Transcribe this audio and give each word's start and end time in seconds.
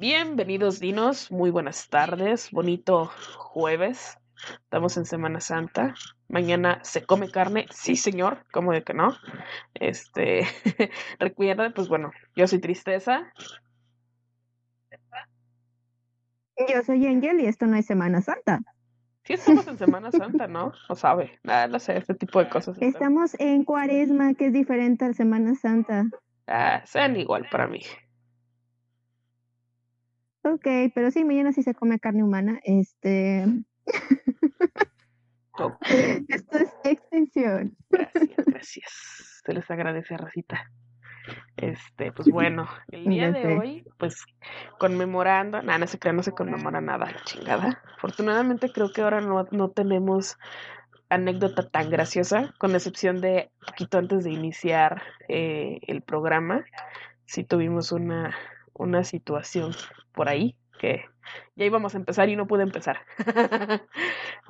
Bienvenidos 0.00 0.78
dinos, 0.78 1.32
muy 1.32 1.50
buenas 1.50 1.88
tardes, 1.88 2.52
bonito 2.52 3.10
jueves. 3.36 4.16
Estamos 4.62 4.96
en 4.96 5.04
Semana 5.04 5.40
Santa. 5.40 5.96
Mañana 6.28 6.78
se 6.84 7.04
come 7.04 7.32
carne, 7.32 7.66
sí 7.72 7.96
señor, 7.96 8.46
como 8.52 8.70
de 8.70 8.84
que 8.84 8.94
no. 8.94 9.16
Este, 9.74 10.46
recuerda, 11.18 11.74
pues 11.74 11.88
bueno, 11.88 12.12
yo 12.36 12.46
soy 12.46 12.60
Tristeza. 12.60 13.32
Yo 16.68 16.84
soy 16.86 17.04
Angel 17.04 17.40
y 17.40 17.46
esto 17.46 17.66
no 17.66 17.74
es 17.74 17.86
Semana 17.86 18.22
Santa. 18.22 18.60
Sí 19.24 19.32
estamos 19.32 19.66
en 19.66 19.78
Semana 19.78 20.12
Santa, 20.12 20.46
¿no? 20.46 20.74
O 20.88 20.94
sabe, 20.94 21.40
nada, 21.42 21.66
no 21.66 21.80
sé, 21.80 21.96
este 21.96 22.14
tipo 22.14 22.38
de 22.38 22.48
cosas. 22.48 22.78
Estamos 22.80 23.34
en 23.40 23.64
Cuaresma, 23.64 24.34
que 24.34 24.46
es 24.46 24.52
diferente 24.52 25.06
a 25.06 25.12
Semana 25.12 25.56
Santa. 25.56 26.04
Ah, 26.46 26.84
sean 26.86 27.16
igual 27.16 27.48
para 27.50 27.66
mí. 27.66 27.80
Ok, 30.54 30.92
pero 30.94 31.10
sí, 31.10 31.24
mañana 31.24 31.52
sí 31.52 31.62
se 31.62 31.74
come 31.74 31.98
carne 31.98 32.22
humana. 32.22 32.60
Este. 32.64 33.46
Esto 36.28 36.58
es 36.58 36.70
extensión. 36.84 37.76
Gracias, 37.90 38.46
gracias. 38.46 39.42
Se 39.44 39.52
les 39.52 39.70
agradece, 39.70 40.16
Rosita. 40.16 40.70
Este, 41.56 42.12
pues 42.12 42.28
bueno, 42.28 42.68
el 42.90 43.04
día 43.04 43.32
de 43.32 43.58
hoy, 43.58 43.84
pues 43.98 44.24
conmemorando, 44.78 45.62
nada, 45.62 45.78
no 45.78 45.86
se 45.86 45.98
crea, 45.98 46.12
no 46.12 46.22
se 46.22 46.32
conmemora 46.32 46.80
nada, 46.80 47.14
chingada. 47.24 47.82
Afortunadamente 47.96 48.70
creo 48.72 48.92
que 48.92 49.02
ahora 49.02 49.20
no, 49.20 49.46
no 49.50 49.70
tenemos 49.70 50.38
anécdota 51.10 51.68
tan 51.68 51.90
graciosa, 51.90 52.54
con 52.58 52.74
excepción 52.74 53.20
de 53.20 53.50
poquito 53.66 53.98
antes 53.98 54.24
de 54.24 54.30
iniciar 54.30 55.02
eh, 55.28 55.80
el 55.86 56.02
programa, 56.02 56.64
sí 57.26 57.44
tuvimos 57.44 57.92
una, 57.92 58.34
una 58.78 59.04
situación 59.04 59.72
por 60.12 60.28
ahí 60.28 60.56
que 60.78 61.04
ya 61.56 61.64
íbamos 61.64 61.94
a 61.94 61.98
empezar 61.98 62.28
y 62.28 62.36
no 62.36 62.46
pude 62.46 62.62
empezar. 62.62 63.00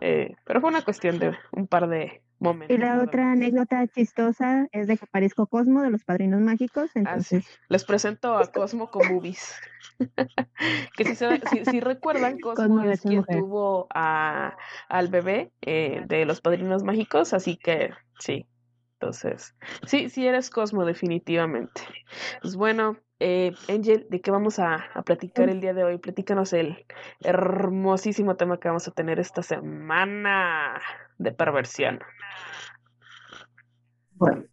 Eh, 0.01 0.37
pero 0.45 0.61
fue 0.61 0.71
una 0.71 0.83
cuestión 0.83 1.19
de 1.19 1.37
un 1.51 1.67
par 1.67 1.89
de 1.89 2.23
momentos. 2.39 2.73
Y 2.73 2.79
la 2.79 3.03
otra 3.03 3.33
anécdota 3.33 3.85
chistosa 3.89 4.69
es 4.71 4.87
de 4.87 4.97
que 4.97 5.07
aparezco 5.07 5.49
Cosmo 5.49 5.83
de 5.83 5.91
los 5.91 6.05
Padrinos 6.05 6.41
Mágicos. 6.41 6.93
Ah, 6.95 7.01
entonces... 7.01 7.59
Les 7.69 7.85
presento 7.85 8.37
a 8.37 8.47
Cosmo 8.47 8.93
con 8.93 9.09
boobies. 9.09 9.57
que 10.97 11.17
si, 11.17 11.65
si, 11.65 11.81
recuerdan, 11.81 12.39
Cosmo, 12.39 12.85
es 12.85 13.01
quien 13.01 13.25
tuvo 13.25 13.89
a, 13.93 14.57
al 14.89 15.09
bebé 15.09 15.51
eh, 15.63 16.05
de 16.07 16.25
los 16.27 16.41
Padrinos 16.41 16.85
Mágicos, 16.85 17.33
así 17.33 17.57
que 17.57 17.91
sí. 18.21 18.47
Entonces, 19.01 19.57
sí, 19.85 20.11
sí 20.11 20.29
eres 20.29 20.49
Cosmo, 20.49 20.85
definitivamente. 20.85 21.83
Pues 22.41 22.55
bueno, 22.55 22.99
eh, 23.21 23.53
Angel, 23.69 24.07
¿de 24.09 24.21
qué 24.21 24.31
vamos 24.31 24.59
a, 24.59 24.85
platicar 25.05 25.49
el 25.49 25.61
día 25.61 25.75
de 25.75 25.85
hoy? 25.85 25.99
Platícanos 25.99 26.53
el 26.53 26.87
hermosísimo 27.21 28.37
tema 28.37 28.59
que 28.59 28.69
vamos 28.69 28.87
a 28.87 28.93
tener 28.93 29.19
esta 29.19 29.43
semana 29.43 30.81
de 31.19 31.33
perversión. 31.33 32.01
Bueno. 34.13 34.45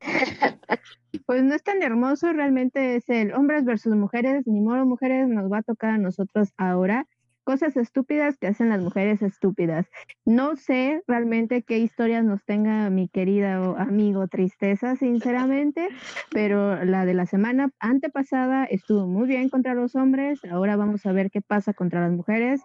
Pues 1.26 1.42
no 1.42 1.54
es 1.54 1.62
tan 1.62 1.82
hermoso, 1.82 2.32
realmente 2.32 2.96
es 2.96 3.08
el 3.08 3.34
hombres 3.34 3.64
versus 3.64 3.94
mujeres, 3.94 4.46
ni 4.46 4.60
modo 4.60 4.84
mujeres, 4.86 5.28
nos 5.28 5.50
va 5.50 5.58
a 5.58 5.62
tocar 5.62 5.90
a 5.90 5.98
nosotros 5.98 6.52
ahora 6.56 7.06
cosas 7.50 7.76
estúpidas 7.76 8.38
que 8.38 8.46
hacen 8.46 8.68
las 8.68 8.80
mujeres 8.80 9.22
estúpidas. 9.22 9.84
No 10.24 10.54
sé 10.54 11.02
realmente 11.08 11.62
qué 11.62 11.78
historias 11.78 12.22
nos 12.22 12.44
tenga 12.44 12.88
mi 12.90 13.08
querida 13.08 13.56
amigo 13.76 14.28
Tristeza, 14.28 14.94
sinceramente, 14.94 15.88
pero 16.30 16.84
la 16.84 17.04
de 17.04 17.14
la 17.14 17.26
semana 17.26 17.70
antepasada 17.80 18.66
estuvo 18.66 19.08
muy 19.08 19.26
bien 19.26 19.48
contra 19.48 19.74
los 19.74 19.96
hombres, 19.96 20.38
ahora 20.44 20.76
vamos 20.76 21.04
a 21.06 21.10
ver 21.12 21.32
qué 21.32 21.40
pasa 21.40 21.74
contra 21.74 22.02
las 22.02 22.12
mujeres. 22.12 22.60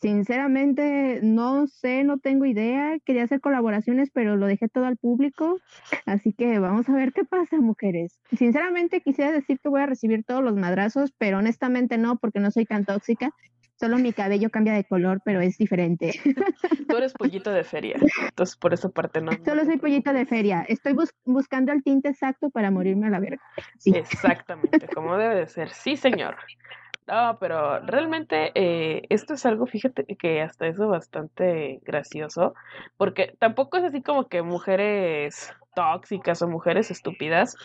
Sinceramente, 0.00 1.20
no 1.22 1.68
sé, 1.68 2.02
no 2.02 2.18
tengo 2.18 2.46
idea. 2.46 2.98
Quería 3.04 3.24
hacer 3.24 3.40
colaboraciones, 3.40 4.10
pero 4.10 4.34
lo 4.34 4.46
dejé 4.46 4.68
todo 4.68 4.86
al 4.86 4.96
público. 4.96 5.58
Así 6.06 6.32
que 6.32 6.58
vamos 6.58 6.88
a 6.88 6.94
ver 6.94 7.12
qué 7.12 7.24
pasa, 7.24 7.58
mujeres. 7.58 8.18
Sinceramente, 8.36 9.02
quisiera 9.02 9.30
decir 9.30 9.60
que 9.60 9.68
voy 9.68 9.82
a 9.82 9.86
recibir 9.86 10.24
todos 10.24 10.42
los 10.42 10.56
madrazos, 10.56 11.12
pero 11.18 11.38
honestamente 11.38 11.98
no, 11.98 12.16
porque 12.16 12.40
no 12.40 12.50
soy 12.50 12.64
tan 12.64 12.84
tóxica. 12.84 13.30
Solo 13.76 13.98
mi 13.98 14.12
cabello 14.12 14.50
cambia 14.50 14.72
de 14.72 14.84
color, 14.84 15.20
pero 15.24 15.40
es 15.40 15.58
diferente. 15.58 16.12
Tú 16.88 16.96
eres 16.96 17.12
pollito 17.18 17.50
de 17.50 17.64
feria, 17.64 17.96
entonces 18.22 18.56
por 18.56 18.72
esa 18.72 18.88
parte 18.88 19.20
no. 19.20 19.32
Solo 19.44 19.64
soy 19.64 19.78
pollito 19.78 20.12
de 20.12 20.26
feria. 20.26 20.64
Estoy 20.68 20.96
buscando 21.24 21.72
el 21.72 21.82
tinte 21.82 22.08
exacto 22.08 22.50
para 22.50 22.70
morirme 22.70 23.08
a 23.08 23.10
la 23.10 23.20
verga. 23.20 23.42
Sí. 23.78 23.92
Exactamente, 23.94 24.86
como 24.88 25.16
debe 25.16 25.34
de 25.34 25.46
ser. 25.46 25.70
Sí, 25.70 25.96
señor. 25.96 26.36
No, 27.06 27.36
pero 27.38 27.80
realmente 27.80 28.50
eh, 28.54 29.02
esto 29.10 29.34
es 29.34 29.44
algo, 29.44 29.66
fíjate 29.66 30.06
que 30.16 30.40
hasta 30.40 30.66
eso 30.66 30.88
bastante 30.88 31.80
gracioso, 31.84 32.54
porque 32.96 33.36
tampoco 33.38 33.76
es 33.76 33.84
así 33.84 34.02
como 34.02 34.26
que 34.28 34.40
mujeres 34.40 35.52
tóxicas 35.74 36.40
o 36.40 36.48
mujeres 36.48 36.90
estúpidas, 36.90 37.56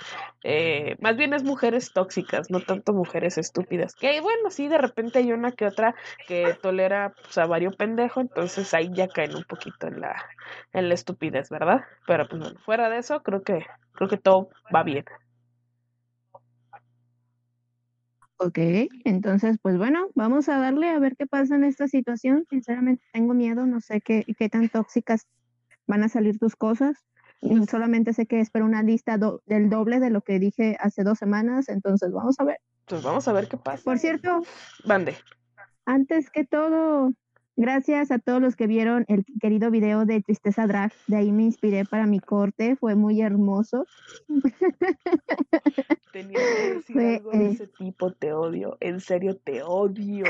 eh, 0.44 0.98
más 1.00 1.16
bien 1.16 1.34
es 1.34 1.46
mujeres 1.46 1.94
tóxicas, 1.94 2.52
no 2.52 2.60
tanto 2.60 2.92
mujeres 2.92 3.38
estúpidas, 3.38 3.96
que 3.96 4.20
bueno, 4.20 4.50
sí, 4.50 4.68
de 4.68 4.78
repente 4.78 5.20
hay 5.20 5.32
una 5.32 5.54
que 5.54 5.68
otra 5.68 5.96
que 6.28 6.58
tolera 6.62 7.14
pues, 7.24 7.38
a 7.38 7.46
varios 7.46 7.78
pendejo, 7.78 8.20
entonces 8.20 8.74
ahí 8.74 8.90
ya 8.94 9.08
caen 9.08 9.38
un 9.38 9.46
poquito 9.46 9.88
en 9.88 10.02
la, 10.02 10.22
en 10.74 10.90
la 10.90 10.96
estupidez, 10.96 11.50
¿verdad? 11.50 11.80
Pero 12.06 12.28
pues 12.28 12.42
bueno, 12.42 12.60
fuera 12.60 12.90
de 12.90 12.98
eso, 12.98 13.24
creo 13.24 13.42
que, 13.42 13.66
creo 13.94 14.10
que 14.10 14.18
todo 14.18 14.50
va 14.76 14.84
bien. 14.84 15.06
Ok, 18.42 18.58
entonces, 19.04 19.58
pues 19.62 19.78
bueno, 19.78 20.08
vamos 20.16 20.48
a 20.48 20.58
darle 20.58 20.88
a 20.90 20.98
ver 20.98 21.18
qué 21.18 21.28
pasa 21.28 21.56
en 21.56 21.66
esta 21.66 21.90
situación. 21.90 22.46
Sinceramente 22.50 23.04
tengo 23.12 23.34
miedo, 23.34 23.66
no 23.66 23.82
sé 23.82 24.00
qué, 24.00 24.26
qué 24.38 24.48
tan 24.48 24.70
tóxicas 24.70 25.28
van 25.88 26.04
a 26.04 26.10
salir 26.10 26.40
tus 26.40 26.56
cosas. 26.56 27.06
Solamente 27.70 28.14
sé 28.14 28.28
que 28.28 28.40
espero 28.40 28.64
una 28.64 28.82
lista 28.82 29.18
del 29.46 29.70
doble 29.70 30.00
de 30.00 30.10
lo 30.10 30.22
que 30.22 30.40
dije 30.40 30.78
hace 30.80 31.04
dos 31.04 31.18
semanas, 31.18 31.68
entonces 31.68 32.14
vamos 32.14 32.40
a 32.40 32.46
ver. 32.46 32.60
Pues 32.86 33.04
vamos 33.04 33.28
a 33.28 33.34
ver 33.34 33.50
qué 33.50 33.58
pasa. 33.58 33.84
Por 33.84 34.00
cierto, 34.00 34.42
Bande. 34.86 35.16
Antes 35.86 36.30
que 36.30 36.46
todo, 36.46 37.12
Gracias 37.60 38.10
a 38.10 38.20
todos 38.20 38.42
los 38.42 38.56
que 38.56 38.68
vieron 38.68 39.04
el 39.10 39.26
querido 39.42 39.70
video 39.70 40.06
de 40.06 40.22
Tristeza 40.22 40.66
Drag. 40.66 40.94
De 41.08 41.18
ahí 41.18 41.34
me 41.34 41.44
inspiré 41.44 41.84
para 41.84 42.06
mi 42.06 42.22
corte. 42.22 42.78
Fue 42.78 42.96
muy 42.96 43.22
hermoso. 43.22 43.86
Tenía 46.14 46.40
que 46.40 46.74
decir 46.76 46.98
algo 46.98 47.32
de 47.32 47.50
ese 47.50 47.68
tipo. 47.68 48.14
Te 48.14 48.32
odio. 48.32 48.78
En 48.80 49.02
serio, 49.02 49.36
te 49.36 49.62
odio. 49.62 50.24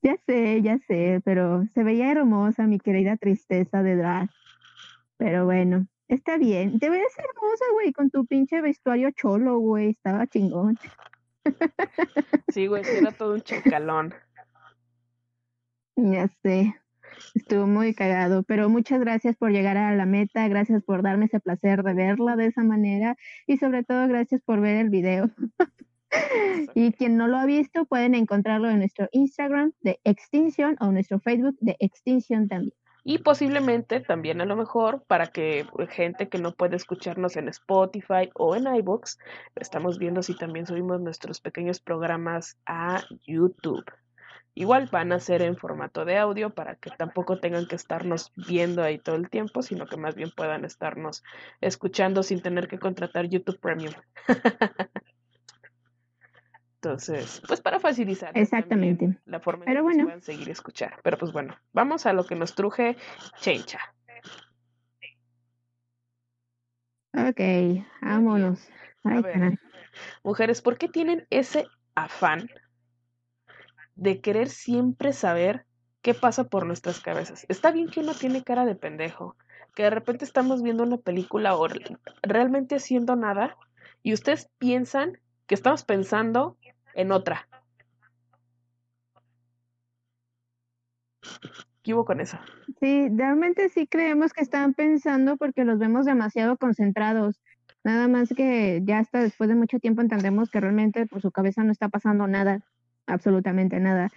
Ya 0.00 0.16
sé, 0.26 0.62
ya 0.62 0.78
sé, 0.86 1.20
pero 1.24 1.64
se 1.74 1.82
veía 1.82 2.12
hermosa 2.12 2.68
mi 2.68 2.78
querida 2.78 3.16
Tristeza 3.16 3.82
de 3.82 3.96
Drag. 3.96 4.30
Pero 5.16 5.44
bueno, 5.44 5.88
está 6.06 6.38
bien. 6.38 6.78
Te 6.78 6.88
ves 6.88 7.18
hermosa, 7.18 7.64
güey, 7.72 7.92
con 7.92 8.10
tu 8.10 8.26
pinche 8.26 8.60
vestuario 8.60 9.10
cholo, 9.10 9.58
güey. 9.58 9.88
Estaba 9.90 10.28
chingón. 10.28 10.78
Sí, 12.52 12.68
güey, 12.68 12.84
era 12.86 13.10
todo 13.10 13.34
un 13.34 13.42
chacalón. 13.42 14.14
Ya 15.96 16.28
sé, 16.42 16.74
estuvo 17.34 17.66
muy 17.66 17.94
cagado, 17.94 18.42
pero 18.42 18.68
muchas 18.68 19.00
gracias 19.00 19.36
por 19.36 19.50
llegar 19.50 19.76
a 19.76 19.94
la 19.94 20.06
meta, 20.06 20.48
gracias 20.48 20.82
por 20.82 21.02
darme 21.02 21.26
ese 21.26 21.40
placer 21.40 21.82
de 21.82 21.94
verla 21.94 22.36
de 22.36 22.46
esa 22.46 22.62
manera 22.62 23.16
y 23.46 23.58
sobre 23.58 23.84
todo 23.84 24.08
gracias 24.08 24.40
por 24.42 24.60
ver 24.60 24.76
el 24.76 24.90
video. 24.90 25.30
y 26.74 26.92
quien 26.92 27.16
no 27.16 27.28
lo 27.28 27.38
ha 27.38 27.46
visto 27.46 27.84
pueden 27.84 28.14
encontrarlo 28.14 28.68
en 28.68 28.78
nuestro 28.78 29.08
Instagram 29.12 29.72
de 29.80 30.00
Extinction 30.04 30.76
o 30.80 30.90
nuestro 30.90 31.20
Facebook 31.20 31.56
de 31.60 31.76
Extinction 31.78 32.48
también. 32.48 32.74
Y 33.02 33.18
posiblemente 33.18 34.00
también 34.00 34.40
a 34.42 34.44
lo 34.44 34.56
mejor 34.56 35.04
para 35.06 35.28
que 35.28 35.66
gente 35.88 36.28
que 36.28 36.38
no 36.38 36.52
puede 36.52 36.76
escucharnos 36.76 37.36
en 37.36 37.48
Spotify 37.48 38.28
o 38.34 38.54
en 38.56 38.66
iBox, 38.74 39.18
estamos 39.56 39.98
viendo 39.98 40.22
si 40.22 40.36
también 40.36 40.66
subimos 40.66 41.00
nuestros 41.00 41.40
pequeños 41.40 41.80
programas 41.80 42.58
a 42.66 43.02
YouTube. 43.26 43.84
Igual 44.54 44.88
van 44.90 45.12
a 45.12 45.20
ser 45.20 45.42
en 45.42 45.56
formato 45.56 46.04
de 46.04 46.18
audio 46.18 46.50
para 46.50 46.74
que 46.74 46.90
tampoco 46.90 47.38
tengan 47.38 47.66
que 47.66 47.76
estarnos 47.76 48.32
viendo 48.34 48.82
ahí 48.82 48.98
todo 48.98 49.16
el 49.16 49.30
tiempo, 49.30 49.62
sino 49.62 49.86
que 49.86 49.96
más 49.96 50.14
bien 50.14 50.30
puedan 50.36 50.64
estarnos 50.64 51.22
escuchando 51.60 52.22
sin 52.22 52.42
tener 52.42 52.68
que 52.68 52.78
contratar 52.78 53.28
YouTube 53.28 53.60
Premium. 53.60 53.94
Entonces, 56.82 57.42
pues 57.46 57.60
para 57.60 57.78
facilitar 57.78 58.36
Exactamente. 58.36 59.18
la 59.26 59.38
forma 59.38 59.66
en 59.66 59.74
que 59.74 59.82
bueno. 59.82 60.04
puedan 60.04 60.22
seguir 60.22 60.48
escuchar. 60.48 60.98
Pero 61.02 61.18
pues 61.18 61.30
bueno, 61.30 61.54
vamos 61.72 62.06
a 62.06 62.14
lo 62.14 62.24
que 62.24 62.34
nos 62.34 62.54
truje 62.54 62.96
Chencha. 63.38 63.80
Ok, 67.12 67.40
vámonos. 68.00 68.66
mujeres, 70.22 70.62
¿por 70.62 70.78
qué 70.78 70.88
tienen 70.88 71.26
ese 71.28 71.66
afán 71.94 72.48
de 74.00 74.20
querer 74.22 74.48
siempre 74.48 75.12
saber 75.12 75.66
qué 76.00 76.14
pasa 76.14 76.44
por 76.44 76.66
nuestras 76.66 77.00
cabezas? 77.00 77.44
Está 77.48 77.70
bien 77.70 77.88
que 77.88 78.00
uno 78.00 78.14
tiene 78.14 78.42
cara 78.42 78.64
de 78.64 78.74
pendejo, 78.74 79.36
que 79.74 79.82
de 79.84 79.90
repente 79.90 80.24
estamos 80.24 80.62
viendo 80.62 80.82
una 80.82 80.96
película 80.96 81.54
o 81.54 81.68
realmente 82.22 82.76
haciendo 82.76 83.14
nada 83.14 83.56
y 84.02 84.14
ustedes 84.14 84.48
piensan 84.56 85.18
que 85.46 85.54
estamos 85.54 85.84
pensando 85.84 86.56
en 86.94 87.12
otra. 87.12 87.46
¿Qué 91.82 91.92
hubo 91.92 92.06
con 92.06 92.20
eso? 92.20 92.38
Sí, 92.80 93.08
realmente 93.14 93.68
sí 93.68 93.86
creemos 93.86 94.32
que 94.32 94.40
están 94.40 94.72
pensando 94.72 95.36
porque 95.36 95.64
los 95.66 95.78
vemos 95.78 96.06
demasiado 96.06 96.56
concentrados. 96.56 97.38
Nada 97.84 98.08
más 98.08 98.30
que 98.34 98.80
ya 98.82 98.98
hasta 98.98 99.20
después 99.20 99.48
de 99.48 99.56
mucho 99.56 99.78
tiempo 99.78 100.00
entendemos 100.00 100.48
que 100.50 100.60
realmente 100.60 101.06
por 101.06 101.20
su 101.20 101.30
cabeza 101.30 101.64
no 101.64 101.72
está 101.72 101.90
pasando 101.90 102.26
nada 102.26 102.64
absolutamente 103.12 103.78
nada. 103.80 104.10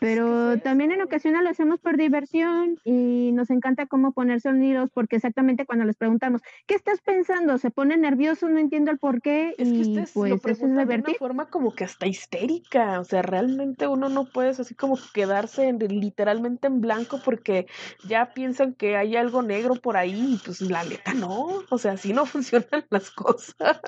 Pero 0.00 0.58
también 0.60 0.92
en 0.92 1.02
ocasiones 1.02 1.42
lo 1.42 1.50
hacemos 1.50 1.80
por 1.80 1.96
diversión 1.96 2.78
y 2.84 3.32
nos 3.32 3.50
encanta 3.50 3.86
cómo 3.86 4.12
poner 4.12 4.40
sonidos 4.40 4.90
porque 4.94 5.16
exactamente 5.16 5.66
cuando 5.66 5.84
les 5.84 5.96
preguntamos, 5.96 6.40
¿qué 6.66 6.76
estás 6.76 7.00
pensando? 7.00 7.58
Se 7.58 7.70
pone 7.70 7.96
nervioso, 7.96 8.48
no 8.48 8.60
entiendo 8.60 8.92
el 8.92 8.98
por 8.98 9.20
qué 9.20 9.54
y 9.58 9.98
pues 10.14 10.44
eso 10.44 10.66
es 10.66 10.76
divertido. 10.76 10.86
De 10.86 11.10
una 11.10 11.18
forma 11.18 11.46
como 11.50 11.74
que 11.74 11.84
hasta 11.84 12.06
histérica, 12.06 13.00
o 13.00 13.04
sea, 13.04 13.22
realmente 13.22 13.88
uno 13.88 14.08
no 14.08 14.26
puede 14.26 14.50
así 14.50 14.74
como 14.74 14.96
quedarse 15.12 15.72
literalmente 15.72 16.68
en 16.68 16.80
blanco 16.80 17.20
porque 17.24 17.66
ya 18.08 18.32
piensan 18.34 18.74
que 18.74 18.96
hay 18.96 19.16
algo 19.16 19.42
negro 19.42 19.74
por 19.74 19.96
ahí 19.96 20.34
y 20.34 20.40
pues 20.44 20.60
la 20.60 20.84
neta 20.84 21.12
no, 21.14 21.64
o 21.70 21.78
sea, 21.78 21.92
así 21.92 22.12
no 22.12 22.24
funcionan 22.26 22.84
las 22.90 23.10
cosas. 23.10 23.80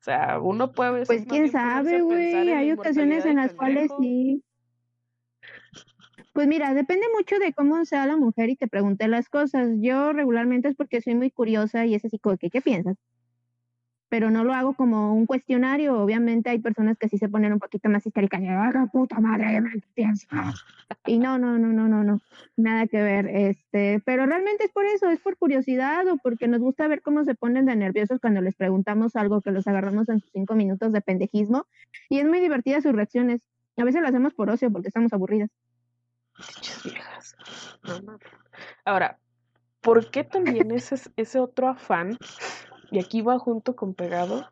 O 0.00 0.02
sea, 0.02 0.40
uno 0.40 0.72
puede... 0.72 1.04
Pues 1.04 1.26
quién 1.26 1.52
sabe, 1.52 2.00
güey, 2.00 2.34
hay 2.34 2.72
ocasiones 2.72 3.26
en 3.26 3.36
las 3.36 3.52
cuales 3.52 3.90
sí. 4.00 4.42
Pues 6.32 6.48
mira, 6.48 6.72
depende 6.72 7.06
mucho 7.14 7.38
de 7.38 7.52
cómo 7.52 7.84
sea 7.84 8.06
la 8.06 8.16
mujer 8.16 8.48
y 8.48 8.56
te 8.56 8.66
pregunté 8.66 9.08
las 9.08 9.28
cosas. 9.28 9.68
Yo 9.78 10.14
regularmente 10.14 10.68
es 10.68 10.76
porque 10.76 11.02
soy 11.02 11.16
muy 11.16 11.30
curiosa 11.30 11.84
y 11.84 11.94
es 11.94 12.04
así 12.04 12.18
como 12.18 12.38
que, 12.38 12.48
¿qué 12.48 12.62
piensas? 12.62 12.96
Pero 14.10 14.30
no 14.30 14.42
lo 14.42 14.52
hago 14.52 14.74
como 14.74 15.14
un 15.14 15.24
cuestionario. 15.24 15.96
Obviamente 16.02 16.50
hay 16.50 16.58
personas 16.58 16.98
que 16.98 17.08
sí 17.08 17.16
se 17.16 17.28
ponen 17.28 17.52
un 17.52 17.60
poquito 17.60 17.88
más 17.88 18.04
histéricas, 18.04 18.42
¡ah, 18.44 18.88
puta 18.92 19.20
madre! 19.20 19.62
Y 21.06 21.18
no, 21.18 21.38
no, 21.38 21.58
no, 21.58 21.68
no, 21.68 21.86
no, 21.86 22.02
no, 22.02 22.20
nada 22.56 22.88
que 22.88 23.00
ver. 23.00 23.28
Este, 23.28 24.02
pero 24.04 24.26
realmente 24.26 24.64
es 24.64 24.72
por 24.72 24.84
eso, 24.84 25.08
es 25.08 25.20
por 25.20 25.38
curiosidad 25.38 26.06
o 26.08 26.16
porque 26.16 26.48
nos 26.48 26.60
gusta 26.60 26.88
ver 26.88 27.02
cómo 27.02 27.24
se 27.24 27.36
ponen 27.36 27.66
de 27.66 27.76
nerviosos 27.76 28.18
cuando 28.20 28.40
les 28.40 28.56
preguntamos 28.56 29.14
algo 29.14 29.40
que 29.40 29.52
los 29.52 29.68
agarramos 29.68 30.08
en 30.08 30.18
sus 30.20 30.30
cinco 30.32 30.56
minutos 30.56 30.92
de 30.92 31.00
pendejismo. 31.00 31.66
Y 32.08 32.18
es 32.18 32.26
muy 32.26 32.40
divertida 32.40 32.80
sus 32.80 32.92
reacciones. 32.92 33.42
A 33.76 33.84
veces 33.84 34.02
lo 34.02 34.08
hacemos 34.08 34.34
por 34.34 34.50
ocio 34.50 34.72
porque 34.72 34.88
estamos 34.88 35.12
aburridas. 35.12 35.50
viejas. 36.84 37.36
Ahora, 38.84 39.18
¿por 39.80 40.10
qué 40.10 40.24
también 40.24 40.72
ese, 40.72 40.96
ese 41.16 41.38
otro 41.38 41.68
afán 41.68 42.18
y 42.90 42.98
aquí 42.98 43.22
va 43.22 43.38
junto 43.38 43.76
con 43.76 43.94
pegado, 43.94 44.50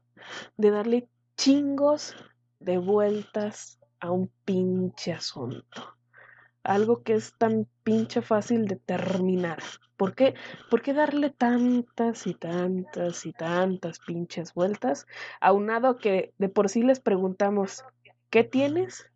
de 0.57 0.71
darle 0.71 1.09
chingos 1.37 2.15
de 2.61 2.79
vueltas 2.79 3.79
a 4.01 4.11
un 4.11 4.31
pinche 4.45 5.13
asunto. 5.13 5.97
Algo 6.63 7.03
que 7.03 7.15
es 7.15 7.33
tan 7.39 7.67
pinche 7.83 8.21
fácil 8.21 8.67
de 8.67 8.77
terminar. 8.77 9.63
¿Por 9.97 10.15
qué? 10.15 10.35
¿Por 10.71 10.83
qué 10.83 10.93
darle 10.93 11.31
tantas 11.31 12.27
y 12.27 12.35
tantas 12.35 13.27
y 13.27 13.33
tantas 13.33 13.99
pinches 14.01 14.55
vueltas? 14.55 15.07
Aunado 15.41 15.97
que 15.97 16.33
de 16.39 16.49
por 16.49 16.69
sí 16.69 16.83
les 16.83 17.01
preguntamos, 17.01 17.85
¿qué 18.31 18.45
tienes? 18.45 19.11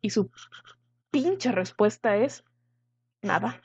Y 0.00 0.10
su 0.10 0.30
pinche 1.10 1.50
respuesta 1.50 2.16
es, 2.16 2.44
nada. 3.22 3.60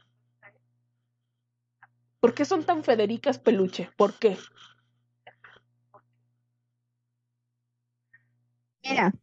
¿Por 2.20 2.34
qué 2.34 2.46
son 2.46 2.64
tan 2.64 2.84
Federicas 2.84 3.38
Peluche? 3.38 3.92
¿Por 3.98 4.18
qué? 4.18 4.38
Mira, 8.84 9.14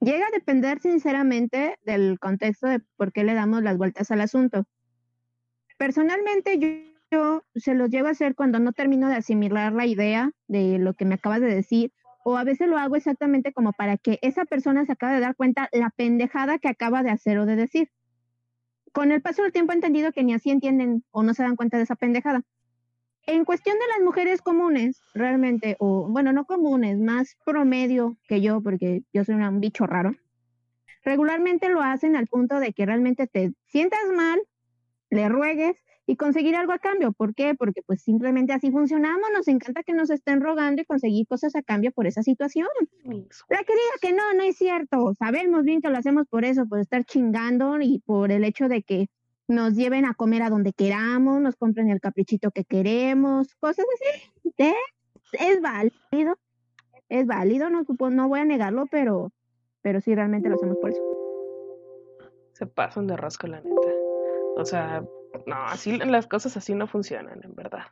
llega 0.00 0.26
a 0.26 0.30
depender 0.30 0.80
sinceramente 0.80 1.78
del 1.84 2.18
contexto 2.18 2.66
de 2.66 2.80
por 2.96 3.12
qué 3.12 3.24
le 3.24 3.34
damos 3.34 3.62
las 3.62 3.76
vueltas 3.76 4.10
al 4.10 4.20
asunto. 4.20 4.64
Personalmente 5.78 6.58
yo, 7.10 7.44
se 7.54 7.74
los 7.74 7.90
llevo 7.90 8.08
a 8.08 8.12
hacer 8.12 8.34
cuando 8.34 8.58
no 8.58 8.72
termino 8.72 9.08
de 9.08 9.16
asimilar 9.16 9.72
la 9.72 9.84
idea 9.84 10.32
de 10.48 10.78
lo 10.78 10.94
que 10.94 11.04
me 11.04 11.16
acabas 11.16 11.40
de 11.40 11.54
decir 11.54 11.92
o 12.24 12.36
a 12.36 12.44
veces 12.44 12.68
lo 12.68 12.78
hago 12.78 12.96
exactamente 12.96 13.52
como 13.52 13.72
para 13.72 13.98
que 13.98 14.18
esa 14.22 14.44
persona 14.44 14.86
se 14.86 14.92
acabe 14.92 15.14
de 15.14 15.20
dar 15.20 15.36
cuenta 15.36 15.68
la 15.72 15.90
pendejada 15.90 16.58
que 16.58 16.68
acaba 16.68 17.02
de 17.02 17.10
hacer 17.10 17.38
o 17.38 17.46
de 17.46 17.56
decir. 17.56 17.90
Con 18.92 19.10
el 19.10 19.22
paso 19.22 19.42
del 19.42 19.52
tiempo 19.52 19.72
he 19.72 19.74
entendido 19.74 20.12
que 20.12 20.22
ni 20.22 20.32
así 20.32 20.50
entienden 20.50 21.04
o 21.10 21.22
no 21.22 21.34
se 21.34 21.42
dan 21.42 21.56
cuenta 21.56 21.78
de 21.78 21.82
esa 21.82 21.96
pendejada. 21.96 22.42
En 23.26 23.44
cuestión 23.44 23.76
de 23.78 23.86
las 23.86 24.04
mujeres 24.04 24.42
comunes, 24.42 25.00
realmente, 25.14 25.76
o 25.78 26.08
bueno, 26.08 26.32
no 26.32 26.44
comunes, 26.44 26.98
más 26.98 27.36
promedio 27.44 28.16
que 28.26 28.40
yo, 28.40 28.60
porque 28.60 29.02
yo 29.12 29.24
soy 29.24 29.36
un 29.36 29.60
bicho 29.60 29.86
raro, 29.86 30.12
regularmente 31.04 31.68
lo 31.68 31.82
hacen 31.82 32.16
al 32.16 32.26
punto 32.26 32.58
de 32.58 32.72
que 32.72 32.84
realmente 32.84 33.26
te 33.28 33.52
sientas 33.66 34.00
mal, 34.14 34.40
le 35.10 35.28
ruegues 35.28 35.76
y 36.06 36.16
conseguir 36.16 36.56
algo 36.56 36.72
a 36.72 36.78
cambio. 36.78 37.12
¿Por 37.12 37.34
qué? 37.34 37.54
Porque 37.54 37.82
pues 37.82 38.02
simplemente 38.02 38.52
así 38.52 38.70
funcionamos, 38.70 39.28
nos 39.32 39.46
encanta 39.48 39.82
que 39.82 39.94
nos 39.94 40.10
estén 40.10 40.40
rogando 40.40 40.82
y 40.82 40.84
conseguir 40.84 41.26
cosas 41.26 41.54
a 41.54 41.62
cambio 41.62 41.92
por 41.92 42.06
esa 42.06 42.22
situación. 42.22 42.66
La 43.04 43.62
que 43.64 43.72
diga 43.72 43.98
que 44.00 44.12
no, 44.12 44.34
no 44.34 44.42
es 44.42 44.56
cierto. 44.56 45.14
Sabemos 45.14 45.62
bien 45.64 45.80
que 45.80 45.90
lo 45.90 45.98
hacemos 45.98 46.26
por 46.28 46.44
eso, 46.44 46.66
por 46.66 46.80
estar 46.80 47.04
chingando 47.04 47.80
y 47.80 48.00
por 48.00 48.32
el 48.32 48.44
hecho 48.44 48.68
de 48.68 48.82
que 48.82 49.08
nos 49.48 49.74
lleven 49.74 50.04
a 50.04 50.14
comer 50.14 50.42
a 50.42 50.50
donde 50.50 50.72
queramos, 50.72 51.40
nos 51.40 51.56
compren 51.56 51.90
el 51.90 52.00
caprichito 52.00 52.50
que 52.50 52.64
queremos, 52.64 53.54
cosas 53.56 53.86
así. 53.94 54.52
¿eh? 54.58 54.74
Es 55.32 55.60
válido, 55.60 56.38
es 57.08 57.26
válido, 57.26 57.70
no, 57.70 57.84
no 58.10 58.28
voy 58.28 58.40
a 58.40 58.44
negarlo, 58.44 58.86
pero, 58.90 59.32
pero 59.82 60.00
sí 60.00 60.14
realmente 60.14 60.48
lo 60.48 60.54
hacemos 60.56 60.78
por 60.78 60.90
eso. 60.90 61.02
Se 62.52 62.66
pasan 62.66 63.06
de 63.06 63.16
rasco, 63.16 63.46
la 63.46 63.60
neta. 63.60 63.94
O 64.54 64.64
sea, 64.64 65.02
no, 65.46 65.56
así 65.66 65.96
las 65.96 66.26
cosas 66.26 66.56
así 66.56 66.74
no 66.74 66.86
funcionan, 66.86 67.40
en 67.42 67.54
verdad. 67.54 67.86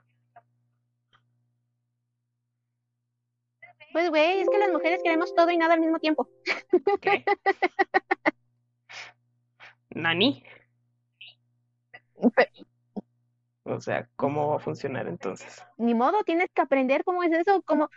Pues, 3.93 4.09
güey, 4.09 4.41
es 4.41 4.49
que 4.49 4.59
las 4.59 4.71
mujeres 4.71 5.03
queremos 5.03 5.35
todo 5.35 5.51
y 5.51 5.57
nada 5.57 5.75
al 5.75 5.81
mismo 5.81 5.99
tiempo. 5.99 6.31
¿Qué? 7.01 7.25
¿Nani? 9.95 10.45
O 13.65 13.81
sea, 13.81 14.09
¿cómo 14.17 14.49
va 14.49 14.57
a 14.57 14.61
funcionar 14.61 15.07
entonces? 15.07 15.65
Ni 15.77 15.95
modo, 15.95 16.25
tienes 16.25 16.49
que 16.53 16.63
aprender 16.63 17.05
cómo 17.05 17.23
es 17.23 17.33
eso, 17.33 17.63
cómo 17.63 17.89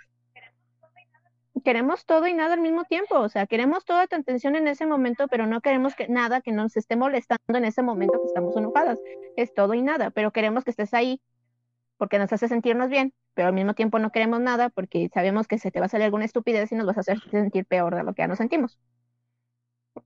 queremos 1.64 2.06
todo 2.06 2.28
y 2.28 2.34
nada 2.34 2.54
al 2.54 2.62
mismo 2.62 2.84
tiempo, 2.84 3.20
o 3.20 3.30
sea, 3.30 3.48
queremos 3.48 3.86
toda 3.86 4.08
tu 4.08 4.16
atención 4.16 4.56
en 4.56 4.68
ese 4.68 4.86
momento, 4.86 5.28
pero 5.28 5.48
no 5.48 5.62
queremos 5.62 5.96
que 5.96 6.08
nada 6.08 6.42
que 6.42 6.52
nos 6.52 6.76
esté 6.76 6.96
molestando 6.96 7.58
en 7.58 7.66
ese 7.66 7.82
momento 7.82 8.20
que 8.20 8.28
estamos 8.28 8.56
enojadas. 8.56 9.00
Es 9.36 9.54
todo 9.54 9.74
y 9.74 9.82
nada, 9.82 10.10
pero 10.12 10.32
queremos 10.32 10.64
que 10.64 10.72
estés 10.72 10.94
ahí 10.94 11.22
porque 11.98 12.20
nos 12.20 12.34
hace 12.34 12.48
sentirnos 12.48 12.90
bien, 12.90 13.14
pero 13.34 13.48
al 13.48 13.54
mismo 13.54 13.76
tiempo 13.76 14.00
no 14.00 14.12
queremos 14.12 14.42
nada 14.42 14.70
porque 14.70 15.10
sabemos 15.14 15.48
que 15.48 15.58
se 15.58 15.72
te 15.72 15.80
va 15.80 15.86
a 15.86 15.90
salir 15.90 16.06
alguna 16.06 16.26
estupidez 16.26 16.72
y 16.72 16.76
nos 16.76 16.86
vas 16.86 16.98
a 16.98 17.02
hacer 17.02 17.20
sentir 17.32 17.66
peor 17.66 17.96
de 17.96 18.04
lo 18.04 18.14
que 18.14 18.24
ya 18.24 18.28
nos 18.28 18.40
sentimos. 18.40 18.80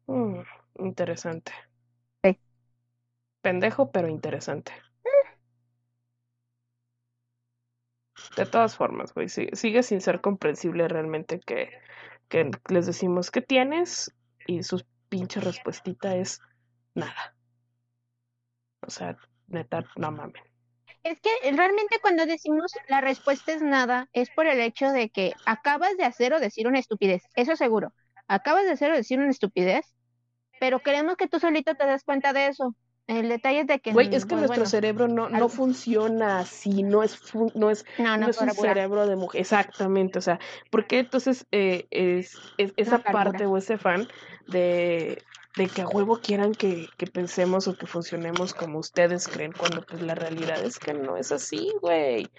Mm, 0.05 0.41
interesante 0.79 1.51
pendejo, 3.41 3.91
pero 3.91 4.07
interesante. 4.07 4.71
De 8.35 8.45
todas 8.45 8.75
formas, 8.75 9.13
güey, 9.13 9.29
sigue, 9.29 9.83
sin 9.83 10.01
ser 10.01 10.21
comprensible 10.21 10.87
realmente 10.87 11.39
que, 11.39 11.69
que 12.29 12.51
les 12.69 12.85
decimos 12.85 13.31
que 13.31 13.41
tienes 13.41 14.13
y 14.45 14.63
su 14.63 14.83
pinche 15.09 15.39
respuestita 15.39 16.15
es 16.15 16.39
nada. 16.93 17.35
O 18.81 18.89
sea, 18.89 19.17
neta, 19.47 19.85
no 19.95 20.11
mames. 20.11 20.43
Es 21.03 21.21
que 21.21 21.29
realmente 21.53 21.99
cuando 22.01 22.25
decimos 22.25 22.71
la 22.89 23.01
respuesta 23.01 23.53
es 23.53 23.61
nada, 23.61 24.09
es 24.13 24.29
por 24.29 24.45
el 24.45 24.59
hecho 24.59 24.91
de 24.91 25.09
que 25.09 25.33
acabas 25.45 25.95
de 25.95 26.03
hacer 26.03 26.33
o 26.33 26.39
decir 26.39 26.67
una 26.67 26.79
estupidez, 26.79 27.23
eso 27.35 27.55
seguro. 27.55 27.93
Acabas 28.27 28.65
de 28.65 28.71
hacer 28.71 28.91
o 28.91 28.95
decir 28.95 29.19
una 29.19 29.29
estupidez, 29.29 29.85
pero 30.59 30.79
queremos 30.81 31.15
que 31.15 31.27
tú 31.27 31.39
solito 31.39 31.75
te 31.75 31.85
des 31.85 32.03
cuenta 32.03 32.33
de 32.33 32.47
eso 32.47 32.75
El 33.07 33.29
detalle 33.29 33.61
es 33.61 33.67
de 33.67 33.79
que... 33.79 33.93
Güey, 33.93 34.13
es 34.13 34.25
que 34.25 34.35
nuestro 34.35 34.65
cerebro 34.65 35.07
no, 35.07 35.29
no 35.29 35.47
funciona 35.47 36.39
así, 36.39 36.83
no 36.83 37.03
es, 37.03 37.17
no 37.55 37.71
es, 37.71 37.85
no, 37.97 38.29
es 38.29 38.41
un 38.41 38.51
cerebro 38.51 39.07
de 39.07 39.15
mujer. 39.15 39.39
Exactamente, 39.39 40.19
o 40.19 40.21
sea, 40.21 40.39
¿por 40.69 40.87
qué 40.87 40.99
entonces 40.99 41.47
eh, 41.51 41.87
es, 41.89 42.37
esa 42.57 42.99
parte 42.99 43.45
o 43.45 43.55
ese 43.55 43.77
fan 43.77 44.09
de, 44.47 45.23
de 45.55 45.67
que 45.67 45.81
a 45.83 45.87
huevo 45.87 46.19
quieran 46.19 46.53
que, 46.53 46.89
que, 46.97 47.07
pensemos 47.07 47.69
o 47.69 47.77
que 47.77 47.87
funcionemos 47.87 48.53
como 48.53 48.79
ustedes 48.79 49.29
creen, 49.29 49.53
cuando 49.53 49.83
pues 49.83 50.01
la 50.01 50.13
realidad 50.13 50.61
es 50.65 50.77
que 50.77 50.93
no 50.93 51.15
es 51.15 51.31
así, 51.31 51.71
güey. 51.81 52.29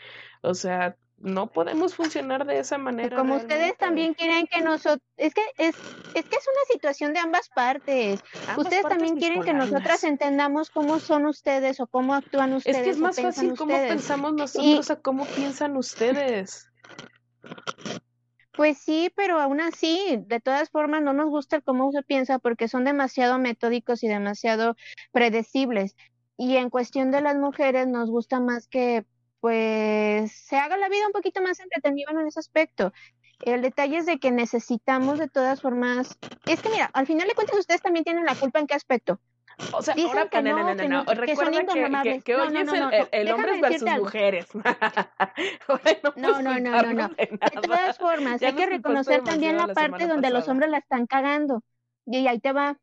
O 0.42 0.52
sea, 0.52 0.96
no 1.20 1.48
podemos 1.48 1.94
funcionar 1.94 2.46
de 2.46 2.60
esa 2.60 2.78
manera. 2.78 3.16
Como 3.16 3.36
ustedes 3.36 3.76
también 3.76 4.14
quieren 4.14 4.46
que 4.46 4.60
nosotros, 4.60 5.02
es 5.16 5.34
que 5.34 5.42
es, 5.58 5.74
es 6.14 6.24
que 6.24 6.36
es 6.36 6.46
una 6.46 6.64
situación 6.72 7.12
de 7.12 7.18
ambas 7.18 7.48
partes. 7.48 8.20
ustedes 8.56 8.82
también 8.82 9.16
quieren 9.16 9.42
que 9.42 9.52
nosotras 9.52 10.04
entendamos 10.04 10.70
cómo 10.70 11.00
son 11.00 11.26
ustedes 11.26 11.80
o 11.80 11.86
cómo 11.86 12.14
actúan 12.14 12.54
ustedes. 12.54 12.76
Es 12.76 12.82
que 12.84 12.90
es 12.90 12.98
más 12.98 13.20
fácil 13.20 13.54
cómo 13.56 13.76
pensamos 13.76 14.32
nosotros 14.32 14.90
a 14.90 14.96
cómo 14.96 15.24
piensan 15.26 15.76
ustedes. 15.76 16.70
Pues 18.58 18.78
sí, 18.78 19.12
pero 19.14 19.40
aún 19.40 19.60
así, 19.60 20.20
de 20.26 20.40
todas 20.40 20.70
formas, 20.70 21.02
no 21.02 21.12
nos 21.12 21.30
gusta 21.30 21.60
cómo 21.60 21.92
se 21.92 22.02
piensa 22.02 22.38
porque 22.38 22.66
son 22.66 22.84
demasiado 22.84 23.38
metódicos 23.38 24.02
y 24.02 24.08
demasiado 24.08 24.76
predecibles. 25.12 25.94
Y 26.36 26.56
en 26.56 26.70
cuestión 26.70 27.10
de 27.10 27.20
las 27.20 27.36
mujeres, 27.36 27.86
nos 27.86 28.10
gusta 28.10 28.40
más 28.40 28.66
que 28.68 29.04
pues 29.40 30.32
se 30.32 30.56
haga 30.56 30.76
la 30.76 30.88
vida 30.88 31.06
un 31.06 31.12
poquito 31.12 31.40
más 31.42 31.60
entretenida 31.60 32.10
en 32.10 32.26
ese 32.26 32.40
aspecto. 32.40 32.92
El 33.40 33.62
detalle 33.62 33.98
es 33.98 34.06
de 34.06 34.18
que 34.18 34.32
necesitamos 34.32 35.18
de 35.18 35.28
todas 35.28 35.60
formas, 35.60 36.18
es 36.46 36.60
que 36.60 36.70
mira, 36.70 36.90
al 36.92 37.06
final 37.06 37.28
de 37.28 37.34
cuentas 37.34 37.58
ustedes 37.58 37.82
también 37.82 38.04
tienen 38.04 38.24
la 38.24 38.34
culpa 38.34 38.58
en 38.58 38.66
qué 38.66 38.74
aspecto. 38.74 39.20
O 39.72 39.82
sea, 39.82 39.94
Dicen 39.94 40.10
ahora 40.10 40.30
que 40.30 40.42
no, 40.42 40.56
no, 40.56 40.74
no, 40.74 40.88
no, 40.88 40.88
no. 40.88 41.14
Recuerda 41.14 42.02
que, 42.02 42.20
que, 42.20 42.36
hoy 42.36 42.56
es 42.56 42.72
el, 42.72 43.08
el 43.10 43.30
hombres 43.32 43.60
versus 43.60 43.90
mujeres. 43.98 44.46
no, 44.54 46.40
no, 46.40 46.60
no, 46.60 46.82
no, 46.82 46.92
no. 46.92 47.08
De, 47.08 47.38
todas 47.62 47.98
formas, 47.98 48.40
hay 48.40 48.52
que 48.54 48.66
reconocer 48.66 49.24
también 49.24 49.56
la 49.56 49.68
parte 49.68 50.06
donde 50.06 50.30
los 50.30 50.48
hombres 50.48 50.70
la 50.70 50.78
están 50.78 51.06
cagando. 51.06 51.64
Y 52.06 52.26
ahí 52.28 52.38
te 52.38 52.52
va. 52.52 52.78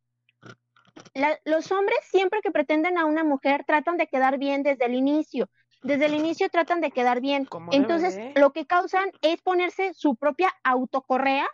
La, 1.14 1.40
los 1.46 1.72
hombres 1.72 2.00
siempre 2.10 2.42
que 2.42 2.52
pretenden 2.52 2.98
a 2.98 3.06
una 3.06 3.24
mujer 3.24 3.64
tratan 3.66 3.98
de 3.98 4.08
quedar 4.08 4.38
bien 4.38 4.64
desde 4.64 4.86
el 4.86 4.96
inicio 4.96 5.50
desde 5.86 6.06
el 6.08 6.16
inicio 6.16 6.50
tratan 6.50 6.82
de 6.82 6.92
quedar 6.92 7.22
bien. 7.22 7.48
Entonces, 7.72 8.20
lo 8.36 8.52
que 8.52 8.66
causan 8.66 9.12
es 9.22 9.42
ponerse 9.42 9.94
su 9.94 10.16
propia 10.16 10.52
autocorrea 10.64 11.48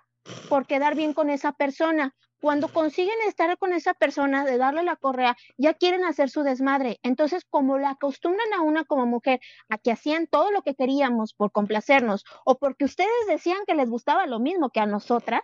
por 0.50 0.66
quedar 0.66 0.96
bien 0.96 1.14
con 1.14 1.30
esa 1.30 1.52
persona. 1.52 2.16
Cuando 2.40 2.70
consiguen 2.70 3.16
estar 3.28 3.56
con 3.58 3.72
esa 3.74 3.94
persona, 3.94 4.46
de 4.46 4.58
darle 4.58 4.84
la 4.84 4.96
correa, 4.96 5.38
ya 5.58 5.76
quieren 5.76 6.06
hacer 6.06 6.30
su 6.30 6.42
desmadre. 6.42 7.00
Entonces, 7.04 7.46
como 7.48 7.78
la 7.78 7.92
acostumbran 7.92 8.52
a 8.54 8.62
una 8.62 8.84
como 8.84 9.06
mujer 9.06 9.42
a 9.70 9.78
que 9.78 9.92
hacían 9.92 10.26
todo 10.28 10.50
lo 10.50 10.64
que 10.64 10.74
queríamos 10.74 11.34
por 11.34 11.52
complacernos 11.52 12.24
o 12.46 12.58
porque 12.58 12.86
ustedes 12.86 13.28
decían 13.28 13.60
que 13.68 13.76
les 13.76 13.90
gustaba 13.90 14.26
lo 14.26 14.40
mismo 14.40 14.70
que 14.70 14.80
a 14.80 14.88
nosotras, 14.88 15.44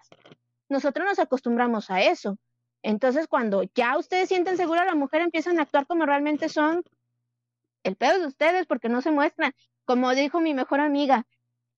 nosotros 0.69 1.05
nos 1.05 1.19
acostumbramos 1.19 1.91
a 1.91 2.01
eso. 2.01 2.37
Entonces, 2.81 3.27
cuando 3.27 3.63
ya 3.75 3.97
ustedes 3.97 4.29
sienten 4.29 4.57
segura 4.57 4.83
a 4.83 4.85
la 4.85 4.95
mujer, 4.95 5.21
empiezan 5.21 5.59
a 5.59 5.63
actuar 5.63 5.85
como 5.85 6.05
realmente 6.05 6.49
son, 6.49 6.83
el 7.83 7.95
pedo 7.95 8.19
de 8.19 8.27
ustedes 8.27 8.65
porque 8.65 8.89
no 8.89 9.01
se 9.01 9.11
muestran. 9.11 9.53
Como 9.85 10.13
dijo 10.13 10.39
mi 10.39 10.53
mejor 10.53 10.81
amiga, 10.81 11.25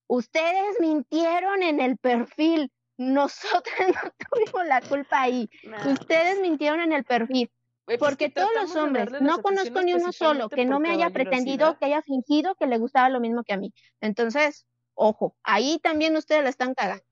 ustedes 0.08 0.80
mintieron 0.80 1.64
en 1.64 1.80
el 1.80 1.98
perfil. 1.98 2.72
Nosotros 2.98 3.76
no 4.04 4.12
tuvimos 4.30 4.68
la 4.68 4.82
culpa 4.82 5.22
ahí. 5.22 5.50
Ustedes 5.86 6.42
mintieron 6.42 6.82
en 6.82 6.94
el 6.94 7.04
perfil. 7.04 7.52
Pues 7.86 7.98
porque 7.98 8.30
todos 8.30 8.52
los 8.54 8.76
hombres, 8.76 9.10
no 9.20 9.42
conozco 9.42 9.82
ni 9.82 9.94
uno 9.94 10.12
solo 10.12 10.48
que 10.48 10.64
no 10.64 10.80
me 10.80 10.92
haya 10.92 11.10
pretendido, 11.10 11.76
que 11.80 11.86
haya 11.86 12.04
fingido 12.04 12.54
que 12.54 12.68
le 12.68 12.78
gustaba 12.78 13.10
lo 13.10 13.20
mismo 13.20 13.44
que 13.44 13.54
a 13.54 13.58
mí. 13.58 13.74
Entonces, 14.00 14.68
ojo, 14.94 15.36
ahí 15.42 15.80
también 15.82 16.16
ustedes 16.16 16.44
la 16.44 16.50
están 16.50 16.76
cagando. 16.76 17.04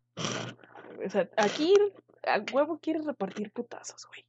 O 1.04 1.10
sea, 1.10 1.28
aquí 1.38 1.74
al 2.22 2.46
huevo 2.52 2.78
quiere 2.80 3.02
repartir 3.02 3.52
putazos, 3.52 4.06
güey. 4.06 4.24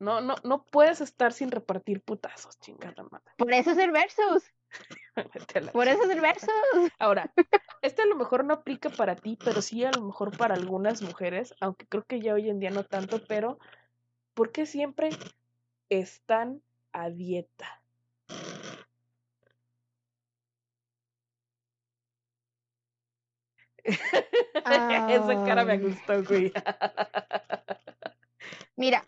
No, 0.00 0.22
no, 0.22 0.34
no 0.44 0.64
puedes 0.64 1.02
estar 1.02 1.34
sin 1.34 1.50
repartir 1.50 2.00
putazos, 2.00 2.58
chingada 2.58 3.02
madre. 3.10 3.34
Por 3.36 3.52
eso 3.52 3.72
es 3.72 3.78
el 3.78 3.92
versus. 3.92 4.50
Por 5.74 5.88
eso 5.88 6.04
es 6.04 6.10
el 6.10 6.22
versus. 6.22 6.50
Ahora, 6.98 7.30
este 7.82 8.02
a 8.02 8.06
lo 8.06 8.16
mejor 8.16 8.44
no 8.44 8.54
aplica 8.54 8.88
para 8.88 9.14
ti, 9.14 9.36
pero 9.44 9.60
sí 9.60 9.84
a 9.84 9.90
lo 9.90 10.00
mejor 10.00 10.34
para 10.38 10.54
algunas 10.54 11.02
mujeres, 11.02 11.54
aunque 11.60 11.86
creo 11.86 12.06
que 12.06 12.20
ya 12.20 12.32
hoy 12.32 12.48
en 12.48 12.60
día 12.60 12.70
no 12.70 12.84
tanto, 12.84 13.20
pero 13.28 13.58
¿por 14.32 14.52
qué 14.52 14.64
siempre 14.64 15.10
están 15.90 16.62
a 16.92 17.10
dieta? 17.10 17.82
Esa 23.84 25.44
cara 25.44 25.64
me 25.64 25.78
gustó, 25.78 26.24
güey. 26.24 26.52
Mira, 28.76 29.04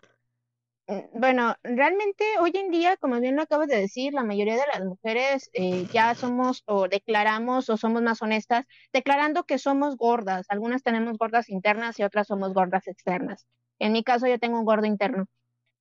bueno, 1.13 1.55
realmente 1.63 2.23
hoy 2.39 2.51
en 2.55 2.69
día, 2.69 2.97
como 2.97 3.19
bien 3.19 3.35
lo 3.35 3.43
acabo 3.43 3.65
de 3.65 3.77
decir, 3.77 4.13
la 4.13 4.23
mayoría 4.23 4.55
de 4.55 4.67
las 4.73 4.83
mujeres 4.83 5.49
eh, 5.53 5.87
ya 5.93 6.13
somos 6.15 6.63
o 6.65 6.87
declaramos 6.87 7.69
o 7.69 7.77
somos 7.77 8.01
más 8.01 8.21
honestas, 8.21 8.65
declarando 8.91 9.45
que 9.45 9.57
somos 9.59 9.95
gordas. 9.97 10.45
Algunas 10.49 10.83
tenemos 10.83 11.17
gordas 11.17 11.49
internas 11.49 11.99
y 11.99 12.03
otras 12.03 12.27
somos 12.27 12.53
gordas 12.53 12.87
externas. 12.87 13.47
En 13.79 13.93
mi 13.93 14.03
caso, 14.03 14.27
yo 14.27 14.39
tengo 14.39 14.59
un 14.59 14.65
gordo 14.65 14.85
interno 14.85 15.27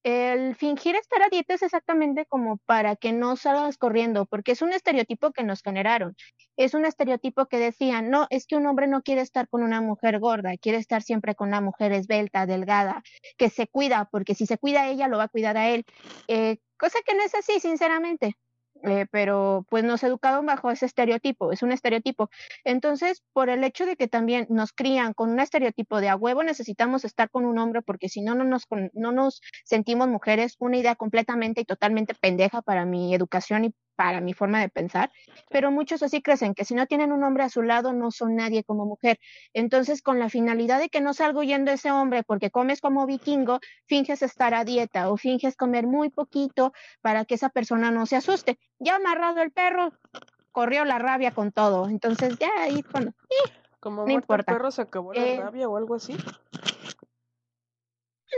el 0.05 0.57
fingir 0.57 0.97
estar 0.97 1.23
a 1.23 1.29
dieta 1.29 1.55
es 1.55 1.63
exactamente 1.63 2.27
como 2.27 2.59
para 2.67 2.97
que 2.97 3.13
no 3.13 3.37
salgas 3.37 3.79
corriendo, 3.79 4.27
porque 4.27 4.53
es 4.53 4.63
un 4.63 4.73
estereotipo 4.73 5.33
que 5.33 5.45
nos 5.45 5.63
generaron. 5.63 6.17
Es 6.57 6.75
un 6.75 6.85
estereotipo 6.85 7.47
que 7.47 7.59
decían, 7.59 8.11
no, 8.11 8.27
es 8.31 8.47
que 8.47 8.57
un 8.57 8.67
hombre 8.67 8.89
no 8.89 9.03
quiere 9.03 9.21
estar 9.21 9.49
con 9.49 9.63
una 9.63 9.81
mujer 9.81 10.19
gorda, 10.19 10.57
quiere 10.57 10.79
estar 10.79 11.03
siempre 11.03 11.35
con 11.35 11.49
una 11.49 11.61
mujer 11.61 11.93
esbelta, 11.93 12.47
delgada, 12.47 13.03
que 13.37 13.49
se 13.51 13.69
cuida, 13.69 14.09
porque 14.11 14.35
si 14.35 14.47
se 14.47 14.59
cuida 14.59 14.89
ella, 14.89 15.09
lo 15.09 15.19
va 15.19 15.25
a 15.25 15.29
cuidar 15.29 15.57
a 15.57 15.69
él. 15.71 15.85
Eh, 16.29 16.59
cosa 16.77 16.99
que 17.07 17.15
no 17.15 17.23
es 17.23 17.35
así, 17.35 17.61
sinceramente. 17.61 18.37
Eh, 18.85 19.07
pero 19.13 19.65
pues 19.71 19.85
nos 19.85 20.03
educaron 20.03 20.45
bajo 20.45 20.71
ese 20.71 20.87
estereotipo, 20.87 21.53
es 21.53 21.63
un 21.63 21.71
estereotipo. 21.71 22.31
Entonces, 22.65 23.23
por 23.33 23.49
el 23.49 23.63
hecho 23.63 23.87
de 23.87 23.97
que 23.97 24.09
también 24.09 24.47
nos 24.51 24.73
crían 24.73 25.15
con 25.15 25.31
un 25.31 25.39
estereotipo 25.41 26.01
de 26.01 26.09
a 26.09 26.17
huevo 26.17 26.43
necesitamos 26.43 27.05
estar 27.05 27.31
con 27.31 27.45
un 27.45 27.59
hombre 27.59 27.83
porque 27.83 28.09
si 28.09 28.23
no, 28.23 28.35
no 28.35 28.43
nos, 28.45 28.67
no 28.93 29.13
nos 29.13 29.41
sentimos 29.65 30.09
mujeres, 30.09 30.57
una 30.59 30.79
idea 30.79 30.97
completamente 30.97 31.61
y 31.61 31.65
totalmente 31.65 32.15
pendeja 32.15 32.61
para 32.61 32.85
mi 32.85 33.15
educación 33.15 33.67
y 33.67 33.75
para 33.97 34.21
mi 34.21 34.35
forma 34.35 34.61
de 34.61 34.69
pensar, 34.69 35.11
pero 35.51 35.71
muchos 35.71 36.03
así 36.03 36.23
crecen, 36.23 36.55
que 36.55 36.65
si 36.65 36.75
no 36.75 36.87
tienen 36.87 37.13
un 37.13 37.23
hombre 37.25 37.45
a 37.45 37.49
su 37.49 37.63
lado 37.63 37.93
no 37.93 38.11
son 38.11 38.37
nadie 38.37 38.65
como 38.65 38.87
mujer. 38.87 39.19
Entonces, 39.53 40.03
con 40.03 40.19
la 40.19 40.29
finalidad 40.29 40.79
de 40.79 40.89
que 40.89 41.01
no 41.01 41.15
salgo 41.15 41.41
huyendo 41.41 41.71
ese 41.71 41.91
hombre 41.91 42.23
porque 42.23 42.51
comes 42.51 42.81
como 42.81 43.07
vikingo, 43.07 43.61
finges 43.87 44.23
estar 44.23 44.55
a 44.55 44.65
dieta 44.65 45.11
o 45.11 45.17
finges 45.17 45.57
comer 45.57 45.87
muy 45.87 46.11
poquito 46.11 46.73
para 47.01 47.25
que 47.25 47.35
esa 47.35 47.49
persona 47.49 47.91
no 47.91 48.07
se 48.07 48.17
asuste. 48.17 48.59
Ya 48.79 48.97
amarrado 48.97 49.43
el 49.43 49.51
perro, 49.51 49.93
corrió 50.51 50.85
la 50.85 50.99
rabia 50.99 51.33
con 51.33 51.53
todo. 51.53 51.89
Entonces, 51.89 52.39
ya 52.39 52.51
ahí 52.59 52.83
cuando... 52.83 53.13
como 53.81 54.05
no 54.05 54.13
importa. 54.13 54.53
el 54.53 54.59
perro 54.59 54.71
se 54.71 54.83
acabó 54.83 55.13
la 55.13 55.21
eh, 55.21 55.41
rabia 55.41 55.69
o 55.69 55.77
algo 55.77 55.95
así 55.95 56.17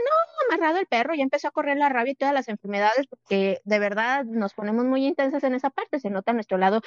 no, 0.03 0.55
amarrado 0.55 0.79
el 0.79 0.87
perro, 0.87 1.15
ya 1.15 1.23
empezó 1.23 1.47
a 1.47 1.51
correr 1.51 1.77
la 1.77 1.89
rabia 1.89 2.11
y 2.11 2.15
todas 2.15 2.33
las 2.33 2.47
enfermedades, 2.49 3.07
porque 3.07 3.61
de 3.63 3.79
verdad 3.79 4.25
nos 4.25 4.53
ponemos 4.53 4.85
muy 4.85 5.05
intensas 5.05 5.43
en 5.43 5.55
esa 5.55 5.69
parte, 5.69 5.99
se 5.99 6.09
nota 6.09 6.33
nuestro 6.33 6.57
lado 6.57 6.81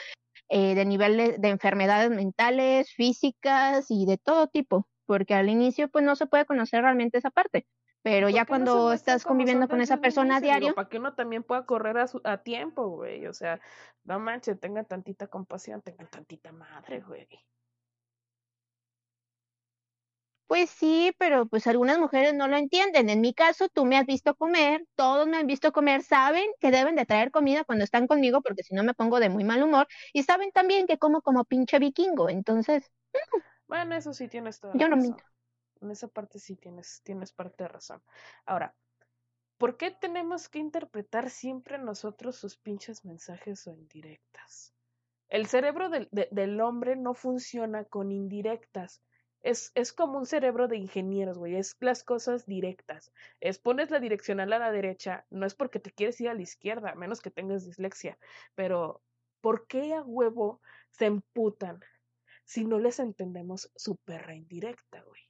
eh, 0.49 0.75
de 0.75 0.85
nivel 0.85 1.17
de, 1.41 1.49
enfermedades 1.49 2.11
mentales, 2.11 2.93
físicas 2.93 3.87
y 3.91 4.07
de 4.07 4.19
todo 4.19 4.49
tipo, 4.49 4.89
porque 5.07 5.35
al 5.35 5.49
inicio 5.49 5.89
pues 5.89 6.05
no 6.05 6.17
se 6.17 6.27
puede 6.27 6.47
conocer 6.47 6.83
realmente 6.83 7.19
esa 7.19 7.31
parte, 7.31 7.67
pero 8.03 8.29
ya 8.29 8.45
cuando 8.45 8.93
estás 8.93 9.25
conviviendo 9.25 9.69
con 9.69 9.81
esa 9.81 9.99
persona 9.99 10.37
a 10.37 10.41
diario. 10.41 10.75
Para 10.75 10.89
que 10.89 10.99
uno 10.99 11.15
también 11.15 11.43
pueda 11.43 11.67
correr 11.67 11.99
a, 11.99 12.07
a 12.25 12.39
tiempo, 12.39 12.89
güey, 12.89 13.27
o 13.27 13.33
sea, 13.33 13.61
no 14.05 14.19
manches, 14.19 14.59
tenga 14.59 14.85
tantita 14.85 15.27
compasión, 15.27 15.83
tenga 15.83 16.07
tantita 16.07 16.53
madre, 16.53 17.01
güey. 17.01 17.29
Pues 20.49 20.71
sí, 20.71 21.15
pero 21.19 21.45
pues 21.47 21.67
algunas 21.67 21.99
mujeres 21.99 22.33
no 22.33 22.49
lo 22.49 22.57
entienden. 22.57 23.11
En 23.11 23.21
mi 23.21 23.35
caso, 23.35 23.69
tú 23.69 23.85
me 23.85 23.99
has 23.99 24.07
visto 24.07 24.35
comer, 24.35 24.83
todos 24.95 25.27
me 25.27 25.37
han 25.37 25.47
visto 25.47 25.73
comer, 25.73 26.03
saben 26.03 26.47
que 26.59 26.71
deben 26.71 26.97
de 26.97 27.05
traer 27.05 27.31
comida 27.31 27.65
cuando 27.65 27.85
están 27.85 28.07
conmigo 28.07 28.41
porque 28.41 28.63
si 28.63 28.75
no 28.75 28.83
me 28.83 28.95
pongo 28.95 29.21
de 29.21 29.29
muy 29.29 29.45
mal 29.45 29.63
humor 29.63 29.87
y 30.15 30.23
saben 30.23 30.51
también 30.51 30.87
que 30.87 30.97
como 30.97 31.21
como 31.21 31.45
pinche 31.45 31.79
vikingo. 31.79 32.31
Entonces, 32.31 32.91
mm. 33.13 33.41
bueno, 33.69 33.95
eso 33.95 34.15
sí 34.15 34.27
tienes 34.27 34.59
toda 34.59 34.73
Yo 34.75 34.89
no 34.89 34.97
miento. 34.97 35.23
En 35.83 35.91
esa 35.91 36.09
parte 36.09 36.39
sí 36.39 36.57
tienes 36.57 37.03
tienes 37.05 37.31
parte 37.31 37.65
de 37.65 37.69
razón. 37.69 38.03
Ahora, 38.47 38.75
¿por 39.59 39.77
qué 39.77 39.91
tenemos 39.91 40.49
que 40.49 40.61
interpretar 40.61 41.29
siempre 41.29 41.77
nosotros 41.77 42.37
sus 42.37 42.57
pinches 42.57 43.05
mensajes 43.05 43.67
o 43.67 43.75
indirectas? 43.75 44.73
El 45.29 45.47
cerebro 45.47 45.91
del, 45.91 46.09
del 46.11 46.59
hombre 46.63 46.97
no 46.97 47.13
funciona 47.13 47.85
con 47.85 48.13
indirectas 48.13 49.03
es, 49.43 49.73
es 49.75 49.93
como 49.93 50.19
un 50.19 50.27
cerebro 50.27 50.69
de 50.69 50.77
ingenieros, 50.77 51.39
güey. 51.39 51.57
Es 51.57 51.77
las 51.81 52.03
cosas 52.03 52.47
directas. 52.47 53.13
Es 53.41 53.59
pones 53.59 53.91
la 53.91 54.01
direccional 54.01 54.53
a 54.53 54.59
la 54.59 54.73
derecha, 54.73 55.27
no 55.31 55.47
es 55.47 55.55
porque 55.55 55.81
te 55.81 55.91
quieres 55.91 56.21
ir 56.21 56.29
a 56.29 56.35
la 56.35 56.43
izquierda, 56.43 56.95
menos 56.95 57.21
que 57.21 57.31
tengas 57.31 57.65
dislexia. 57.65 58.19
Pero, 58.55 59.03
¿por 59.41 59.67
qué 59.67 59.95
a 59.95 60.03
huevo 60.03 60.61
se 60.91 61.07
emputan 61.07 61.81
si 62.45 62.65
no 62.65 62.79
les 62.79 62.99
entendemos 62.99 63.71
su 63.77 63.97
perra 63.97 64.35
indirecta, 64.35 65.03
güey? 65.03 65.23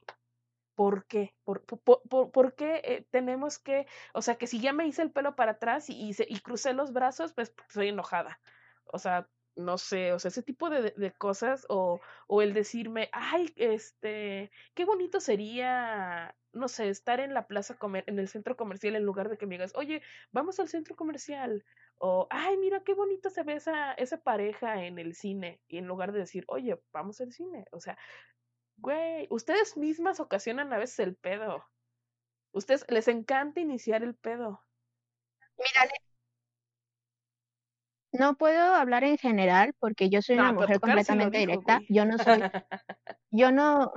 ¿Por 0.75 1.07
qué? 1.07 1.35
¿Por, 1.43 1.65
por, 1.65 2.31
por, 2.31 2.55
qué 2.55 2.81
eh, 2.85 3.07
tenemos 3.11 3.59
que, 3.59 3.87
o 4.15 4.23
sea, 4.23 4.37
que 4.37 4.47
si 4.47 4.61
ya 4.61 4.73
me 4.73 4.87
hice 4.87 5.03
el 5.03 5.11
pelo 5.11 5.35
para 5.35 5.53
atrás 5.53 5.91
y, 5.91 6.11
y, 6.11 6.15
y 6.29 6.41
crucé 6.41 6.73
los 6.73 6.93
brazos, 6.93 7.33
pues 7.33 7.53
soy 7.69 7.89
enojada. 7.89 8.41
O 8.85 8.99
sea, 9.01 9.29
no 9.59 9.77
sé, 9.77 10.13
o 10.13 10.19
sea, 10.19 10.29
ese 10.31 10.43
tipo 10.43 10.71
de, 10.71 11.13
cosas, 11.19 11.67
o, 11.69 12.01
o 12.29 12.43
el 12.43 12.55
decirme, 12.55 13.11
ay, 13.13 13.53
este, 13.57 14.51
qué 14.75 14.85
bonito 14.85 15.21
sería, 15.21 16.35
no 16.53 16.69
sé, 16.69 16.89
estar 16.89 17.21
en 17.21 17.35
la 17.35 17.47
plaza, 17.47 17.77
comer, 17.77 18.05
en 18.07 18.19
el 18.19 18.29
centro 18.29 18.57
comercial, 18.57 18.97
en 18.97 19.05
lugar 19.05 19.29
de 19.29 19.37
que 19.37 19.47
me 19.47 19.57
digas, 19.57 19.73
oye, 19.75 20.03
vamos 20.33 20.61
al 20.61 20.69
centro 20.69 20.97
comercial, 20.97 21.65
o, 21.97 22.29
ay, 22.31 22.57
mira 22.57 22.83
qué 22.85 22.95
bonito 22.95 23.31
se 23.31 23.43
ve 23.43 23.55
esa, 23.55 23.93
esa 23.95 24.23
pareja 24.23 24.85
en 24.85 24.99
el 24.99 25.15
cine, 25.15 25.61
y 25.69 25.79
en 25.79 25.87
lugar 25.87 26.13
de 26.13 26.21
decir, 26.21 26.45
oye, 26.47 26.81
vamos 26.93 27.21
al 27.21 27.33
cine, 27.33 27.67
o 27.73 27.81
sea, 27.81 27.99
güey, 28.77 29.27
ustedes 29.31 29.77
mismas 29.77 30.21
ocasionan 30.21 30.73
a 30.73 30.79
veces 30.79 31.01
el 31.01 31.17
pedo. 31.17 31.65
Ustedes 32.53 32.85
les 32.89 33.09
encanta 33.09 33.61
iniciar 33.61 34.03
el 34.03 34.15
pedo. 34.15 34.65
Mira, 35.59 35.93
no 38.13 38.37
puedo 38.37 38.75
hablar 38.75 39.05
en 39.05 39.19
general 39.19 39.75
porque 39.79 40.11
yo 40.11 40.23
soy 40.23 40.37
una 40.37 40.53
mujer 40.53 40.81
completamente 40.81 41.39
directa. 41.39 41.81
Yo 41.89 42.05
no 42.05 42.19
soy, 42.19 42.41
yo 43.31 43.53
no, 43.53 43.93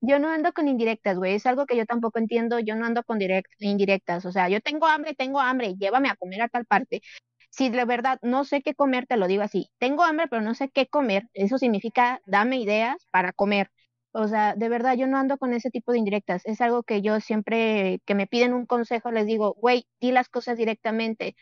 yo 0.00 0.18
no 0.18 0.28
ando 0.28 0.52
con 0.52 0.68
indirectas, 0.68 1.16
güey. 1.18 1.34
Es 1.34 1.46
algo 1.46 1.66
que 1.66 1.76
yo 1.76 1.86
tampoco 1.86 2.18
entiendo. 2.18 2.58
Yo 2.58 2.74
no 2.76 2.86
ando 2.86 3.02
con 3.04 3.18
direct, 3.18 3.50
indirectas. 3.60 4.26
O 4.26 4.32
sea, 4.32 4.48
yo 4.48 4.60
tengo 4.60 4.86
hambre, 4.86 5.14
tengo 5.14 5.40
hambre, 5.40 5.74
llévame 5.76 6.08
a 6.08 6.16
comer 6.16 6.42
a 6.42 6.48
tal 6.48 6.66
parte. 6.66 7.02
Si 7.50 7.70
de 7.70 7.84
verdad 7.84 8.18
no 8.22 8.44
sé 8.44 8.62
qué 8.62 8.74
comer, 8.74 9.06
te 9.06 9.16
lo 9.16 9.28
digo 9.28 9.42
así. 9.42 9.70
Tengo 9.78 10.04
hambre, 10.04 10.28
pero 10.28 10.42
no 10.42 10.54
sé 10.54 10.68
qué 10.70 10.86
comer. 10.86 11.24
Eso 11.32 11.58
significa 11.58 12.20
dame 12.26 12.58
ideas 12.58 13.06
para 13.10 13.32
comer. 13.32 13.70
O 14.12 14.28
sea, 14.28 14.54
de 14.54 14.68
verdad, 14.70 14.96
yo 14.96 15.06
no 15.06 15.18
ando 15.18 15.36
con 15.38 15.52
ese 15.52 15.70
tipo 15.70 15.92
de 15.92 15.98
indirectas. 15.98 16.42
Es 16.46 16.60
algo 16.62 16.82
que 16.82 17.02
yo 17.02 17.20
siempre 17.20 18.00
que 18.06 18.14
me 18.14 18.26
piden 18.26 18.54
un 18.54 18.66
consejo 18.66 19.10
les 19.10 19.26
digo, 19.26 19.54
güey, 19.60 19.86
di 20.00 20.10
las 20.10 20.28
cosas 20.28 20.56
directamente 20.56 21.36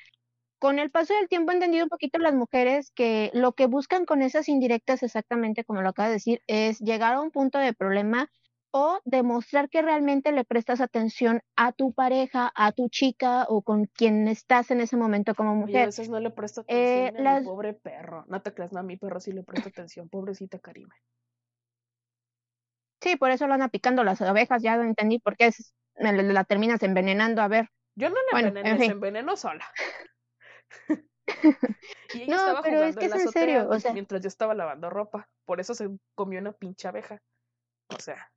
con 0.59 0.79
el 0.79 0.91
paso 0.91 1.15
del 1.15 1.29
tiempo 1.29 1.53
he 1.53 1.55
entendido 1.55 1.85
un 1.85 1.89
poquito 1.89 2.19
las 2.19 2.35
mujeres 2.35 2.91
que 2.95 3.31
lo 3.35 3.53
que 3.53 3.67
buscan 3.67 4.07
con 4.07 4.23
esas 4.23 4.49
indirectas, 4.49 5.03
exactamente 5.03 5.65
como 5.65 5.83
lo 5.83 5.91
acaba 5.91 6.09
de 6.09 6.15
decir, 6.15 6.43
es 6.47 6.79
llegar 6.81 7.15
a 7.15 7.21
un 7.21 7.31
punto 7.31 7.59
de 7.59 7.73
problema 7.75 8.31
o 8.77 9.01
demostrar 9.05 9.69
que 9.69 9.83
realmente 9.83 10.33
le 10.33 10.45
prestas 10.45 10.81
atención 10.81 11.43
a 11.55 11.71
tu 11.71 11.93
pareja, 11.93 12.51
a 12.57 12.73
tu 12.73 12.89
chica 12.89 13.47
o 13.49 13.63
con 13.63 13.87
quien 13.87 14.27
estás 14.27 14.73
en 14.73 14.81
ese 14.81 14.97
momento 14.97 15.37
como 15.37 15.55
mujer. 15.55 15.83
a 15.83 15.87
veces 15.87 16.09
no 16.09 16.19
le 16.19 16.31
presto 16.31 16.65
eh, 16.67 17.07
atención 17.07 17.27
a 17.29 17.39
mi 17.39 17.47
pobre 17.47 17.75
perro. 17.75 18.25
No 18.27 18.43
te 18.43 18.53
creas, 18.53 18.73
no, 18.73 18.81
a 18.81 18.83
mi 18.83 18.97
perro 18.97 19.21
sí 19.21 19.31
le 19.31 19.45
presto 19.45 19.69
atención, 19.69 20.09
pobrecita 20.09 20.59
Karime. 20.59 20.97
Sí, 23.01 23.15
por 23.15 23.31
eso 23.31 23.47
lo 23.47 23.55
andan 23.55 23.71
picando 23.71 24.03
las 24.03 24.21
abejas, 24.23 24.61
ya 24.61 24.77
lo 24.77 24.83
entendí, 24.83 25.21
porque 25.21 25.47
es, 25.47 25.73
la 25.95 26.45
terminas 26.45 26.83
envenenando, 26.83 27.43
a 27.43 27.49
ver. 27.49 27.69
Yo 27.95 28.11
no 28.11 28.17
la 28.33 28.41
enveneno, 28.41 28.77
se 28.79 28.87
enveneno 28.87 29.37
sola. 29.37 29.65
y 32.15 32.23
ella 32.23 32.35
no, 32.35 32.37
estaba 32.37 32.63
pero 32.63 32.77
jugando 32.77 32.89
es 32.89 32.97
que 32.97 33.05
en 33.07 33.13
es 33.13 33.27
en 33.27 33.33
serio, 33.33 33.69
o 33.69 33.81
sea... 33.81 33.93
mientras 33.93 34.21
yo 34.23 34.29
estaba 34.29 34.55
lavando 34.55 34.91
ropa. 34.91 35.29
Por 35.45 35.61
eso 35.61 35.75
se 35.75 35.89
comió 36.15 36.41
una 36.41 36.53
pinche 36.53 36.89
abeja. 36.89 37.21
O 37.89 37.99
sea, 37.99 38.31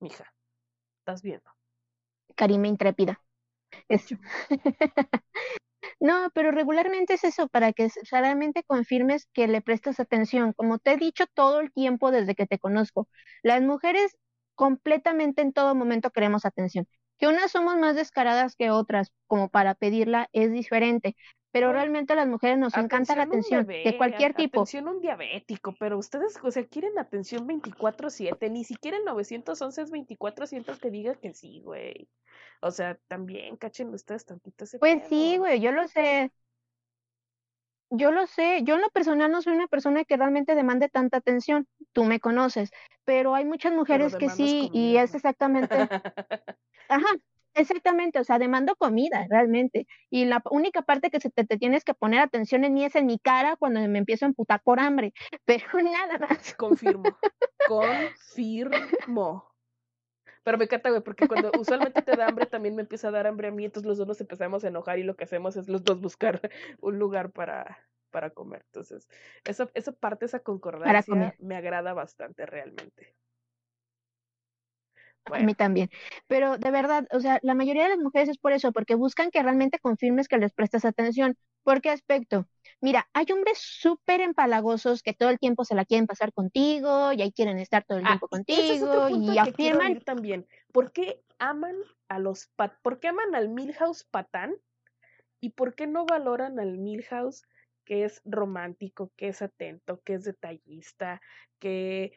mija, 0.00 0.32
estás 1.00 1.22
viendo. 1.22 1.50
Karime 2.36 2.68
intrépida. 2.68 3.20
no, 6.00 6.30
pero 6.34 6.50
regularmente 6.50 7.14
es 7.14 7.24
eso, 7.24 7.48
para 7.48 7.72
que 7.72 7.88
realmente 8.10 8.62
confirmes 8.64 9.26
que 9.32 9.48
le 9.48 9.62
prestas 9.62 10.00
atención. 10.00 10.52
Como 10.52 10.78
te 10.78 10.92
he 10.92 10.96
dicho 10.96 11.24
todo 11.34 11.60
el 11.60 11.72
tiempo 11.72 12.10
desde 12.10 12.34
que 12.34 12.46
te 12.46 12.58
conozco, 12.58 13.08
las 13.42 13.62
mujeres 13.62 14.16
completamente 14.54 15.42
en 15.42 15.52
todo 15.52 15.74
momento 15.74 16.10
queremos 16.10 16.44
atención. 16.44 16.86
Que 17.18 17.28
unas 17.28 17.50
somos 17.50 17.76
más 17.76 17.96
descaradas 17.96 18.56
que 18.56 18.70
otras, 18.70 19.12
como 19.26 19.50
para 19.50 19.74
pedirla, 19.74 20.28
es 20.32 20.52
diferente 20.52 21.16
pero 21.52 21.72
realmente 21.72 22.12
a 22.12 22.16
las 22.16 22.28
mujeres 22.28 22.58
nos 22.58 22.76
encanta 22.76 23.16
la 23.16 23.24
atención 23.24 23.66
de 23.66 23.96
cualquier 23.96 24.34
tipo. 24.34 24.60
Atención 24.60 24.88
un 24.88 25.00
diabético, 25.00 25.74
pero 25.78 25.98
ustedes, 25.98 26.38
o 26.42 26.50
sea, 26.50 26.64
quieren 26.64 26.98
atención 26.98 27.46
24/7, 27.46 28.50
ni 28.50 28.64
siquiera 28.64 28.96
el 28.96 29.04
911 29.04 29.82
es 29.82 29.90
24/7 29.90 30.78
que 30.80 30.90
diga 30.90 31.14
que 31.16 31.34
sí, 31.34 31.60
güey. 31.64 32.08
O 32.60 32.70
sea, 32.70 32.98
también 33.08 33.56
cachen 33.56 33.92
ustedes 33.92 34.24
tantito 34.26 34.64
ese 34.64 34.78
Pues 34.78 35.02
sí, 35.08 35.38
güey, 35.38 35.60
yo 35.60 35.72
lo 35.72 35.88
sé. 35.88 36.30
Yo 37.92 38.12
lo 38.12 38.28
sé, 38.28 38.60
yo 38.62 38.76
en 38.76 38.82
lo 38.82 38.90
personal 38.90 39.32
no 39.32 39.42
soy 39.42 39.54
una 39.54 39.66
persona 39.66 40.04
que 40.04 40.16
realmente 40.16 40.54
demande 40.54 40.88
tanta 40.88 41.16
atención, 41.16 41.66
tú 41.92 42.04
me 42.04 42.20
conoces, 42.20 42.70
pero 43.04 43.34
hay 43.34 43.44
muchas 43.44 43.72
mujeres 43.72 44.14
que 44.14 44.28
sí 44.28 44.70
y 44.72 44.96
es 44.96 45.12
exactamente, 45.16 45.74
ajá, 46.88 47.08
Exactamente, 47.54 48.18
o 48.20 48.24
sea, 48.24 48.38
demando 48.38 48.76
comida 48.76 49.26
realmente. 49.28 49.86
Y 50.08 50.24
la 50.24 50.42
única 50.50 50.82
parte 50.82 51.10
que 51.10 51.20
se 51.20 51.30
te, 51.30 51.44
tienes 51.44 51.84
que 51.84 51.94
poner 51.94 52.20
atención 52.20 52.64
en 52.64 52.74
mí 52.74 52.84
es 52.84 52.94
en 52.94 53.06
mi 53.06 53.18
cara 53.18 53.56
cuando 53.56 53.80
me 53.88 53.98
empiezo 53.98 54.24
a 54.24 54.28
emputar 54.28 54.62
por 54.62 54.80
hambre. 54.80 55.12
Pero 55.44 55.64
nada 55.82 56.18
más. 56.18 56.54
Confirmo. 56.54 57.02
Confirmo. 57.68 59.50
Pero 60.42 60.58
me 60.58 60.64
encanta, 60.64 60.90
güey, 60.90 61.02
porque 61.02 61.28
cuando 61.28 61.50
usualmente 61.58 62.02
te 62.02 62.16
da 62.16 62.26
hambre, 62.26 62.46
también 62.46 62.74
me 62.74 62.82
empieza 62.82 63.08
a 63.08 63.10
dar 63.10 63.26
hambre 63.26 63.48
a 63.48 63.50
mí, 63.50 63.64
entonces 63.64 63.86
los 63.86 63.98
dos 63.98 64.08
nos 64.08 64.20
empezamos 64.20 64.64
a 64.64 64.68
enojar 64.68 64.98
y 64.98 65.02
lo 65.02 65.14
que 65.14 65.24
hacemos 65.24 65.56
es 65.56 65.68
los 65.68 65.84
dos 65.84 66.00
buscar 66.00 66.40
un 66.80 66.98
lugar 66.98 67.30
para, 67.30 67.78
para 68.10 68.30
comer. 68.30 68.62
Entonces, 68.66 69.08
esa, 69.44 69.70
esa 69.74 69.92
parte, 69.92 70.24
esa 70.24 70.40
concordancia 70.40 71.34
me 71.38 71.56
agrada 71.56 71.92
bastante 71.92 72.46
realmente. 72.46 73.14
A 75.34 75.38
mí 75.40 75.54
también. 75.54 75.90
Pero 76.26 76.58
de 76.58 76.70
verdad, 76.70 77.06
o 77.12 77.20
sea, 77.20 77.38
la 77.42 77.54
mayoría 77.54 77.84
de 77.84 77.90
las 77.90 77.98
mujeres 77.98 78.28
es 78.28 78.38
por 78.38 78.52
eso, 78.52 78.72
porque 78.72 78.94
buscan 78.94 79.30
que 79.30 79.42
realmente 79.42 79.78
confirmes 79.78 80.28
que 80.28 80.38
les 80.38 80.52
prestas 80.52 80.84
atención. 80.84 81.36
¿Por 81.62 81.80
qué 81.80 81.90
aspecto? 81.90 82.46
Mira, 82.80 83.08
hay 83.12 83.26
hombres 83.32 83.58
súper 83.58 84.20
empalagosos 84.20 85.02
que 85.02 85.12
todo 85.12 85.28
el 85.28 85.38
tiempo 85.38 85.64
se 85.64 85.74
la 85.74 85.84
quieren 85.84 86.06
pasar 86.06 86.32
contigo 86.32 87.12
y 87.12 87.20
ahí 87.20 87.32
quieren 87.32 87.58
estar 87.58 87.84
todo 87.84 87.98
el 87.98 88.04
ah, 88.04 88.08
tiempo 88.08 88.28
contigo 88.28 89.08
y 89.10 89.38
afirman. 89.38 90.00
también, 90.00 90.46
¿por 90.72 90.92
qué 90.92 91.22
aman 91.38 91.76
a 92.08 92.18
los 92.18 92.48
pat 92.56 92.74
por 92.82 93.00
qué 93.00 93.08
aman 93.08 93.34
al 93.34 93.48
Milhouse 93.48 94.04
patán 94.04 94.54
y 95.40 95.50
por 95.50 95.74
qué 95.74 95.86
no 95.86 96.06
valoran 96.06 96.58
al 96.58 96.78
Milhouse 96.78 97.42
que 97.84 98.04
es 98.04 98.22
romántico, 98.24 99.10
que 99.16 99.28
es 99.28 99.42
atento, 99.42 100.00
que 100.04 100.14
es 100.14 100.24
detallista, 100.24 101.20
que 101.58 102.12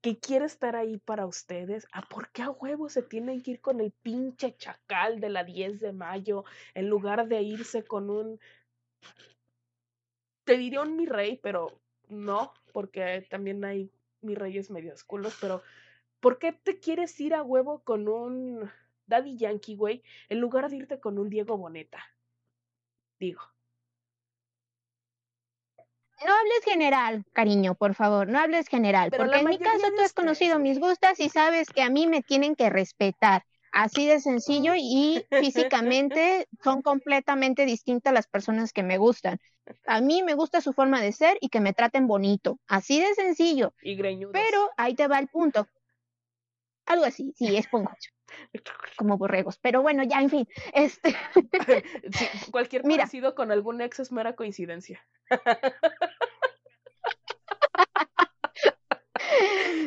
que 0.00 0.18
quiere 0.18 0.44
estar 0.44 0.76
ahí 0.76 0.98
para 0.98 1.26
ustedes, 1.26 1.86
¿a 1.92 2.02
por 2.02 2.30
qué 2.30 2.42
a 2.42 2.50
huevo 2.50 2.88
se 2.88 3.02
tienen 3.02 3.42
que 3.42 3.52
ir 3.52 3.60
con 3.60 3.80
el 3.80 3.90
pinche 3.90 4.56
chacal 4.56 5.20
de 5.20 5.30
la 5.30 5.44
10 5.44 5.80
de 5.80 5.92
mayo 5.92 6.44
en 6.74 6.88
lugar 6.88 7.26
de 7.28 7.42
irse 7.42 7.84
con 7.84 8.10
un... 8.10 8.40
Te 10.44 10.56
diría 10.56 10.82
un 10.82 10.96
mi 10.96 11.06
rey, 11.06 11.40
pero 11.42 11.80
no, 12.08 12.52
porque 12.72 13.26
también 13.28 13.64
hay 13.64 13.90
mi 14.20 14.34
reyes 14.34 14.70
medio 14.70 14.94
culos, 15.06 15.36
pero 15.40 15.62
¿por 16.20 16.38
qué 16.38 16.52
te 16.52 16.78
quieres 16.78 17.18
ir 17.20 17.34
a 17.34 17.42
huevo 17.42 17.80
con 17.82 18.08
un 18.08 18.70
Daddy 19.06 19.36
Yankee, 19.36 19.76
güey, 19.76 20.02
en 20.28 20.40
lugar 20.40 20.70
de 20.70 20.76
irte 20.76 21.00
con 21.00 21.18
un 21.18 21.30
Diego 21.30 21.56
Boneta? 21.56 21.98
Digo. 23.18 23.55
No 26.24 26.32
hables 26.32 26.64
general, 26.64 27.24
cariño, 27.32 27.74
por 27.74 27.94
favor, 27.94 28.28
no 28.28 28.38
hables 28.38 28.68
general, 28.68 29.10
porque 29.16 29.40
en 29.40 29.48
mi 29.48 29.58
caso 29.58 29.86
tú 29.94 30.02
has 30.02 30.14
conocido 30.14 30.58
mis 30.58 30.78
gustas 30.78 31.20
y 31.20 31.28
sabes 31.28 31.68
que 31.68 31.82
a 31.82 31.90
mí 31.90 32.06
me 32.06 32.22
tienen 32.22 32.56
que 32.56 32.70
respetar. 32.70 33.44
Así 33.72 34.06
de 34.06 34.20
sencillo 34.20 34.72
y 34.74 35.26
físicamente 35.28 36.48
son 36.64 36.80
completamente 36.80 37.66
distintas 37.66 38.14
las 38.14 38.26
personas 38.26 38.72
que 38.72 38.82
me 38.82 38.96
gustan. 38.96 39.38
A 39.86 40.00
mí 40.00 40.22
me 40.22 40.34
gusta 40.34 40.62
su 40.62 40.72
forma 40.72 41.02
de 41.02 41.12
ser 41.12 41.36
y 41.40 41.50
que 41.50 41.60
me 41.60 41.74
traten 41.74 42.06
bonito. 42.06 42.58
Así 42.66 43.00
de 43.00 43.14
sencillo. 43.14 43.74
Y 43.82 43.96
Pero 44.32 44.70
ahí 44.78 44.94
te 44.94 45.08
va 45.08 45.18
el 45.18 45.28
punto. 45.28 45.68
Algo 46.86 47.04
así, 47.04 47.32
sí, 47.36 47.56
esponjoso. 47.56 48.10
Como 48.96 49.18
borregos. 49.18 49.58
Pero 49.58 49.82
bueno, 49.82 50.02
ya, 50.04 50.20
en 50.20 50.30
fin. 50.30 50.48
Este. 50.72 51.14
cualquier 52.50 52.82
parecido 52.82 53.34
con 53.34 53.50
algún 53.50 53.80
ex 53.80 54.00
es 54.00 54.12
mera 54.12 54.34
coincidencia. 54.34 55.04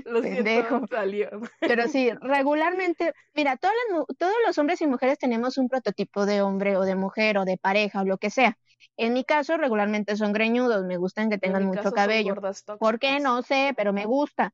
Lo 0.05 0.21
Pendejo. 0.21 0.87
salió. 0.89 1.29
Pero 1.59 1.87
sí, 1.87 2.11
regularmente, 2.21 3.13
mira, 3.33 3.57
todos 3.57 4.35
los 4.45 4.57
hombres 4.57 4.81
y 4.81 4.87
mujeres 4.87 5.17
tenemos 5.17 5.57
un 5.57 5.69
prototipo 5.69 6.25
de 6.25 6.41
hombre 6.41 6.77
o 6.77 6.81
de 6.81 6.95
mujer 6.95 7.37
o 7.37 7.45
de 7.45 7.57
pareja 7.57 8.01
o 8.01 8.05
lo 8.05 8.17
que 8.17 8.29
sea. 8.29 8.57
En 8.97 9.13
mi 9.13 9.23
caso, 9.23 9.57
regularmente 9.57 10.15
son 10.17 10.33
greñudos, 10.33 10.85
me 10.85 10.97
gustan 10.97 11.29
que 11.29 11.37
tengan 11.37 11.65
mucho 11.65 11.91
cabello. 11.91 12.35
¿Por 12.79 12.99
qué? 12.99 13.19
No 13.19 13.41
sé, 13.43 13.73
pero 13.77 13.93
me 13.93 14.05
gusta. 14.05 14.53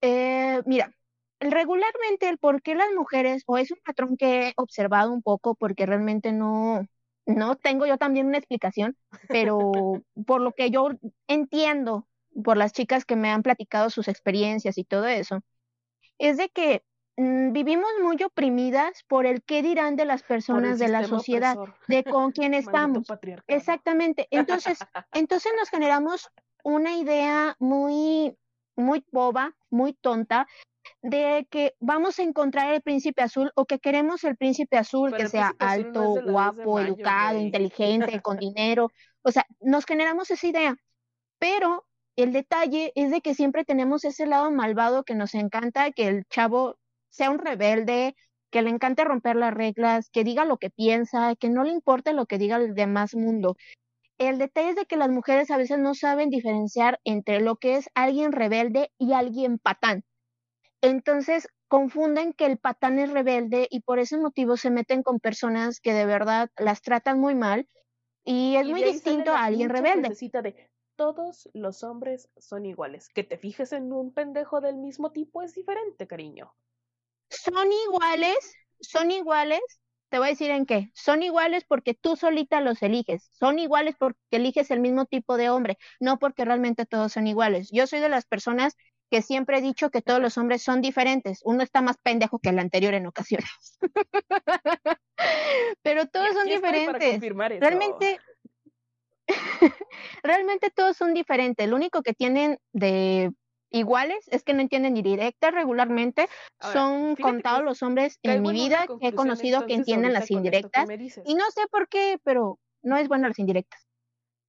Eh, 0.00 0.62
mira, 0.66 0.92
regularmente 1.40 2.28
el 2.28 2.38
por 2.38 2.62
qué 2.62 2.74
las 2.74 2.92
mujeres, 2.96 3.42
o 3.46 3.58
es 3.58 3.70
un 3.70 3.78
patrón 3.84 4.16
que 4.16 4.48
he 4.48 4.52
observado 4.56 5.12
un 5.12 5.22
poco 5.22 5.54
porque 5.54 5.86
realmente 5.86 6.32
no, 6.32 6.86
no 7.26 7.56
tengo 7.56 7.86
yo 7.86 7.98
también 7.98 8.26
una 8.26 8.38
explicación, 8.38 8.96
pero 9.28 9.58
por 10.26 10.40
lo 10.40 10.52
que 10.52 10.70
yo 10.70 10.90
entiendo 11.26 12.06
por 12.44 12.56
las 12.56 12.72
chicas 12.72 13.04
que 13.04 13.16
me 13.16 13.30
han 13.30 13.42
platicado 13.42 13.90
sus 13.90 14.08
experiencias 14.08 14.78
y 14.78 14.84
todo 14.84 15.06
eso, 15.06 15.40
es 16.18 16.36
de 16.36 16.48
que 16.48 16.82
mm, 17.16 17.52
vivimos 17.52 17.88
muy 18.02 18.22
oprimidas 18.22 19.04
por 19.08 19.26
el 19.26 19.42
qué 19.42 19.62
dirán 19.62 19.96
de 19.96 20.04
las 20.04 20.22
personas 20.22 20.78
de 20.78 20.88
la 20.88 21.04
sociedad, 21.04 21.56
de 21.88 22.04
con 22.04 22.32
quién 22.32 22.54
estamos. 22.94 23.06
Exactamente. 23.46 24.28
Entonces, 24.30 24.78
entonces 25.12 25.52
nos 25.58 25.70
generamos 25.70 26.30
una 26.62 26.96
idea 26.96 27.56
muy, 27.58 28.36
muy 28.76 29.04
boba, 29.10 29.54
muy 29.70 29.94
tonta, 29.94 30.46
de 31.02 31.46
que 31.50 31.74
vamos 31.80 32.18
a 32.18 32.22
encontrar 32.22 32.72
el 32.74 32.82
príncipe 32.82 33.22
azul 33.22 33.52
o 33.54 33.66
que 33.66 33.78
queremos 33.78 34.24
el 34.24 34.36
príncipe 34.36 34.76
azul 34.76 35.14
que 35.14 35.28
sea 35.28 35.54
alto, 35.58 36.16
guapo, 36.24 36.80
educado, 36.80 37.38
inteligente, 37.38 38.20
con 38.22 38.38
dinero. 38.38 38.90
O 39.22 39.30
sea, 39.30 39.46
nos 39.60 39.84
generamos 39.84 40.30
esa 40.30 40.46
idea. 40.46 40.76
Pero 41.38 41.86
el 42.16 42.32
detalle 42.32 42.92
es 42.94 43.10
de 43.10 43.20
que 43.20 43.34
siempre 43.34 43.64
tenemos 43.64 44.04
ese 44.04 44.26
lado 44.26 44.50
malvado 44.50 45.04
que 45.04 45.14
nos 45.14 45.34
encanta, 45.34 45.90
que 45.92 46.08
el 46.08 46.24
chavo 46.26 46.76
sea 47.10 47.30
un 47.30 47.38
rebelde, 47.38 48.16
que 48.50 48.62
le 48.62 48.70
encante 48.70 49.04
romper 49.04 49.36
las 49.36 49.52
reglas, 49.52 50.08
que 50.10 50.24
diga 50.24 50.44
lo 50.44 50.56
que 50.56 50.70
piensa, 50.70 51.34
que 51.36 51.50
no 51.50 51.64
le 51.64 51.72
importe 51.72 52.12
lo 52.12 52.26
que 52.26 52.38
diga 52.38 52.56
el 52.56 52.74
demás 52.74 53.14
mundo. 53.14 53.56
El 54.18 54.38
detalle 54.38 54.70
es 54.70 54.76
de 54.76 54.86
que 54.86 54.96
las 54.96 55.10
mujeres 55.10 55.50
a 55.50 55.58
veces 55.58 55.78
no 55.78 55.94
saben 55.94 56.30
diferenciar 56.30 57.00
entre 57.04 57.40
lo 57.40 57.56
que 57.56 57.76
es 57.76 57.90
alguien 57.94 58.32
rebelde 58.32 58.90
y 58.98 59.12
alguien 59.12 59.58
patán. 59.58 60.04
Entonces 60.86 61.48
confunden 61.68 62.32
que 62.32 62.46
el 62.46 62.58
patán 62.58 62.98
es 62.98 63.10
rebelde 63.10 63.66
y 63.70 63.80
por 63.80 63.98
ese 63.98 64.18
motivo 64.18 64.56
se 64.56 64.70
meten 64.70 65.02
con 65.02 65.20
personas 65.20 65.80
que 65.80 65.92
de 65.92 66.06
verdad 66.06 66.50
las 66.56 66.82
tratan 66.82 67.18
muy 67.18 67.34
mal 67.34 67.68
y 68.24 68.56
es 68.56 68.66
muy 68.66 68.82
distinto 68.82 69.32
a 69.32 69.44
alguien 69.44 69.68
rebelde 69.68 70.14
todos 70.96 71.48
los 71.52 71.84
hombres 71.84 72.30
son 72.38 72.66
iguales. 72.66 73.08
Que 73.08 73.22
te 73.22 73.38
fijes 73.38 73.72
en 73.72 73.92
un 73.92 74.12
pendejo 74.12 74.60
del 74.60 74.76
mismo 74.76 75.12
tipo 75.12 75.42
es 75.42 75.54
diferente, 75.54 76.06
cariño. 76.06 76.54
Son 77.28 77.70
iguales, 77.88 78.54
son 78.80 79.10
iguales. 79.10 79.60
Te 80.08 80.18
voy 80.18 80.28
a 80.28 80.30
decir 80.30 80.50
en 80.50 80.66
qué. 80.66 80.90
Son 80.94 81.22
iguales 81.22 81.64
porque 81.64 81.94
tú 81.94 82.16
solita 82.16 82.60
los 82.60 82.82
eliges. 82.82 83.28
Son 83.32 83.58
iguales 83.58 83.96
porque 83.98 84.18
eliges 84.30 84.70
el 84.70 84.80
mismo 84.80 85.04
tipo 85.04 85.36
de 85.36 85.50
hombre, 85.50 85.78
no 86.00 86.18
porque 86.18 86.44
realmente 86.44 86.86
todos 86.86 87.12
son 87.12 87.26
iguales. 87.26 87.70
Yo 87.70 87.86
soy 87.86 88.00
de 88.00 88.08
las 88.08 88.24
personas 88.24 88.76
que 89.10 89.22
siempre 89.22 89.58
he 89.58 89.62
dicho 89.62 89.90
que 89.90 90.02
todos 90.02 90.20
los 90.20 90.36
hombres 90.38 90.62
son 90.62 90.80
diferentes. 90.80 91.40
Uno 91.44 91.62
está 91.62 91.82
más 91.82 91.96
pendejo 91.98 92.38
que 92.38 92.50
el 92.50 92.58
anterior 92.58 92.94
en 92.94 93.06
ocasiones. 93.06 93.78
Pero 95.82 96.06
todos 96.06 96.32
son 96.32 96.46
diferentes. 96.46 97.20
Realmente, 97.60 98.18
Realmente 100.22 100.70
todos 100.70 100.96
son 100.96 101.14
diferentes. 101.14 101.68
Lo 101.68 101.76
único 101.76 102.02
que 102.02 102.12
tienen 102.12 102.58
de 102.72 103.32
iguales 103.70 104.24
es 104.28 104.44
que 104.44 104.54
no 104.54 104.60
entienden 104.60 104.94
ni 104.94 105.02
directas 105.02 105.52
regularmente. 105.52 106.28
son 106.60 107.16
contados 107.16 107.64
los 107.64 107.82
hombres 107.82 108.18
en 108.22 108.42
mi 108.42 108.52
vida 108.52 108.86
que 109.00 109.08
he 109.08 109.12
conocido 109.12 109.66
que 109.66 109.74
entienden 109.74 110.12
las 110.12 110.30
indirectas. 110.30 110.88
Y 111.24 111.34
no 111.34 111.44
sé 111.50 111.62
por 111.70 111.88
qué, 111.88 112.18
pero 112.24 112.58
no 112.82 112.96
es 112.96 113.08
bueno 113.08 113.28
las 113.28 113.38
indirectas. 113.38 113.86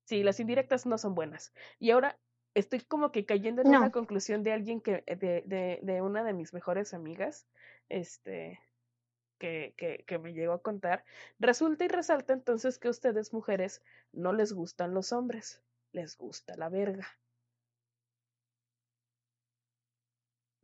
Sí, 0.06 0.24
las 0.24 0.40
indirectas 0.40 0.86
no 0.86 0.98
son 0.98 1.16
buenas. 1.16 1.52
Y 1.80 1.92
ahora 1.92 2.18
estoy 2.60 2.82
como 2.82 3.12
que 3.12 3.26
cayendo 3.26 3.62
en 3.62 3.70
una 3.70 3.92
conclusión 3.92 4.44
de 4.44 4.54
alguien 4.54 4.82
que, 4.82 5.04
de, 5.06 5.44
de, 5.46 5.80
de 5.82 6.02
una 6.02 6.24
de 6.24 6.34
mis 6.34 6.54
mejores 6.54 6.94
amigas, 6.94 7.48
este, 7.90 8.60
que, 9.38 9.74
que, 9.78 10.04
que, 10.08 10.18
me 10.18 10.34
llegó 10.34 10.54
a 10.54 10.62
contar, 10.62 11.04
resulta 11.40 11.86
y 11.86 11.88
resalta 11.88 12.34
entonces 12.34 12.80
que 12.80 12.88
a 12.88 12.92
ustedes 12.92 13.34
mujeres 13.34 13.82
no 14.12 14.34
les 14.34 14.54
gustan 14.54 14.94
los 14.94 15.14
hombres, 15.14 15.62
les 15.92 16.18
gusta 16.18 16.56
la 16.58 16.70
verga. 16.70 17.08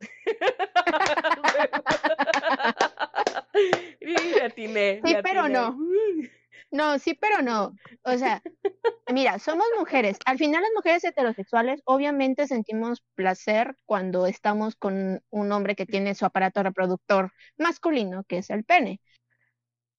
sí, 5.04 5.16
pero 5.22 5.48
no. 5.48 5.78
No, 6.70 6.98
sí, 6.98 7.14
pero 7.14 7.42
no. 7.42 7.74
O 8.02 8.18
sea, 8.18 8.42
mira, 9.12 9.38
somos 9.38 9.66
mujeres. 9.78 10.18
Al 10.26 10.38
final 10.38 10.62
las 10.62 10.72
mujeres 10.74 11.04
heterosexuales 11.04 11.80
obviamente 11.84 12.46
sentimos 12.46 13.02
placer 13.14 13.76
cuando 13.86 14.26
estamos 14.26 14.76
con 14.76 15.22
un 15.30 15.52
hombre 15.52 15.76
que 15.76 15.86
tiene 15.86 16.14
su 16.14 16.24
aparato 16.24 16.62
reproductor 16.62 17.32
masculino, 17.58 18.24
que 18.24 18.38
es 18.38 18.50
el 18.50 18.64
pene. 18.64 19.00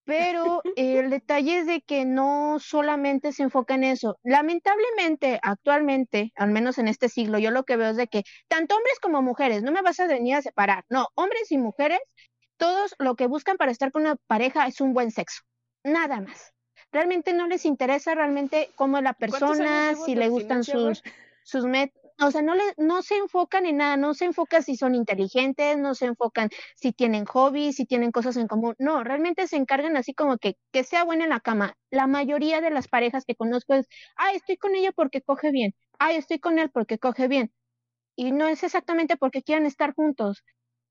Pero 0.06 0.62
el 0.76 1.10
detalle 1.10 1.60
es 1.60 1.68
de 1.68 1.82
que 1.82 2.06
no 2.06 2.58
solamente 2.60 3.32
se 3.32 3.44
enfoca 3.44 3.76
en 3.76 3.84
eso. 3.84 4.18
Lamentablemente, 4.24 5.40
actualmente, 5.42 6.32
al 6.36 6.52
menos 6.52 6.78
en 6.78 6.88
este 6.88 7.10
siglo, 7.10 7.40
yo 7.40 7.52
lo 7.52 7.64
que 7.64 7.76
veo 7.76 7.90
es 7.90 7.98
de 7.98 8.08
que 8.08 8.24
tanto 8.48 8.76
hombres 8.76 9.00
como 9.00 9.22
mujeres, 9.22 9.64
no 9.64 9.72
me 9.72 9.82
vas 9.82 10.00
a 10.00 10.08
venir 10.08 10.36
a 10.36 10.42
separar, 10.42 10.86
no, 10.90 11.08
hombres 11.16 11.52
y 11.52 11.58
mujeres, 11.58 12.00
todos 12.58 12.96
lo 13.00 13.16
que 13.16 13.28
buscan 13.28 13.58
para 13.58 13.72
estar 13.72 13.92
con 13.92 14.04
una 14.04 14.16
pareja 14.28 14.68
es 14.68 14.80
un 14.82 14.94
buen 14.94 15.12
sexo, 15.12 15.42
nada 15.86 16.20
más 16.20 16.56
realmente 16.96 17.34
no 17.34 17.48
les 17.48 17.66
interesa 17.66 18.16
realmente 18.16 18.70
cómo 18.76 18.98
es 18.98 19.04
la 19.04 19.14
persona, 19.14 19.96
si 19.96 20.16
le 20.16 20.30
gustan 20.30 20.64
sus, 20.64 21.04
sus 21.44 21.66
metas. 21.66 22.02
O 22.22 22.32
sea, 22.32 22.42
no, 22.42 22.56
le, 22.56 22.64
no 22.78 23.02
se 23.02 23.18
enfocan 23.18 23.66
en 23.66 23.78
nada, 23.78 23.98
no 23.98 24.14
se 24.14 24.24
enfocan 24.24 24.64
si 24.64 24.78
son 24.78 24.96
inteligentes, 24.96 25.78
no 25.78 25.94
se 25.96 26.06
enfocan 26.06 26.50
si 26.78 26.94
tienen 26.94 27.26
hobbies, 27.26 27.76
si 27.76 27.86
tienen 27.86 28.14
cosas 28.14 28.38
en 28.38 28.48
común. 28.48 28.74
No, 28.80 29.04
realmente 29.04 29.46
se 29.48 29.58
encargan 29.58 29.98
así 29.98 30.14
como 30.14 30.38
que, 30.38 30.56
que 30.72 30.86
sea 30.86 31.04
buena 31.04 31.26
en 31.26 31.32
la 31.32 31.42
cama. 31.42 31.76
La 31.92 32.08
mayoría 32.08 32.62
de 32.62 32.70
las 32.70 32.88
parejas 32.88 33.26
que 33.26 33.36
conozco 33.36 33.74
es, 33.74 33.88
ah, 34.16 34.32
estoy 34.32 34.56
con 34.56 34.74
ella 34.76 34.94
porque 34.94 35.22
coge 35.22 35.52
bien, 35.52 35.76
ah, 36.00 36.14
estoy 36.14 36.40
con 36.40 36.58
él 36.58 36.72
porque 36.72 36.98
coge 36.98 37.28
bien. 37.28 37.52
Y 38.16 38.32
no 38.32 38.48
es 38.48 38.64
exactamente 38.64 39.18
porque 39.18 39.44
quieran 39.44 39.66
estar 39.66 39.94
juntos. 39.94 40.46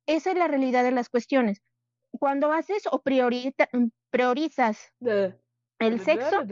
Esa 0.05 0.33
es 0.33 0.37
la 0.37 0.49
realidad 0.49 0.85
de 0.85 0.91
las 0.91 1.09
cuestiones. 1.09 1.63
Cuando 2.19 2.53
haces 2.53 2.85
o 2.91 3.03
priorizas 3.03 4.93
el 5.79 6.01
sexo 6.01 6.45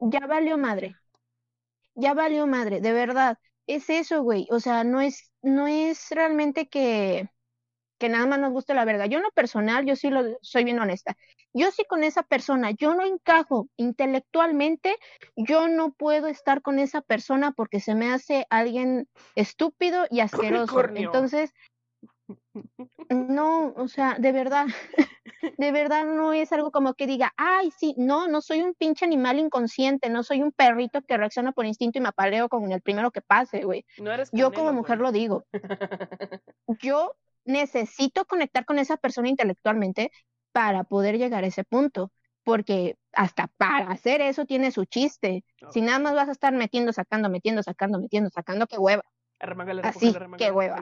ya 0.00 0.26
valió 0.26 0.58
madre. 0.58 0.96
Ya 1.94 2.14
valió 2.14 2.46
madre, 2.46 2.80
de 2.80 2.92
verdad. 2.92 3.38
Es 3.66 3.88
eso, 3.90 4.22
güey. 4.22 4.46
O 4.50 4.60
sea, 4.60 4.84
no 4.84 5.00
es, 5.00 5.32
no 5.42 5.66
es 5.66 6.08
realmente 6.10 6.68
que, 6.68 7.28
que 7.98 8.08
nada 8.08 8.26
más 8.26 8.38
nos 8.38 8.52
guste 8.52 8.74
la 8.74 8.84
verga. 8.84 9.06
Yo 9.06 9.18
en 9.18 9.24
lo 9.24 9.30
personal, 9.30 9.86
yo 9.86 9.96
sí 9.96 10.10
lo 10.10 10.22
soy 10.42 10.64
bien 10.64 10.78
honesta. 10.78 11.16
Yo 11.52 11.70
sí 11.70 11.84
con 11.88 12.04
esa 12.04 12.22
persona, 12.22 12.70
yo 12.72 12.94
no 12.94 13.04
encajo 13.04 13.68
intelectualmente, 13.76 14.96
yo 15.36 15.68
no 15.68 15.92
puedo 15.92 16.26
estar 16.26 16.60
con 16.60 16.78
esa 16.78 17.00
persona 17.00 17.52
porque 17.52 17.80
se 17.80 17.94
me 17.94 18.12
hace 18.12 18.46
alguien 18.50 19.08
estúpido 19.34 20.06
y 20.10 20.20
asqueroso. 20.66 20.84
Entonces, 20.94 21.54
no, 23.10 23.72
o 23.76 23.88
sea, 23.88 24.16
de 24.18 24.32
verdad, 24.32 24.66
de 25.58 25.72
verdad 25.72 26.04
no 26.04 26.32
es 26.32 26.52
algo 26.52 26.70
como 26.70 26.94
que 26.94 27.06
diga, 27.06 27.32
ay, 27.36 27.70
sí, 27.76 27.94
no, 27.96 28.28
no 28.28 28.40
soy 28.40 28.62
un 28.62 28.74
pinche 28.74 29.04
animal 29.04 29.38
inconsciente, 29.38 30.10
no 30.10 30.22
soy 30.22 30.42
un 30.42 30.52
perrito 30.52 31.02
que 31.02 31.16
reacciona 31.16 31.52
por 31.52 31.66
instinto 31.66 31.98
y 31.98 32.02
me 32.02 32.08
apaleo 32.08 32.48
con 32.48 32.70
el 32.72 32.80
primero 32.80 33.10
que 33.10 33.22
pase, 33.22 33.64
güey. 33.64 33.84
Yo 34.32 34.52
como 34.52 34.72
mujer 34.72 34.98
lo 34.98 35.12
digo. 35.12 35.44
Yo 36.80 37.14
necesito 37.44 38.24
conectar 38.24 38.64
con 38.64 38.78
esa 38.78 38.96
persona 38.96 39.28
intelectualmente 39.28 40.10
para 40.52 40.84
poder 40.84 41.18
llegar 41.18 41.44
a 41.44 41.48
ese 41.48 41.64
punto, 41.64 42.10
porque 42.42 42.96
hasta 43.12 43.48
para 43.56 43.90
hacer 43.90 44.20
eso 44.20 44.46
tiene 44.46 44.70
su 44.70 44.84
chiste. 44.84 45.44
Si 45.70 45.80
nada 45.80 45.98
más 45.98 46.14
vas 46.14 46.28
a 46.28 46.32
estar 46.32 46.52
metiendo, 46.52 46.92
sacando, 46.92 47.28
metiendo, 47.28 47.62
sacando, 47.62 48.00
metiendo, 48.00 48.30
sacando, 48.30 48.66
qué 48.66 48.78
hueva. 48.78 49.02
Así, 49.82 50.14
qué 50.38 50.50
hueva. 50.50 50.76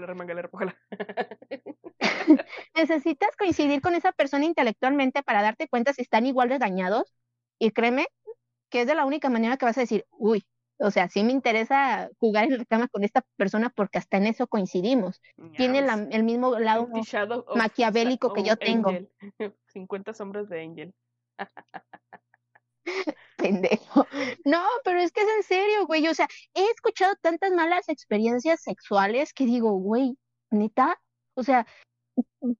Necesitas 2.74 3.36
coincidir 3.36 3.80
con 3.80 3.94
esa 3.94 4.12
persona 4.12 4.44
intelectualmente 4.44 5.22
para 5.22 5.42
darte 5.42 5.68
cuenta 5.68 5.92
si 5.92 6.02
están 6.02 6.26
igual 6.26 6.48
de 6.48 6.58
dañados. 6.58 7.14
Y 7.58 7.70
créeme 7.70 8.06
que 8.70 8.82
es 8.82 8.86
de 8.86 8.94
la 8.94 9.04
única 9.04 9.30
manera 9.30 9.56
que 9.56 9.66
vas 9.66 9.78
a 9.78 9.82
decir, 9.82 10.04
uy, 10.10 10.44
o 10.78 10.90
sea, 10.90 11.08
sí 11.08 11.22
me 11.22 11.32
interesa 11.32 12.10
jugar 12.18 12.44
en 12.44 12.58
la 12.58 12.64
cama 12.64 12.88
con 12.88 13.04
esta 13.04 13.22
persona 13.36 13.70
porque 13.70 13.98
hasta 13.98 14.16
en 14.16 14.26
eso 14.26 14.46
coincidimos. 14.46 15.20
Tiene 15.56 15.84
el 16.10 16.24
mismo 16.24 16.58
lado 16.58 16.88
maquiavélico 17.54 18.32
que 18.32 18.42
yo 18.42 18.56
tengo. 18.56 18.90
50 19.68 20.14
sombras 20.14 20.48
de 20.48 20.62
Angel. 20.62 20.94
pendejo. 23.37 24.07
No, 24.44 24.62
pero 24.85 25.01
es 25.01 25.12
que 25.12 25.23
es 25.23 25.29
en 25.37 25.42
serio, 25.42 25.87
güey. 25.87 26.07
O 26.09 26.14
sea, 26.14 26.29
he 26.55 26.64
escuchado 26.70 27.14
tantas 27.20 27.53
malas 27.53 27.88
experiencias 27.88 28.62
sexuales 28.62 29.33
que 29.33 29.47
digo, 29.47 29.73
güey, 29.73 30.16
neta, 30.51 31.01
o 31.35 31.42
sea, 31.42 31.66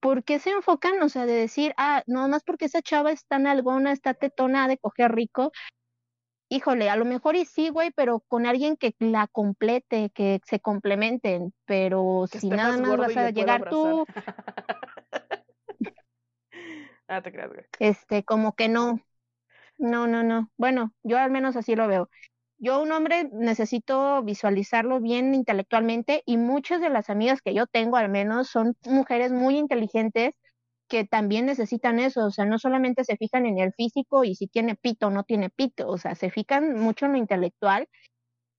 ¿por 0.01 0.25
qué 0.25 0.39
se 0.39 0.51
enfocan, 0.51 1.03
o 1.03 1.09
sea, 1.09 1.27
de 1.27 1.35
decir, 1.35 1.75
ah, 1.77 2.03
no 2.07 2.29
más 2.29 2.43
porque 2.43 2.67
esa 2.67 2.83
chava 2.83 3.13
está 3.13 3.37
tan 3.37 3.47
algona, 3.47 3.93
está 3.93 4.15
tetona 4.15 4.69
de 4.69 4.79
coger 4.79 5.13
rico? 5.13 5.53
híjole, 6.49 6.89
a 6.91 6.97
lo 6.97 7.05
mejor 7.05 7.37
y 7.37 7.45
sí, 7.45 7.69
güey, 7.69 7.91
pero 7.91 8.21
con 8.21 8.47
alguien 8.47 8.77
que 8.77 8.95
la 8.99 9.27
complete, 9.27 10.11
que 10.11 10.41
se 10.45 10.61
complementen, 10.61 11.53
pero 11.65 12.27
si 12.31 12.49
nada 12.49 12.77
más 12.79 12.97
vas 12.97 13.17
a 13.17 13.31
llegar 13.31 13.69
tú. 13.69 14.07
ah, 17.09 17.23
te 17.23 17.33
creas, 17.33 17.51
güey. 17.51 17.65
Este, 17.79 18.25
como 18.25 18.55
que 18.55 18.69
no. 18.69 19.01
No, 19.79 20.07
no, 20.07 20.23
no. 20.23 20.51
Bueno, 20.57 20.93
yo 21.03 21.19
al 21.19 21.31
menos 21.31 21.57
así 21.57 21.75
lo 21.75 21.89
veo. 21.89 22.09
Yo 22.59 22.81
un 22.83 22.93
hombre 22.93 23.29
necesito 23.33 24.23
visualizarlo 24.23 25.01
bien 25.01 25.35
intelectualmente 25.35 26.23
y 26.27 26.37
muchas 26.39 26.81
de 26.81 26.91
las 26.91 27.11
amigas 27.11 27.43
que 27.43 27.55
yo 27.55 27.67
tengo 27.67 27.97
al 27.97 28.09
menos 28.09 28.49
son 28.49 28.77
mujeres 28.87 29.33
muy 29.33 29.59
inteligentes 29.59 30.35
que 30.89 31.05
también 31.05 31.47
necesitan 31.47 31.99
eso, 31.99 32.27
o 32.27 32.31
sea, 32.31 32.45
no 32.47 32.59
solamente 32.59 33.05
se 33.05 33.17
fijan 33.17 33.47
en 33.47 33.59
el 33.59 33.73
físico 33.75 34.23
y 34.25 34.35
si 34.37 34.47
tiene 34.49 34.77
pito 34.77 35.09
o 35.09 35.11
no 35.11 35.25
tiene 35.25 35.51
pito, 35.51 35.89
o 35.89 35.99
sea, 35.99 36.15
se 36.15 36.31
fijan 36.31 36.79
mucho 36.79 37.07
en 37.07 37.13
lo 37.13 37.19
intelectual 37.19 37.89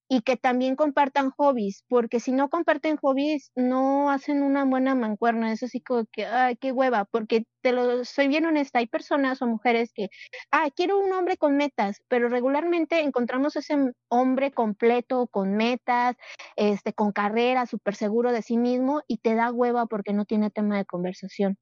y 0.07 0.21
que 0.21 0.37
también 0.37 0.75
compartan 0.75 1.31
hobbies, 1.31 1.83
porque 1.89 2.19
si 2.19 2.31
no 2.31 2.49
comparten 2.49 2.97
hobbies 2.97 3.51
no 3.55 4.09
hacen 4.11 4.43
una 4.43 4.63
buena 4.65 4.95
mancuerna, 4.95 5.51
eso 5.51 5.67
sí 5.67 5.81
como 5.81 6.05
que, 6.11 6.25
ay, 6.25 6.57
qué 6.57 6.71
hueva, 6.71 7.05
porque 7.05 7.45
te 7.61 7.71
lo 7.71 8.05
soy 8.05 8.27
bien 8.27 8.45
honesta, 8.45 8.79
hay 8.79 8.87
personas 8.87 9.41
o 9.41 9.47
mujeres 9.47 9.91
que, 9.93 10.09
ah, 10.51 10.69
quiero 10.75 10.99
un 10.99 11.11
hombre 11.13 11.37
con 11.37 11.57
metas, 11.57 12.01
pero 12.07 12.29
regularmente 12.29 13.01
encontramos 13.01 13.55
ese 13.55 13.75
hombre 14.09 14.51
completo, 14.51 15.27
con 15.27 15.55
metas, 15.55 16.15
este, 16.55 16.93
con 16.93 17.11
carrera, 17.11 17.65
súper 17.65 17.95
seguro 17.95 18.31
de 18.31 18.41
sí 18.43 18.57
mismo 18.57 19.01
y 19.07 19.17
te 19.17 19.35
da 19.35 19.51
hueva 19.51 19.87
porque 19.87 20.13
no 20.13 20.25
tiene 20.25 20.51
tema 20.51 20.77
de 20.77 20.85
conversación. 20.85 21.57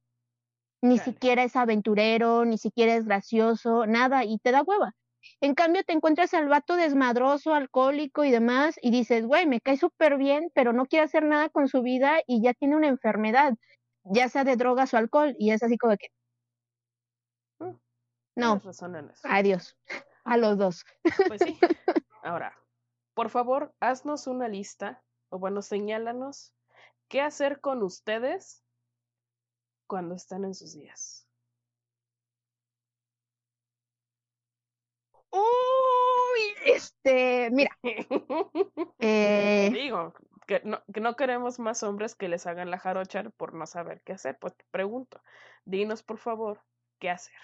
Ni 0.83 0.99
siquiera 0.99 1.43
es 1.43 1.55
aventurero, 1.55 2.45
ni 2.45 2.57
siquiera 2.59 2.95
es 2.95 3.05
gracioso, 3.05 3.87
nada, 3.87 4.23
y 4.25 4.37
te 4.39 4.51
da 4.51 4.61
hueva. 4.63 4.93
En 5.41 5.55
cambio, 5.55 5.83
te 5.83 5.93
encuentras 5.93 6.33
al 6.33 6.47
vato 6.47 6.75
desmadroso, 6.75 7.53
alcohólico 7.53 8.23
y 8.23 8.31
demás, 8.31 8.75
y 8.81 8.91
dices, 8.91 9.25
güey, 9.25 9.47
me 9.47 9.61
cae 9.61 9.77
súper 9.77 10.17
bien, 10.17 10.51
pero 10.53 10.73
no 10.73 10.85
quiere 10.85 11.05
hacer 11.05 11.23
nada 11.23 11.49
con 11.49 11.67
su 11.67 11.81
vida 11.81 12.19
y 12.27 12.41
ya 12.41 12.53
tiene 12.53 12.75
una 12.75 12.87
enfermedad, 12.87 13.53
ya 14.03 14.29
sea 14.29 14.43
de 14.43 14.55
drogas 14.55 14.93
o 14.93 14.97
alcohol, 14.97 15.35
y 15.37 15.51
es 15.51 15.63
así 15.63 15.77
como 15.77 15.95
que. 15.97 16.07
Mm, 17.59 17.77
no. 18.35 18.61
Adiós. 19.23 19.77
A 20.23 20.37
los 20.37 20.57
dos. 20.57 20.85
Pues 21.27 21.41
sí. 21.43 21.59
Ahora, 22.23 22.57
por 23.13 23.29
favor, 23.29 23.75
haznos 23.79 24.27
una 24.27 24.47
lista, 24.47 25.03
o 25.29 25.39
bueno, 25.39 25.61
señálanos 25.61 26.53
qué 27.09 27.21
hacer 27.21 27.59
con 27.59 27.83
ustedes 27.83 28.63
cuando 29.87 30.15
están 30.15 30.45
en 30.45 30.55
sus 30.55 30.73
días. 30.73 31.22
Uy, 35.33 36.55
este, 36.65 37.49
mira. 37.51 37.77
eh... 38.99 39.71
Digo, 39.73 40.13
que 40.45 40.61
no, 40.63 40.83
que 40.93 41.01
no 41.01 41.15
queremos 41.15 41.59
más 41.59 41.81
hombres 41.83 42.15
que 42.15 42.27
les 42.27 42.45
hagan 42.45 42.69
la 42.69 42.77
jarocha 42.77 43.23
por 43.37 43.53
no 43.53 43.65
saber 43.65 44.01
qué 44.03 44.13
hacer. 44.13 44.37
Pues 44.39 44.55
te 44.55 44.63
pregunto, 44.71 45.21
dinos 45.65 46.03
por 46.03 46.19
favor, 46.19 46.61
¿qué 46.99 47.09
hacer? 47.09 47.35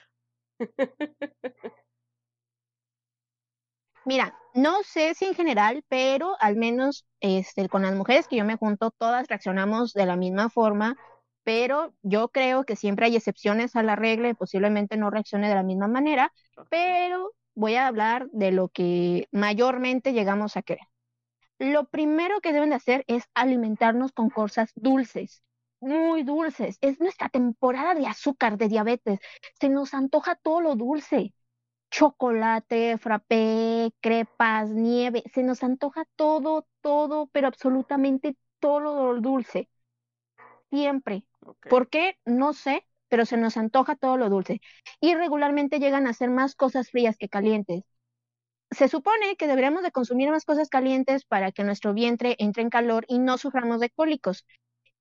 Mira, 4.06 4.38
no 4.54 4.84
sé 4.84 5.14
si 5.14 5.26
en 5.26 5.36
general, 5.36 5.84
pero 5.88 6.36
al 6.40 6.56
menos 6.56 7.06
este, 7.20 7.68
con 7.70 7.82
las 7.82 7.96
mujeres 7.96 8.28
que 8.28 8.38
yo 8.38 8.46
me 8.46 8.56
junto, 8.56 8.92
todas 8.92 9.28
reaccionamos 9.28 9.94
de 9.94 10.06
la 10.06 10.16
misma 10.16 10.50
forma 10.50 10.96
pero 11.44 11.96
yo 12.04 12.30
creo 12.30 12.64
que 12.64 12.76
siempre 12.76 13.08
hay 13.08 13.16
excepciones 13.16 13.76
a 13.76 13.82
la 13.82 13.96
regla 13.96 14.30
y 14.30 14.36
posiblemente 14.36 14.98
no 14.98 15.10
reaccione 15.10 15.50
de 15.50 15.56
la 15.56 15.64
misma 15.64 15.88
manera, 15.88 16.32
pero 16.70 17.32
voy 17.56 17.76
a 17.76 17.88
hablar 17.88 18.30
de 18.32 18.52
lo 18.52 18.70
que 18.70 19.28
mayormente 19.32 20.14
llegamos 20.14 20.58
a 20.58 20.62
querer. 20.62 20.88
Lo 21.60 21.90
primero 21.90 22.40
que 22.42 22.54
deben 22.54 22.70
de 22.70 22.76
hacer 22.76 23.04
es 23.08 23.26
alimentarnos 23.34 24.14
con 24.14 24.30
cosas 24.30 24.72
dulces, 24.76 25.44
muy 25.82 26.24
dulces. 26.24 26.78
Es 26.82 27.00
nuestra 27.00 27.30
temporada 27.30 27.96
de 27.96 28.08
azúcar, 28.08 28.58
de 28.58 28.70
diabetes. 28.70 29.20
Se 29.60 29.70
nos 29.70 29.94
antoja 29.94 30.36
todo 30.36 30.62
lo 30.62 30.76
dulce. 30.76 31.34
Chocolate, 31.92 32.98
frappé, 32.98 33.92
crepas, 34.00 34.70
nieve. 34.70 35.24
Se 35.34 35.44
nos 35.44 35.64
antoja 35.64 36.06
todo, 36.16 36.68
todo, 36.82 37.28
pero 37.34 37.48
absolutamente 37.48 38.38
todo 38.60 38.80
lo 38.80 39.22
dulce. 39.22 39.70
Siempre. 40.70 41.26
¿Por 41.70 41.90
qué? 41.90 42.18
No 42.26 42.54
sé, 42.54 42.86
pero 43.10 43.26
se 43.26 43.38
nos 43.38 43.58
antoja 43.58 43.96
todo 43.96 44.18
lo 44.18 44.30
dulce. 44.30 44.62
Y 45.02 45.16
regularmente 45.16 45.80
llegan 45.80 46.08
a 46.08 46.14
ser 46.14 46.30
más 46.30 46.56
cosas 46.56 46.90
frías 46.92 47.18
que 47.18 47.28
calientes. 47.28 47.84
Se 48.72 48.88
supone 48.88 49.36
que 49.36 49.48
deberíamos 49.48 49.84
de 49.84 49.92
consumir 49.92 50.30
más 50.30 50.46
cosas 50.46 50.70
calientes 50.70 51.26
para 51.26 51.52
que 51.52 51.64
nuestro 51.64 51.94
vientre 51.94 52.36
entre 52.38 52.62
en 52.62 52.70
calor 52.70 53.04
y 53.08 53.20
no 53.20 53.38
suframos 53.38 53.80
de 53.80 53.90
cólicos. 53.90 54.46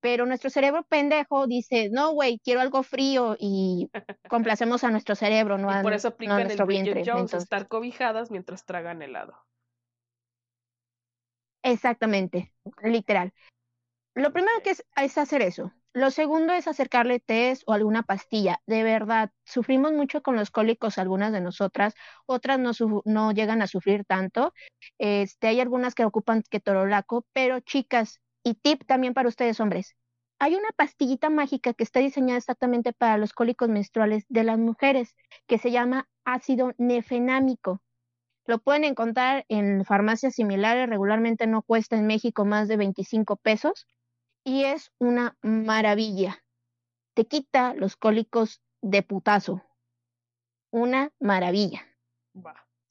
Pero 0.01 0.25
nuestro 0.25 0.49
cerebro 0.49 0.83
pendejo 0.83 1.45
dice, 1.45 1.89
no, 1.91 2.13
güey, 2.13 2.39
quiero 2.39 2.61
algo 2.61 2.83
frío 2.83 3.35
y 3.39 3.89
complacemos 4.29 4.83
a 4.83 4.91
nuestro 4.91 5.13
cerebro, 5.13 5.57
no, 5.57 5.69
a, 5.69 5.81
por 5.81 5.93
eso 5.93 6.15
no 6.19 6.33
a 6.33 6.43
nuestro 6.43 6.63
el 6.63 6.69
vientre. 6.69 7.03
Jones, 7.05 7.33
estar 7.33 7.67
cobijadas 7.67 8.31
mientras 8.31 8.65
tragan 8.65 9.01
helado. 9.01 9.35
Exactamente, 11.61 12.53
literal. 12.81 13.33
Lo 14.15 14.31
primero 14.31 14.61
que 14.63 14.71
es, 14.71 14.85
es 14.95 15.17
hacer 15.17 15.41
eso, 15.41 15.73
lo 15.93 16.11
segundo 16.11 16.53
es 16.53 16.67
acercarle 16.67 17.19
test 17.19 17.63
o 17.65 17.73
alguna 17.73 18.03
pastilla. 18.03 18.61
De 18.67 18.83
verdad, 18.83 19.31
sufrimos 19.43 19.91
mucho 19.93 20.21
con 20.21 20.35
los 20.35 20.51
cólicos 20.51 20.97
algunas 20.97 21.31
de 21.31 21.41
nosotras, 21.41 21.95
otras 22.25 22.59
no, 23.05 23.31
llegan 23.31 23.61
a 23.61 23.67
sufrir 23.67 24.05
tanto. 24.05 24.53
Este, 24.99 25.47
hay 25.47 25.59
algunas 25.59 25.95
que 25.95 26.05
ocupan 26.05 26.43
ketorolaco, 26.49 27.25
pero 27.33 27.59
chicas, 27.59 28.19
y 28.43 28.53
tip 28.55 28.85
también 28.85 29.13
para 29.13 29.29
ustedes 29.29 29.59
hombres, 29.59 29.95
hay 30.39 30.55
una 30.55 30.69
pastillita 30.75 31.29
mágica 31.29 31.73
que 31.73 31.83
está 31.83 31.99
diseñada 31.99 32.37
exactamente 32.37 32.93
para 32.93 33.17
los 33.17 33.33
cólicos 33.33 33.67
menstruales 33.67 34.25
de 34.29 34.43
las 34.43 34.57
mujeres, 34.57 35.15
que 35.47 35.57
se 35.57 35.71
llama 35.71 36.07
ácido 36.23 36.71
nefenámico. 36.77 37.81
Lo 38.45 38.59
pueden 38.59 38.83
encontrar 38.83 39.45
en 39.49 39.85
farmacias 39.85 40.35
similares, 40.35 40.89
regularmente 40.89 41.47
no 41.47 41.61
cuesta 41.61 41.97
en 41.97 42.07
México 42.07 42.45
más 42.45 42.67
de 42.67 42.77
25 42.77 43.37
pesos 43.37 43.87
y 44.43 44.65
es 44.65 44.91
una 44.99 45.37
maravilla. 45.41 46.43
Te 47.15 47.25
quita 47.25 47.73
los 47.73 47.95
cólicos 47.95 48.61
de 48.81 49.03
putazo. 49.03 49.63
Una 50.71 51.11
maravilla. 51.19 51.85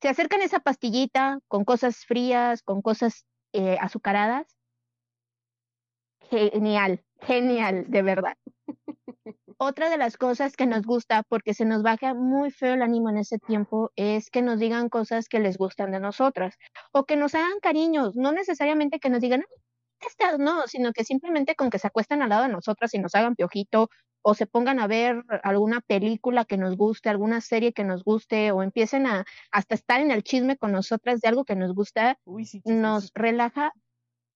Se 0.03 0.09
acercan 0.09 0.43
esa 0.43 0.61
pastillita 0.61 1.41
con 1.49 1.65
cosas 1.65 2.05
frías, 2.05 2.63
con 2.63 2.83
cosas 2.83 3.27
eh, 3.53 3.77
azucaradas. 3.81 4.47
Genial, 6.31 7.05
genial, 7.21 7.87
de 7.89 8.03
verdad. 8.03 8.37
Otra 9.61 9.91
de 9.91 9.97
las 9.97 10.17
cosas 10.17 10.57
que 10.57 10.67
nos 10.67 10.83
gusta, 10.83 11.25
porque 11.29 11.53
se 11.53 11.65
nos 11.65 11.83
baja 11.83 12.15
muy 12.15 12.53
feo 12.53 12.75
el 12.75 12.83
ánimo 12.83 13.11
en 13.11 13.19
ese 13.19 13.39
tiempo, 13.41 13.91
es 13.97 14.31
que 14.31 14.41
nos 14.41 14.61
digan 14.61 14.89
cosas 14.89 15.29
que 15.29 15.41
les 15.41 15.59
gustan 15.59 15.91
de 15.91 15.99
nosotras 15.99 16.57
o 16.93 17.07
que 17.07 17.17
nos 17.17 17.35
hagan 17.35 17.59
cariños, 17.61 18.15
no 18.15 18.31
necesariamente 18.31 19.01
que 19.01 19.11
nos 19.11 19.21
digan, 19.21 19.45
no, 20.39 20.67
sino 20.67 20.93
que 20.93 21.05
simplemente 21.05 21.55
con 21.55 21.71
que 21.71 21.79
se 21.79 21.87
acuesten 21.87 22.23
al 22.23 22.31
lado 22.31 22.43
de 22.45 22.49
nosotras 22.49 22.95
y 22.95 22.99
nos 22.99 23.15
hagan 23.15 23.35
piojito 23.37 23.91
o 24.23 24.35
se 24.35 24.47
pongan 24.47 24.81
a 24.81 24.87
ver 24.87 25.23
alguna 25.43 25.81
película 25.81 26.45
que 26.45 26.57
nos 26.57 26.77
guste, 26.77 27.09
alguna 27.09 27.41
serie 27.41 27.73
que 27.73 27.85
nos 27.85 28.05
guste 28.05 28.53
o 28.53 28.63
empiecen 28.63 29.07
a 29.07 29.25
hasta 29.51 29.75
estar 29.75 30.01
en 30.01 30.11
el 30.11 30.23
chisme 30.23 30.57
con 30.57 30.73
nosotras 30.73 31.21
de 31.21 31.29
algo 31.29 31.45
que 31.45 31.57
nos 31.57 31.73
gusta, 31.75 32.19
nos 32.65 33.11
relaja 33.15 33.73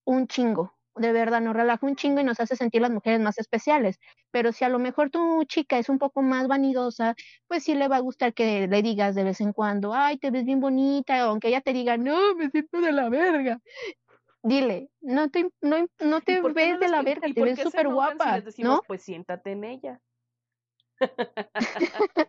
un 0.04 0.26
chingo. 0.28 0.74
De 0.94 1.10
verdad, 1.12 1.40
nos 1.40 1.54
relaja 1.54 1.86
un 1.86 1.96
chingo 1.96 2.20
y 2.20 2.24
nos 2.24 2.38
hace 2.38 2.54
sentir 2.54 2.82
las 2.82 2.90
mujeres 2.90 3.18
más 3.20 3.38
especiales. 3.38 3.98
Pero 4.30 4.52
si 4.52 4.64
a 4.64 4.68
lo 4.68 4.78
mejor 4.78 5.10
tu 5.10 5.42
chica 5.44 5.78
es 5.78 5.88
un 5.88 5.98
poco 5.98 6.20
más 6.20 6.48
vanidosa, 6.48 7.14
pues 7.48 7.64
sí 7.64 7.74
le 7.74 7.88
va 7.88 7.96
a 7.96 8.00
gustar 8.00 8.34
que 8.34 8.68
le 8.68 8.82
digas 8.82 9.14
de 9.14 9.24
vez 9.24 9.40
en 9.40 9.54
cuando, 9.54 9.94
ay, 9.94 10.18
te 10.18 10.30
ves 10.30 10.44
bien 10.44 10.60
bonita, 10.60 11.20
aunque 11.22 11.48
ella 11.48 11.62
te 11.62 11.72
diga, 11.72 11.96
no, 11.96 12.34
me 12.34 12.50
siento 12.50 12.80
de 12.82 12.92
la 12.92 13.08
verga 13.08 13.58
dile, 14.42 14.90
no 15.00 15.30
te, 15.30 15.50
no, 15.60 15.86
no 16.00 16.20
te 16.20 16.40
ves 16.40 16.80
de 16.80 16.88
la 16.88 17.02
verga, 17.02 17.28
te 17.32 17.42
ves 17.42 17.60
súper 17.60 17.88
guapa, 17.88 18.42
¿no? 18.58 18.82
Pues 18.86 19.02
siéntate 19.02 19.52
en 19.52 19.64
ella. 19.64 20.00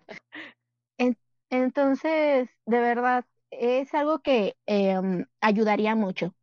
Entonces, 1.50 2.50
de 2.66 2.80
verdad, 2.80 3.26
es 3.52 3.94
algo 3.94 4.20
que 4.20 4.56
em, 4.66 5.26
ayudaría 5.42 5.96
mucho. 5.96 6.34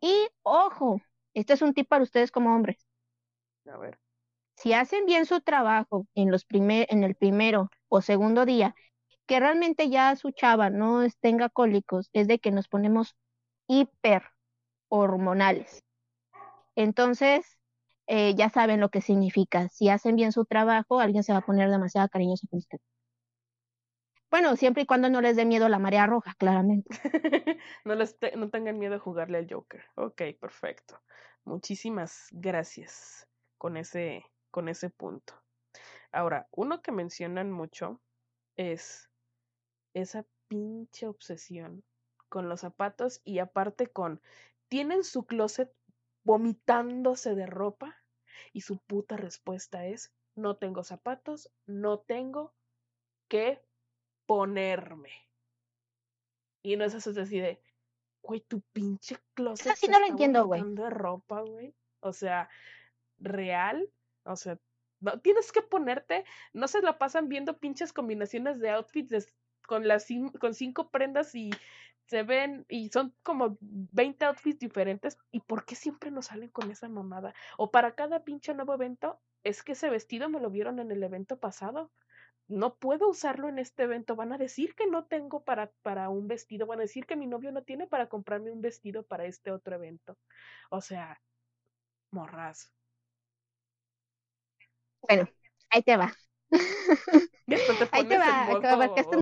Y 0.00 0.28
ojo, 0.42 1.00
este 1.34 1.52
es 1.54 1.62
un 1.62 1.74
tip 1.74 1.88
para 1.88 2.02
ustedes 2.02 2.30
como 2.30 2.54
hombres. 2.54 2.86
A 3.66 3.76
ver. 3.76 3.98
Si 4.56 4.72
hacen 4.72 5.06
bien 5.06 5.26
su 5.26 5.40
trabajo 5.40 6.06
en, 6.14 6.30
los 6.30 6.44
primer, 6.44 6.86
en 6.90 7.04
el 7.04 7.14
primero 7.14 7.70
o 7.88 8.00
segundo 8.00 8.46
día, 8.46 8.74
que 9.26 9.40
realmente 9.40 9.88
ya 9.88 10.16
su 10.16 10.30
chava 10.32 10.70
no 10.70 11.02
tenga 11.20 11.48
cólicos, 11.48 12.10
es 12.12 12.26
de 12.26 12.38
que 12.38 12.50
nos 12.50 12.68
ponemos 12.68 13.14
hiper 13.68 14.22
hormonales. 14.90 15.82
Entonces, 16.76 17.58
eh, 18.06 18.34
ya 18.34 18.50
saben 18.50 18.80
lo 18.80 18.90
que 18.90 19.00
significa. 19.00 19.68
Si 19.68 19.88
hacen 19.88 20.16
bien 20.16 20.32
su 20.32 20.44
trabajo, 20.44 21.00
alguien 21.00 21.22
se 21.22 21.32
va 21.32 21.38
a 21.38 21.46
poner 21.46 21.70
demasiado 21.70 22.08
cariñoso 22.08 22.46
con 22.50 22.58
usted. 22.58 22.78
Bueno, 24.30 24.54
siempre 24.56 24.84
y 24.84 24.86
cuando 24.86 25.10
no 25.10 25.20
les 25.20 25.36
dé 25.36 25.44
miedo 25.44 25.68
la 25.68 25.80
marea 25.80 26.06
roja, 26.06 26.34
claramente. 26.38 26.88
no, 27.84 27.94
les 27.94 28.16
no 28.36 28.48
tengan 28.50 28.78
miedo 28.78 28.94
de 28.94 29.00
jugarle 29.00 29.38
al 29.38 29.48
Joker. 29.50 29.82
Ok, 29.96 30.22
perfecto. 30.40 31.00
Muchísimas 31.44 32.28
gracias 32.30 33.26
con 33.58 33.76
ese, 33.76 34.24
con 34.50 34.68
ese 34.68 34.90
punto. 34.90 35.34
Ahora, 36.12 36.48
uno 36.52 36.82
que 36.82 36.92
mencionan 36.92 37.50
mucho 37.50 38.00
es 38.56 39.10
esa 39.94 40.24
pinche 40.48 41.06
obsesión 41.06 41.84
con 42.28 42.48
los 42.48 42.60
zapatos 42.60 43.20
y 43.24 43.38
aparte 43.38 43.88
con, 43.88 44.20
tienen 44.70 45.04
su 45.04 45.26
closet 45.26 45.70
vomitándose 46.24 47.34
de 47.34 47.46
ropa 47.46 47.96
y 48.52 48.62
su 48.62 48.78
puta 48.78 49.16
respuesta 49.16 49.84
es, 49.84 50.14
no 50.34 50.56
tengo 50.56 50.82
zapatos, 50.84 51.52
no 51.66 51.98
tengo 51.98 52.54
que 53.28 53.60
ponerme. 54.26 55.10
Y 56.62 56.76
no 56.76 56.84
es 56.84 56.94
eso 56.94 57.12
de, 57.12 57.60
güey, 58.22 58.40
tu 58.40 58.62
pinche 58.72 59.18
closet. 59.34 59.72
Así 59.72 59.88
no 59.88 59.98
lo 59.98 60.06
entiendo, 60.06 60.46
güey. 60.46 60.62
De 60.64 60.88
ropa, 60.88 61.40
güey. 61.42 61.74
O 62.00 62.12
sea, 62.12 62.48
real. 63.18 63.90
O 64.24 64.36
sea, 64.36 64.58
no, 65.00 65.18
tienes 65.20 65.50
que 65.52 65.62
ponerte, 65.62 66.24
no 66.52 66.68
se 66.68 66.82
la 66.82 66.98
pasan 66.98 67.28
viendo 67.28 67.58
pinches 67.58 67.92
combinaciones 67.92 68.60
de 68.60 68.70
outfits 68.70 69.34
con 69.66 69.88
las 69.88 70.06
con 70.38 70.54
cinco 70.54 70.90
prendas 70.90 71.34
y 71.34 71.50
se 72.10 72.24
ven 72.24 72.66
y 72.68 72.88
son 72.90 73.14
como 73.22 73.56
20 73.60 74.24
outfits 74.24 74.58
diferentes 74.58 75.16
y 75.30 75.38
por 75.38 75.64
qué 75.64 75.76
siempre 75.76 76.10
nos 76.10 76.26
salen 76.26 76.50
con 76.50 76.68
esa 76.68 76.88
mamada 76.88 77.32
o 77.56 77.70
para 77.70 77.94
cada 77.94 78.24
pinche 78.24 78.52
nuevo 78.52 78.74
evento 78.74 79.20
es 79.44 79.62
que 79.62 79.72
ese 79.72 79.90
vestido 79.90 80.28
me 80.28 80.40
lo 80.40 80.50
vieron 80.50 80.80
en 80.80 80.90
el 80.90 81.04
evento 81.04 81.38
pasado 81.38 81.92
no 82.48 82.74
puedo 82.74 83.08
usarlo 83.08 83.48
en 83.48 83.60
este 83.60 83.84
evento. 83.84 84.16
Van 84.16 84.32
a 84.32 84.38
decir 84.38 84.74
que 84.74 84.88
no 84.88 85.04
tengo 85.04 85.44
para, 85.44 85.70
para 85.82 86.08
un 86.08 86.26
vestido. 86.26 86.66
Van 86.66 86.80
a 86.80 86.82
decir 86.82 87.06
que 87.06 87.14
mi 87.14 87.28
novio 87.28 87.52
no 87.52 87.62
tiene 87.62 87.86
para 87.86 88.08
comprarme 88.08 88.50
un 88.50 88.60
vestido 88.60 89.04
para 89.04 89.24
este 89.26 89.52
otro 89.52 89.76
evento. 89.76 90.18
O 90.68 90.80
sea, 90.80 91.20
morrazo. 92.10 92.70
Bueno, 95.02 95.28
ahí 95.70 95.82
te 95.82 95.96
va. 95.96 96.12
ahí 97.92 98.04
te 98.08 98.18
va, 98.18 98.48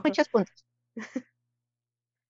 muchos 0.02 0.28
puntos. 0.30 0.64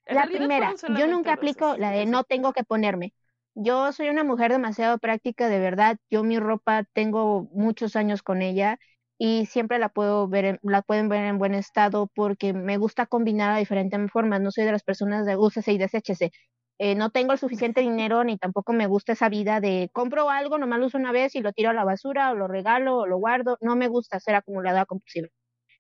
La 0.08 0.28
primera, 0.28 0.78
yo 0.86 1.06
nunca 1.06 1.34
aplico 1.34 1.76
la 1.76 1.90
de 1.90 2.06
no 2.06 2.24
tengo 2.24 2.52
que 2.52 2.64
ponerme. 2.64 3.14
Yo 3.54 3.92
soy 3.92 4.08
una 4.08 4.24
mujer 4.24 4.52
demasiado 4.52 4.98
práctica, 4.98 5.48
de 5.48 5.58
verdad. 5.58 5.98
Yo 6.10 6.22
mi 6.24 6.38
ropa 6.38 6.84
tengo 6.92 7.48
muchos 7.52 7.96
años 7.96 8.22
con 8.22 8.42
ella 8.42 8.78
y 9.18 9.46
siempre 9.46 9.78
la 9.78 9.88
puedo 9.88 10.28
ver, 10.28 10.60
la 10.62 10.82
pueden 10.82 11.08
ver 11.08 11.24
en 11.24 11.38
buen 11.38 11.54
estado 11.54 12.08
porque 12.14 12.52
me 12.52 12.76
gusta 12.78 13.06
combinar 13.06 13.50
a 13.52 13.58
diferentes 13.58 14.10
formas. 14.12 14.40
No 14.40 14.50
soy 14.52 14.64
de 14.64 14.72
las 14.72 14.84
personas 14.84 15.26
de 15.26 15.36
úsese 15.36 15.72
y 15.72 15.78
deséchese. 15.78 16.30
Eh, 16.78 16.94
no 16.94 17.10
tengo 17.10 17.32
el 17.32 17.38
suficiente 17.38 17.80
dinero 17.82 18.22
ni 18.24 18.38
tampoco 18.38 18.72
me 18.72 18.86
gusta 18.86 19.12
esa 19.12 19.28
vida 19.28 19.60
de 19.60 19.90
compro 19.92 20.30
algo, 20.30 20.58
nomás 20.58 20.78
lo 20.80 20.86
uso 20.86 20.98
una 20.98 21.12
vez 21.12 21.34
y 21.34 21.40
lo 21.40 21.52
tiro 21.52 21.70
a 21.70 21.74
la 21.74 21.84
basura 21.84 22.30
o 22.30 22.34
lo 22.36 22.46
regalo 22.48 22.98
o 22.98 23.06
lo 23.06 23.18
guardo. 23.18 23.58
No 23.60 23.76
me 23.76 23.88
gusta 23.88 24.20
ser 24.20 24.34
acumuladora 24.36 24.86
compulsiva. 24.86 25.28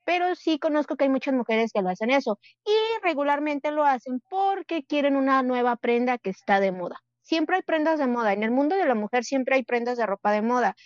Pero 0.08 0.34
sí 0.36 0.58
conozco 0.58 0.96
que 0.96 1.04
hay 1.04 1.10
muchas 1.10 1.34
mujeres 1.34 1.70
que 1.70 1.82
lo 1.82 1.90
hacen 1.90 2.08
eso 2.08 2.38
y 2.64 2.72
regularmente 3.02 3.70
lo 3.70 3.84
hacen 3.84 4.22
porque 4.30 4.82
quieren 4.82 5.16
una 5.16 5.42
nueva 5.42 5.76
prenda 5.76 6.16
que 6.16 6.30
está 6.30 6.60
de 6.60 6.72
moda. 6.72 6.96
Siempre 7.20 7.56
hay 7.56 7.62
prendas 7.62 7.98
de 7.98 8.06
moda. 8.06 8.32
En 8.32 8.42
el 8.42 8.50
mundo 8.50 8.74
de 8.74 8.86
la 8.86 8.94
mujer 8.94 9.22
siempre 9.24 9.56
hay 9.56 9.64
prendas 9.64 9.98
de 9.98 10.06
ropa 10.06 10.32
de 10.32 10.40
moda 10.40 10.76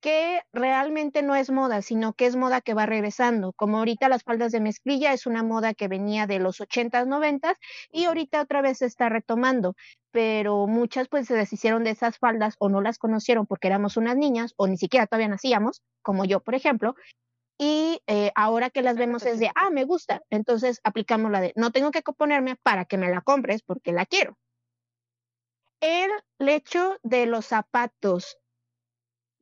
que 0.00 0.40
realmente 0.54 1.22
no 1.22 1.34
es 1.34 1.50
moda, 1.50 1.82
sino 1.82 2.14
que 2.14 2.24
es 2.24 2.36
moda 2.36 2.62
que 2.62 2.72
va 2.72 2.86
regresando. 2.86 3.52
Como 3.52 3.76
ahorita 3.76 4.08
las 4.08 4.22
faldas 4.22 4.50
de 4.50 4.60
mezclilla 4.60 5.12
es 5.12 5.26
una 5.26 5.42
moda 5.42 5.74
que 5.74 5.86
venía 5.86 6.26
de 6.26 6.38
los 6.38 6.58
80s, 6.62 7.06
90s 7.06 7.56
y 7.92 8.06
ahorita 8.06 8.40
otra 8.40 8.62
vez 8.62 8.78
se 8.78 8.86
está 8.86 9.10
retomando, 9.10 9.74
pero 10.10 10.66
muchas 10.66 11.08
pues 11.08 11.26
se 11.26 11.34
deshicieron 11.34 11.84
de 11.84 11.90
esas 11.90 12.16
faldas 12.16 12.54
o 12.58 12.70
no 12.70 12.80
las 12.80 12.96
conocieron 12.96 13.44
porque 13.44 13.68
éramos 13.68 13.98
unas 13.98 14.16
niñas 14.16 14.54
o 14.56 14.66
ni 14.66 14.78
siquiera 14.78 15.06
todavía 15.06 15.28
nacíamos, 15.28 15.82
como 16.00 16.24
yo, 16.24 16.40
por 16.40 16.54
ejemplo. 16.54 16.94
Y 17.62 18.00
eh, 18.06 18.32
ahora 18.36 18.70
que 18.70 18.80
las 18.80 18.96
vemos 18.96 19.26
es 19.26 19.38
de, 19.38 19.50
ah, 19.54 19.68
me 19.68 19.84
gusta. 19.84 20.22
Entonces 20.30 20.80
aplicamos 20.82 21.30
la 21.30 21.42
de, 21.42 21.52
no 21.56 21.70
tengo 21.70 21.90
que 21.90 22.00
ponerme 22.00 22.56
para 22.56 22.86
que 22.86 22.96
me 22.96 23.10
la 23.10 23.20
compres 23.20 23.60
porque 23.60 23.92
la 23.92 24.06
quiero. 24.06 24.38
El 25.80 26.10
hecho 26.38 26.96
de 27.02 27.26
los 27.26 27.44
zapatos 27.44 28.38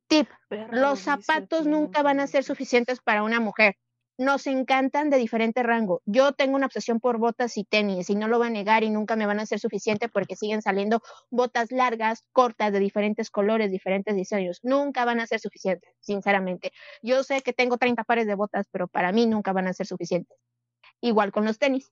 Tip, 0.07 0.27
los 0.49 0.99
zapatos 0.99 1.65
nunca 1.65 2.03
van 2.03 2.19
a 2.19 2.27
ser 2.27 2.43
suficientes 2.43 2.99
para 2.99 3.23
una 3.23 3.39
mujer. 3.39 3.77
Nos 4.19 4.47
encantan 4.47 5.09
de 5.09 5.15
diferente 5.15 5.63
rango. 5.63 6.01
Yo 6.05 6.33
tengo 6.33 6.57
una 6.57 6.65
obsesión 6.65 6.99
por 6.99 7.19
botas 7.19 7.55
y 7.55 7.63
tenis 7.63 8.09
y 8.09 8.15
no 8.15 8.27
lo 8.27 8.37
voy 8.37 8.47
a 8.47 8.49
negar 8.49 8.83
y 8.83 8.89
nunca 8.89 9.15
me 9.15 9.25
van 9.25 9.39
a 9.39 9.45
ser 9.45 9.61
suficientes 9.61 10.11
porque 10.11 10.35
siguen 10.35 10.61
saliendo 10.61 11.01
botas 11.29 11.71
largas, 11.71 12.25
cortas, 12.33 12.73
de 12.73 12.79
diferentes 12.79 13.29
colores, 13.29 13.71
diferentes 13.71 14.13
diseños. 14.17 14.59
Nunca 14.61 15.05
van 15.05 15.21
a 15.21 15.25
ser 15.25 15.39
suficientes, 15.39 15.89
sinceramente. 16.01 16.73
Yo 17.01 17.23
sé 17.23 17.39
que 17.39 17.53
tengo 17.53 17.77
30 17.77 18.03
pares 18.03 18.27
de 18.27 18.35
botas, 18.35 18.67
pero 18.69 18.89
para 18.89 19.13
mí 19.13 19.25
nunca 19.25 19.53
van 19.53 19.67
a 19.67 19.73
ser 19.73 19.87
suficientes. 19.87 20.37
Igual 20.99 21.31
con 21.31 21.45
los 21.45 21.57
tenis. 21.57 21.89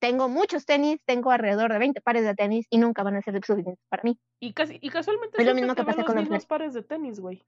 Tengo 0.00 0.28
muchos 0.28 0.66
tenis, 0.66 1.00
tengo 1.04 1.30
alrededor 1.30 1.72
de 1.72 1.78
20 1.78 2.00
pares 2.00 2.24
de 2.24 2.34
tenis 2.34 2.66
y 2.70 2.78
nunca 2.78 3.04
van 3.04 3.14
a 3.14 3.22
ser 3.22 3.34
suficientes 3.34 3.78
para 3.88 4.02
mí. 4.02 4.18
Y, 4.40 4.52
casi, 4.52 4.78
y 4.80 4.90
casualmente 4.90 5.40
es 5.40 5.46
lo 5.46 5.54
mismo 5.54 5.76
que 5.76 5.84
pasa 5.84 6.02
con 6.02 6.16
los 6.16 6.24
mismos 6.24 6.44
pares 6.44 6.74
de 6.74 6.82
tenis, 6.82 7.20
güey. 7.20 7.46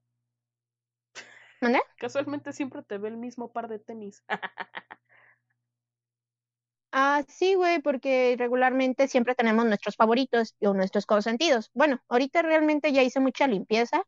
¿Dónde? 1.60 1.80
Casualmente 1.98 2.52
siempre 2.52 2.82
te 2.82 2.98
ve 2.98 3.08
el 3.08 3.16
mismo 3.16 3.52
par 3.52 3.68
de 3.68 3.78
tenis. 3.78 4.22
ah, 6.92 7.22
sí, 7.28 7.54
güey, 7.54 7.80
porque 7.82 8.36
regularmente 8.38 9.08
siempre 9.08 9.34
tenemos 9.34 9.64
nuestros 9.66 9.96
favoritos 9.96 10.54
o 10.60 10.74
nuestros 10.74 11.06
consentidos. 11.06 11.70
Bueno, 11.74 12.00
ahorita 12.08 12.42
realmente 12.42 12.92
ya 12.92 13.02
hice 13.02 13.20
mucha 13.20 13.46
limpieza 13.46 14.02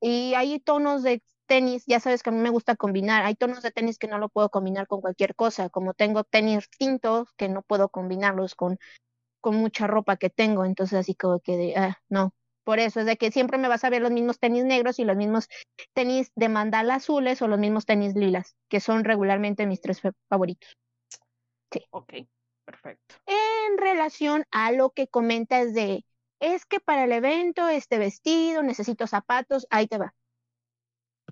y 0.00 0.34
hay 0.34 0.60
tonos 0.60 1.02
de 1.02 1.22
tenis, 1.46 1.84
ya 1.86 2.00
sabes 2.00 2.22
que 2.22 2.30
a 2.30 2.34
mí 2.34 2.40
me 2.40 2.50
gusta 2.50 2.76
combinar. 2.76 3.24
Hay 3.26 3.36
tonos 3.36 3.62
de 3.62 3.70
tenis 3.72 3.98
que 3.98 4.08
no 4.08 4.18
lo 4.18 4.28
puedo 4.30 4.50
combinar 4.50 4.86
con 4.88 5.00
cualquier 5.02 5.34
cosa, 5.36 5.70
como 5.70 5.94
tengo 5.94 6.24
tenis 6.24 6.68
tintos 6.78 7.28
que 7.36 7.48
no 7.48 7.62
puedo 7.62 7.90
combinarlos 7.90 8.54
con, 8.54 8.78
con 9.40 9.56
mucha 9.56 9.86
ropa 9.88 10.16
que 10.18 10.30
tengo, 10.30 10.64
entonces 10.66 10.98
así 11.00 11.14
como 11.14 11.40
que 11.40 11.56
de, 11.58 11.76
ah, 11.76 11.98
no. 12.10 12.34
Por 12.64 12.78
eso 12.78 13.00
es 13.00 13.06
de 13.06 13.16
que 13.16 13.30
siempre 13.30 13.58
me 13.58 13.68
vas 13.68 13.84
a 13.84 13.90
ver 13.90 14.02
los 14.02 14.10
mismos 14.10 14.38
tenis 14.38 14.64
negros 14.64 14.98
y 14.98 15.04
los 15.04 15.16
mismos 15.16 15.48
tenis 15.94 16.30
de 16.36 16.48
mandala 16.48 16.96
azules 16.96 17.42
o 17.42 17.48
los 17.48 17.58
mismos 17.58 17.86
tenis 17.86 18.14
lilas, 18.14 18.54
que 18.68 18.80
son 18.80 19.04
regularmente 19.04 19.66
mis 19.66 19.80
tres 19.80 20.00
favoritos. 20.28 20.76
Sí. 21.72 21.84
Ok, 21.90 22.12
perfecto. 22.64 23.16
En 23.26 23.78
relación 23.78 24.44
a 24.50 24.72
lo 24.72 24.90
que 24.90 25.08
comentas 25.08 25.74
de, 25.74 26.04
es 26.40 26.66
que 26.66 26.80
para 26.80 27.04
el 27.04 27.12
evento, 27.12 27.68
este 27.68 27.98
vestido, 27.98 28.62
necesito 28.62 29.06
zapatos, 29.06 29.66
ahí 29.70 29.86
te 29.86 29.98
va 29.98 30.14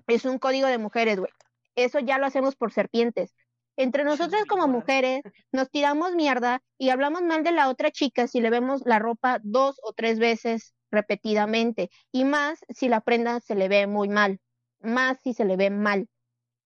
es 0.07 0.25
un 0.25 0.39
código 0.39 0.67
de 0.67 0.77
mujeres, 0.77 1.19
güey. 1.19 1.31
Eso 1.75 1.99
ya 1.99 2.17
lo 2.17 2.25
hacemos 2.25 2.55
por 2.55 2.71
serpientes. 2.71 3.33
Entre 3.77 4.03
nosotras 4.03 4.45
como 4.45 4.67
mujeres 4.67 5.21
nos 5.51 5.69
tiramos 5.69 6.13
mierda 6.13 6.61
y 6.77 6.89
hablamos 6.89 7.21
mal 7.21 7.43
de 7.43 7.51
la 7.51 7.69
otra 7.69 7.89
chica 7.89 8.27
si 8.27 8.41
le 8.41 8.49
vemos 8.49 8.81
la 8.85 8.99
ropa 8.99 9.39
dos 9.43 9.79
o 9.83 9.93
tres 9.93 10.19
veces 10.19 10.73
repetidamente 10.91 11.89
y 12.11 12.25
más 12.25 12.59
si 12.69 12.89
la 12.89 13.01
prenda 13.01 13.39
se 13.39 13.55
le 13.55 13.69
ve 13.69 13.87
muy 13.87 14.09
mal, 14.09 14.39
más 14.81 15.19
si 15.21 15.33
se 15.33 15.45
le 15.45 15.57
ve 15.57 15.69
mal. 15.69 16.07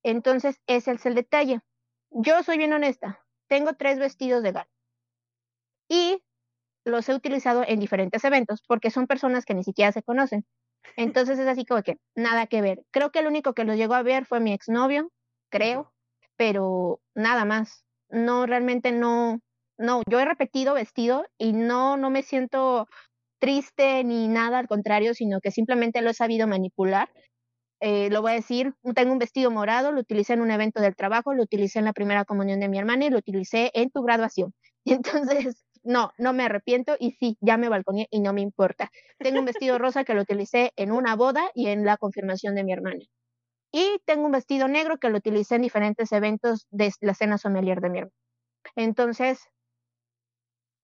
Entonces, 0.03 0.61
ese 0.67 0.91
es 0.93 1.05
el 1.05 1.15
detalle. 1.15 1.61
Yo 2.11 2.43
soy 2.43 2.57
bien 2.57 2.73
honesta. 2.73 3.25
Tengo 3.47 3.73
tres 3.73 3.99
vestidos 3.99 4.43
de 4.43 4.51
gala 4.51 4.69
y 5.89 6.23
los 6.83 7.07
he 7.09 7.15
utilizado 7.15 7.63
en 7.67 7.79
diferentes 7.79 8.23
eventos 8.23 8.61
porque 8.67 8.91
son 8.91 9.07
personas 9.07 9.45
que 9.45 9.53
ni 9.53 9.63
siquiera 9.63 9.91
se 9.91 10.03
conocen. 10.03 10.45
Entonces 10.97 11.39
es 11.39 11.47
así 11.47 11.65
como 11.65 11.81
que 11.81 11.97
nada 12.15 12.47
que 12.47 12.61
ver. 12.61 12.83
Creo 12.91 13.11
que 13.11 13.19
el 13.19 13.27
único 13.27 13.53
que 13.53 13.63
lo 13.63 13.73
llegó 13.73 13.95
a 13.95 14.03
ver 14.03 14.25
fue 14.25 14.39
mi 14.39 14.53
exnovio, 14.53 15.11
creo, 15.49 15.91
pero 16.35 17.01
nada 17.15 17.45
más. 17.45 17.83
No, 18.09 18.45
realmente 18.45 18.91
no, 18.91 19.39
no, 19.77 20.03
yo 20.07 20.19
he 20.19 20.25
repetido 20.25 20.75
vestido 20.75 21.25
y 21.39 21.53
no, 21.53 21.97
no 21.97 22.11
me 22.11 22.21
siento 22.21 22.87
triste 23.45 24.03
ni 24.03 24.27
nada, 24.27 24.57
al 24.57 24.67
contrario, 24.67 25.13
sino 25.13 25.39
que 25.39 25.51
simplemente 25.51 26.01
lo 26.01 26.09
he 26.09 26.13
sabido 26.15 26.47
manipular. 26.47 27.11
Eh, 27.79 28.09
lo 28.09 28.23
voy 28.23 28.31
a 28.31 28.35
decir, 28.35 28.73
tengo 28.95 29.11
un 29.11 29.19
vestido 29.19 29.51
morado, 29.51 29.91
lo 29.91 29.99
utilicé 29.99 30.33
en 30.33 30.41
un 30.41 30.49
evento 30.49 30.81
del 30.81 30.95
trabajo, 30.95 31.31
lo 31.31 31.43
utilicé 31.43 31.77
en 31.77 31.85
la 31.85 31.93
primera 31.93 32.25
comunión 32.25 32.59
de 32.59 32.69
mi 32.69 32.79
hermana 32.79 33.05
y 33.05 33.11
lo 33.11 33.19
utilicé 33.19 33.69
en 33.75 33.91
tu 33.91 34.01
graduación. 34.01 34.55
Entonces 34.85 35.63
no, 35.83 36.11
no 36.17 36.33
me 36.33 36.45
arrepiento 36.45 36.95
y 36.99 37.11
sí, 37.11 37.37
ya 37.39 37.57
me 37.57 37.69
balconé 37.69 38.07
y 38.09 38.19
no 38.19 38.33
me 38.33 38.41
importa. 38.41 38.89
Tengo 39.19 39.37
un 39.37 39.45
vestido 39.45 39.77
rosa 39.77 40.05
que 40.05 40.15
lo 40.15 40.23
utilicé 40.23 40.71
en 40.75 40.91
una 40.91 41.15
boda 41.15 41.51
y 41.53 41.67
en 41.67 41.85
la 41.85 41.97
confirmación 41.97 42.55
de 42.55 42.63
mi 42.63 42.73
hermana. 42.73 43.05
Y 43.71 43.99
tengo 44.05 44.25
un 44.25 44.31
vestido 44.31 44.67
negro 44.67 44.97
que 44.97 45.11
lo 45.11 45.19
utilicé 45.19 45.57
en 45.57 45.61
diferentes 45.61 46.11
eventos 46.11 46.65
de 46.71 46.91
la 47.01 47.13
cena 47.13 47.37
sommelier 47.37 47.79
de 47.79 47.89
mi 47.91 47.99
hermana. 47.99 48.15
Entonces, 48.75 49.39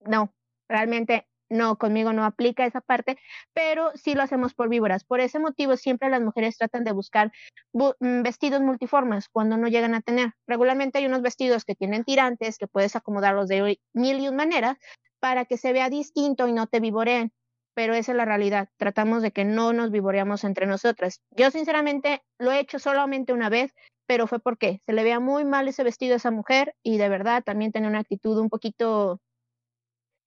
no, 0.06 0.32
realmente 0.68 1.26
no, 1.52 1.76
conmigo 1.76 2.12
no 2.12 2.24
aplica 2.24 2.66
esa 2.66 2.80
parte, 2.80 3.18
pero 3.52 3.92
sí 3.94 4.14
lo 4.14 4.22
hacemos 4.22 4.54
por 4.54 4.68
víboras. 4.68 5.04
Por 5.04 5.20
ese 5.20 5.38
motivo 5.38 5.76
siempre 5.76 6.10
las 6.10 6.20
mujeres 6.20 6.56
tratan 6.56 6.84
de 6.84 6.92
buscar 6.92 7.32
mm, 7.72 8.22
vestidos 8.22 8.60
multiformes 8.60 9.28
cuando 9.28 9.56
no 9.56 9.68
llegan 9.68 9.94
a 9.94 10.00
tener. 10.00 10.32
Regularmente 10.46 10.98
hay 10.98 11.06
unos 11.06 11.22
vestidos 11.22 11.64
que 11.64 11.74
tienen 11.74 12.04
tirantes, 12.04 12.58
que 12.58 12.66
puedes 12.66 12.96
acomodarlos 12.96 13.48
de 13.48 13.78
mil 13.92 14.20
y 14.20 14.28
un 14.28 14.36
maneras 14.36 14.78
para 15.20 15.44
que 15.44 15.56
se 15.56 15.72
vea 15.72 15.88
distinto 15.88 16.48
y 16.48 16.52
no 16.52 16.66
te 16.66 16.80
vivoreen. 16.80 17.32
Pero 17.74 17.94
esa 17.94 18.12
es 18.12 18.16
la 18.16 18.24
realidad. 18.24 18.68
Tratamos 18.76 19.22
de 19.22 19.30
que 19.30 19.44
no 19.44 19.72
nos 19.72 19.90
vivoreamos 19.90 20.44
entre 20.44 20.66
nosotras. 20.66 21.20
Yo 21.30 21.50
sinceramente 21.50 22.22
lo 22.38 22.52
he 22.52 22.60
hecho 22.60 22.78
solamente 22.78 23.32
una 23.32 23.48
vez, 23.48 23.72
pero 24.06 24.26
fue 24.26 24.40
porque 24.40 24.80
se 24.84 24.92
le 24.92 25.02
veía 25.04 25.20
muy 25.20 25.44
mal 25.44 25.68
ese 25.68 25.84
vestido 25.84 26.14
a 26.14 26.16
esa 26.16 26.30
mujer 26.30 26.74
y 26.82 26.98
de 26.98 27.08
verdad 27.08 27.42
también 27.42 27.72
tenía 27.72 27.88
una 27.88 28.00
actitud 28.00 28.38
un 28.38 28.50
poquito 28.50 29.20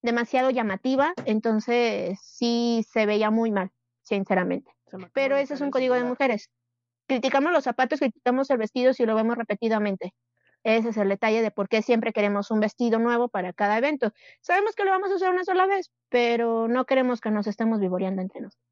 demasiado 0.06 0.48
llamativa, 0.50 1.12
entonces 1.26 2.18
sí 2.22 2.86
se 2.90 3.04
veía 3.04 3.30
muy 3.30 3.50
mal, 3.50 3.70
sinceramente. 4.02 4.72
Pero 5.12 5.36
ese 5.36 5.54
es 5.54 5.60
un 5.60 5.70
código 5.70 5.94
de 5.94 6.04
mujeres. 6.04 6.50
Criticamos 7.06 7.52
los 7.52 7.64
zapatos, 7.64 7.98
criticamos 7.98 8.48
el 8.50 8.58
vestido 8.58 8.94
si 8.94 9.04
lo 9.04 9.14
vemos 9.14 9.36
repetidamente. 9.36 10.14
Ese 10.62 10.88
es 10.88 10.96
el 10.96 11.08
detalle 11.08 11.42
de 11.42 11.50
por 11.50 11.68
qué 11.68 11.82
siempre 11.82 12.12
queremos 12.12 12.50
un 12.50 12.60
vestido 12.60 12.98
nuevo 12.98 13.28
para 13.28 13.52
cada 13.52 13.78
evento. 13.78 14.12
Sabemos 14.40 14.74
que 14.74 14.84
lo 14.84 14.90
vamos 14.90 15.10
a 15.10 15.16
usar 15.16 15.30
una 15.30 15.44
sola 15.44 15.66
vez, 15.66 15.92
pero 16.08 16.66
no 16.66 16.86
queremos 16.86 17.20
que 17.20 17.30
nos 17.30 17.46
estemos 17.46 17.78
vivoreando 17.78 18.22
entre 18.22 18.40
nosotros. 18.40 18.66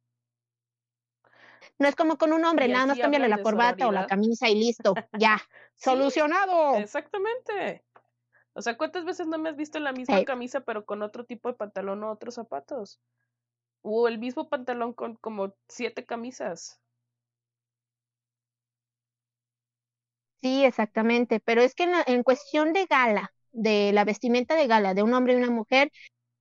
No 1.78 1.88
es 1.88 1.96
como 1.96 2.16
con 2.16 2.32
un 2.32 2.44
hombre, 2.44 2.68
nada 2.68 2.86
más 2.86 2.98
cambiarle 2.98 3.28
la 3.28 3.42
corbata 3.42 3.88
o 3.88 3.92
la 3.92 4.06
camisa 4.06 4.48
y 4.48 4.54
listo, 4.54 4.94
ya, 5.12 5.40
solucionado. 5.74 6.76
Exactamente. 6.76 7.84
O 8.54 8.62
sea, 8.62 8.76
¿cuántas 8.76 9.04
veces 9.04 9.26
no 9.28 9.38
me 9.38 9.50
has 9.50 9.56
visto 9.56 9.78
en 9.78 9.84
la 9.84 9.92
misma 9.92 10.24
camisa 10.24 10.60
pero 10.62 10.84
con 10.86 11.02
otro 11.02 11.24
tipo 11.26 11.48
de 11.48 11.54
pantalón 11.56 12.02
o 12.04 12.10
otros 12.12 12.34
zapatos? 12.34 13.00
O 13.82 14.08
el 14.08 14.18
mismo 14.18 14.48
pantalón 14.50 14.94
con 14.94 15.16
como 15.16 15.54
siete 15.68 16.06
camisas. 16.06 16.80
Sí, 20.42 20.64
exactamente, 20.64 21.40
pero 21.40 21.62
es 21.62 21.74
que 21.74 21.84
en, 21.84 21.92
en 22.06 22.22
cuestión 22.22 22.72
de 22.74 22.84
gala, 22.86 23.32
de 23.52 23.92
la 23.92 24.04
vestimenta 24.04 24.54
de 24.56 24.66
gala 24.66 24.92
de 24.94 25.02
un 25.02 25.14
hombre 25.14 25.32
y 25.34 25.36
una 25.36 25.50
mujer, 25.50 25.90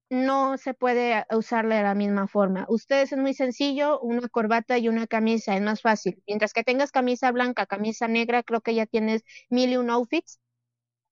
no 0.09 0.57
se 0.57 0.73
puede 0.75 1.25
usarle 1.31 1.75
de 1.77 1.83
la 1.83 1.95
misma 1.95 2.27
forma. 2.27 2.65
Ustedes 2.69 3.13
es 3.13 3.19
muy 3.19 3.33
sencillo, 3.35 3.99
una 4.01 4.29
corbata 4.29 4.77
y 4.79 4.89
una 4.89 5.07
camisa, 5.07 5.55
es 5.55 5.61
más 5.63 5.81
fácil. 5.81 6.23
Mientras 6.27 6.53
que 6.53 6.63
tengas 6.65 6.91
camisa 6.91 7.31
blanca, 7.31 7.65
camisa 7.67 8.07
negra, 8.09 8.43
creo 8.43 8.61
que 8.61 8.75
ya 8.75 8.85
tienes 8.87 9.23
mil 9.49 9.71
y 9.71 9.77
un 9.77 9.89
outfits 9.91 10.39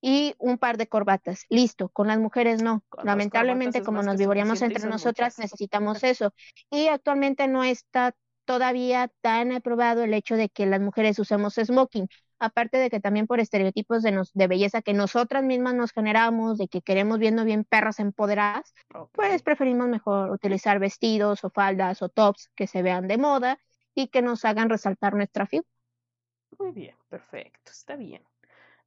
y 0.02 0.34
un 0.39 0.58
par 0.58 0.78
de 0.78 0.88
corbatas. 0.88 1.45
Listo, 1.49 1.89
con 1.89 2.08
las 2.08 2.20
mujeres 2.20 2.62
no. 2.62 2.84
Lamentablemente, 3.04 3.84
como 3.84 4.02
nos 4.02 4.18
vivoríamos 4.18 4.62
entre 4.62 4.89
nosotras, 4.89 5.38
necesitamos 5.39 6.04
eso. 6.04 6.34
Y 6.70 6.88
actualmente 6.88 7.47
no 7.47 7.64
está 7.64 8.16
todavía 8.45 9.12
tan 9.22 9.52
aprobado 9.52 10.04
el 10.04 10.14
hecho 10.14 10.36
de 10.36 10.49
que 10.49 10.66
las 10.66 10.82
mujeres 10.82 11.20
usemos 11.20 11.54
smoking 11.54 12.08
aparte 12.41 12.78
de 12.78 12.89
que 12.89 12.99
también 12.99 13.28
por 13.28 13.39
estereotipos 13.39 14.02
de, 14.02 14.12
nos, 14.12 14.34
de 14.34 14.47
belleza 14.47 14.82
que 14.82 14.93
nosotras 14.93 15.43
mismas 15.43 15.76
nos 15.76 15.91
generamos, 15.91 16.58
de 16.58 16.68
que 16.68 16.82
queremos 16.82 17.20
viendo 17.20 17.45
bien 17.45 17.64
perras 17.64 17.99
empoderadas, 17.99 18.74
pues 19.12 19.43
preferimos 19.43 19.88
mejor 19.88 20.32
utilizar 20.32 20.80
vestidos 20.80 21.43
o 21.43 21.52
faldas 21.52 22.02
o 22.02 22.10
tops 22.10 22.49
que 22.56 22.66
se 22.66 22.82
vean 22.82 23.08
de 23.08 23.20
moda 23.20 23.60
y 23.93 24.08
que 24.08 24.24
nos 24.24 24.43
hagan 24.43 24.70
resaltar 24.70 25.14
nuestra 25.14 25.45
figura. 25.45 25.70
Muy 26.58 26.72
bien, 26.72 26.95
perfecto, 27.10 27.72
está 27.72 27.95
bien. 27.95 28.24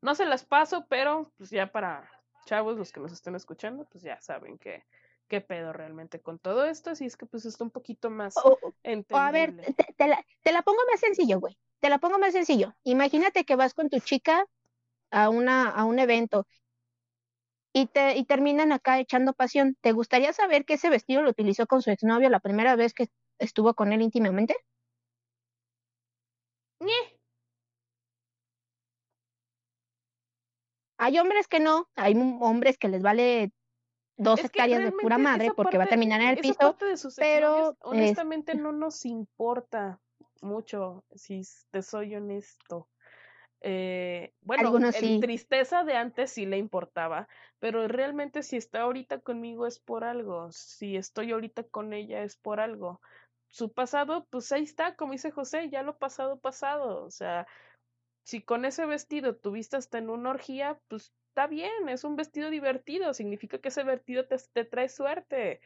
No 0.04 0.14
se 0.14 0.26
las 0.26 0.44
paso, 0.44 0.86
pero 0.88 1.32
pues 1.38 1.48
ya 1.48 1.72
para 1.72 2.08
chavos, 2.44 2.76
los 2.76 2.92
que 2.92 3.00
nos 3.00 3.10
estén 3.10 3.34
escuchando, 3.34 3.86
pues 3.90 4.04
ya 4.04 4.20
saben 4.20 4.58
que 4.58 4.84
qué 5.28 5.40
pedo 5.40 5.72
realmente 5.72 6.20
con 6.20 6.38
todo 6.38 6.66
esto, 6.66 6.90
así 6.90 7.06
es 7.06 7.16
que 7.16 7.24
pues 7.24 7.46
está 7.46 7.64
un 7.64 7.70
poquito 7.70 8.10
más 8.10 8.36
o, 8.36 8.58
a 9.10 9.30
ver, 9.30 9.56
te, 9.96 10.06
la, 10.06 10.22
te 10.42 10.52
la 10.52 10.60
pongo 10.60 10.80
más 10.90 11.00
sencillo, 11.00 11.40
güey. 11.40 11.56
Te 11.80 11.88
la 11.88 11.96
pongo 11.96 12.18
más 12.18 12.34
sencillo. 12.34 12.74
Imagínate 12.82 13.44
que 13.44 13.56
vas 13.56 13.72
con 13.72 13.88
tu 13.88 13.98
chica 14.00 14.44
a, 15.10 15.30
una, 15.30 15.70
a 15.70 15.84
un 15.84 15.98
evento 15.98 16.46
y, 17.72 17.86
te, 17.86 18.18
y 18.18 18.24
terminan 18.24 18.72
acá 18.72 19.00
echando 19.00 19.32
pasión. 19.32 19.74
¿Te 19.80 19.92
gustaría 19.92 20.34
saber 20.34 20.66
que 20.66 20.74
ese 20.74 20.90
vestido 20.90 21.22
lo 21.22 21.30
utilizó 21.30 21.66
con 21.66 21.80
su 21.80 21.90
exnovio 21.90 22.28
la 22.28 22.40
primera 22.40 22.76
vez 22.76 22.92
que 22.92 23.08
estuvo 23.38 23.72
con 23.72 23.92
él 23.94 24.02
íntimamente? 24.02 24.54
Hay 30.98 31.18
hombres 31.18 31.48
que 31.48 31.60
no, 31.60 31.88
hay 31.96 32.14
hombres 32.40 32.78
que 32.78 32.88
les 32.88 33.02
vale 33.02 33.52
dos 34.16 34.44
hectáreas 34.44 34.84
de 34.84 34.92
pura 34.92 35.18
madre 35.18 35.50
porque 35.54 35.78
va 35.78 35.84
a 35.84 35.88
terminar 35.88 36.20
en 36.20 36.28
el 36.28 36.38
piso, 36.38 36.76
pero 37.16 37.76
honestamente 37.80 38.54
no 38.54 38.72
nos 38.72 39.04
importa 39.04 40.00
mucho, 40.40 41.04
si 41.14 41.42
te 41.70 41.82
soy 41.82 42.14
honesto. 42.14 42.88
Eh, 43.66 44.34
bueno, 44.42 44.78
en 44.92 45.20
tristeza 45.20 45.84
de 45.84 45.96
antes 45.96 46.32
sí 46.32 46.44
le 46.44 46.58
importaba, 46.58 47.28
pero 47.58 47.88
realmente 47.88 48.42
si 48.42 48.58
está 48.58 48.82
ahorita 48.82 49.20
conmigo 49.20 49.66
es 49.66 49.78
por 49.78 50.04
algo, 50.04 50.52
si 50.52 50.96
estoy 50.96 51.32
ahorita 51.32 51.64
con 51.64 51.94
ella 51.94 52.22
es 52.22 52.36
por 52.36 52.60
algo. 52.60 53.00
Su 53.48 53.72
pasado, 53.72 54.26
pues 54.28 54.52
ahí 54.52 54.64
está, 54.64 54.96
como 54.96 55.12
dice 55.12 55.30
José, 55.30 55.70
ya 55.70 55.82
lo 55.82 55.96
pasado, 55.96 56.38
pasado. 56.38 57.04
O 57.04 57.10
sea, 57.10 57.46
si 58.24 58.42
con 58.42 58.64
ese 58.64 58.86
vestido 58.86 59.36
tuviste 59.36 59.76
hasta 59.76 59.98
en 59.98 60.10
una 60.10 60.30
orgía, 60.30 60.80
pues 60.88 61.14
está 61.28 61.46
bien, 61.46 61.88
es 61.88 62.04
un 62.04 62.16
vestido 62.16 62.50
divertido, 62.50 63.14
significa 63.14 63.58
que 63.58 63.68
ese 63.68 63.84
vestido 63.84 64.26
te, 64.26 64.36
te 64.52 64.64
trae 64.64 64.88
suerte 64.88 65.60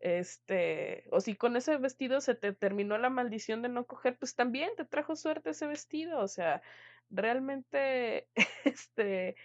este, 0.00 1.04
o 1.10 1.20
si 1.20 1.36
con 1.36 1.56
ese 1.56 1.76
vestido 1.76 2.20
se 2.20 2.34
te 2.34 2.52
terminó 2.52 2.98
la 2.98 3.10
maldición 3.10 3.62
de 3.62 3.68
no 3.68 3.86
coger, 3.86 4.18
pues 4.18 4.34
también 4.34 4.70
te 4.76 4.84
trajo 4.86 5.14
suerte 5.16 5.50
ese 5.50 5.66
vestido, 5.66 6.20
o 6.20 6.28
sea, 6.28 6.62
realmente, 7.10 8.28
este, 8.64 9.36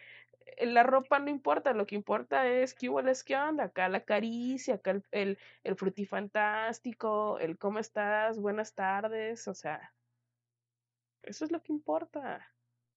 la 0.60 0.84
ropa 0.84 1.20
no 1.20 1.30
importa, 1.30 1.74
lo 1.74 1.86
que 1.86 1.96
importa 1.96 2.48
es 2.48 2.74
qué 2.74 2.90
hubo 2.90 3.02
es 3.02 3.24
qué 3.24 3.36
onda, 3.38 3.66
acá 3.66 3.90
la 3.90 4.06
caricia, 4.06 4.76
acá 4.76 4.92
el, 4.92 5.04
el, 5.12 5.40
el 5.64 5.76
frutifantástico, 5.76 7.40
el 7.40 7.58
cómo 7.58 7.80
estás, 7.80 8.40
buenas 8.40 8.74
tardes, 8.76 9.48
o 9.50 9.54
sea, 9.54 9.94
eso 11.24 11.44
es 11.46 11.52
lo 11.52 11.62
que 11.62 11.74
importa. 11.74 12.55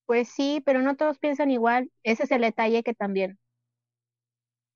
Pues 0.08 0.30
sí, 0.30 0.62
pero 0.64 0.80
no 0.80 0.96
todos 0.96 1.18
piensan 1.18 1.50
igual, 1.50 1.90
ese 2.02 2.22
es 2.22 2.30
el 2.30 2.40
detalle 2.40 2.82
que 2.82 2.94
también 2.94 3.38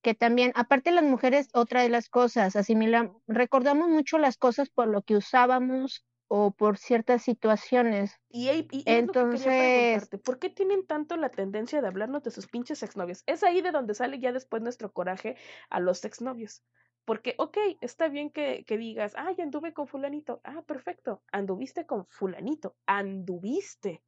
que 0.03 0.15
también, 0.15 0.53
aparte 0.57 0.91
las 0.91 1.05
mujeres, 1.05 1.49
otra 1.55 1.81
de 1.81 1.89
las 1.89 2.11
cosas, 2.11 2.55
asimilamos, 2.55 3.17
recordamos 3.27 3.89
mucho 3.89 4.19
las 4.19 4.37
cosas 4.37 4.69
por 4.69 4.89
lo 4.89 5.01
que 5.01 5.17
usábamos 5.17 6.05
o 6.29 6.51
por 6.51 6.77
ciertas 6.77 7.23
situaciones. 7.23 8.19
Y, 8.29 8.69
entonces, 8.85 10.11
¿por 10.23 10.39
qué 10.39 10.51
tienen 10.51 10.87
tanto 10.87 11.17
la 11.17 11.31
tendencia 11.31 11.81
de 11.81 11.89
hablarnos 11.89 12.25
de 12.25 12.31
sus 12.31 12.47
pinches 12.47 12.83
exnovios? 12.83 13.23
Es 13.27 13.43
ahí 13.43 13.63
de 13.63 13.71
donde 13.71 13.95
sale 13.95 14.19
ya 14.19 14.33
después 14.33 14.61
nuestro 14.61 14.93
coraje 14.93 15.37
a 15.71 15.81
los 15.81 16.05
exnovios. 16.05 16.63
Porque, 17.07 17.37
ok, 17.39 17.57
está 17.81 18.09
bien 18.09 18.31
que, 18.31 18.65
que 18.67 18.77
digas, 18.77 19.15
ay, 19.17 19.37
anduve 19.41 19.73
con 19.73 19.87
fulanito. 19.87 20.43
Ah, 20.45 20.63
perfecto, 20.67 21.23
anduviste 21.33 21.87
con 21.87 22.07
fulanito, 22.09 22.77
anduviste. 22.87 24.03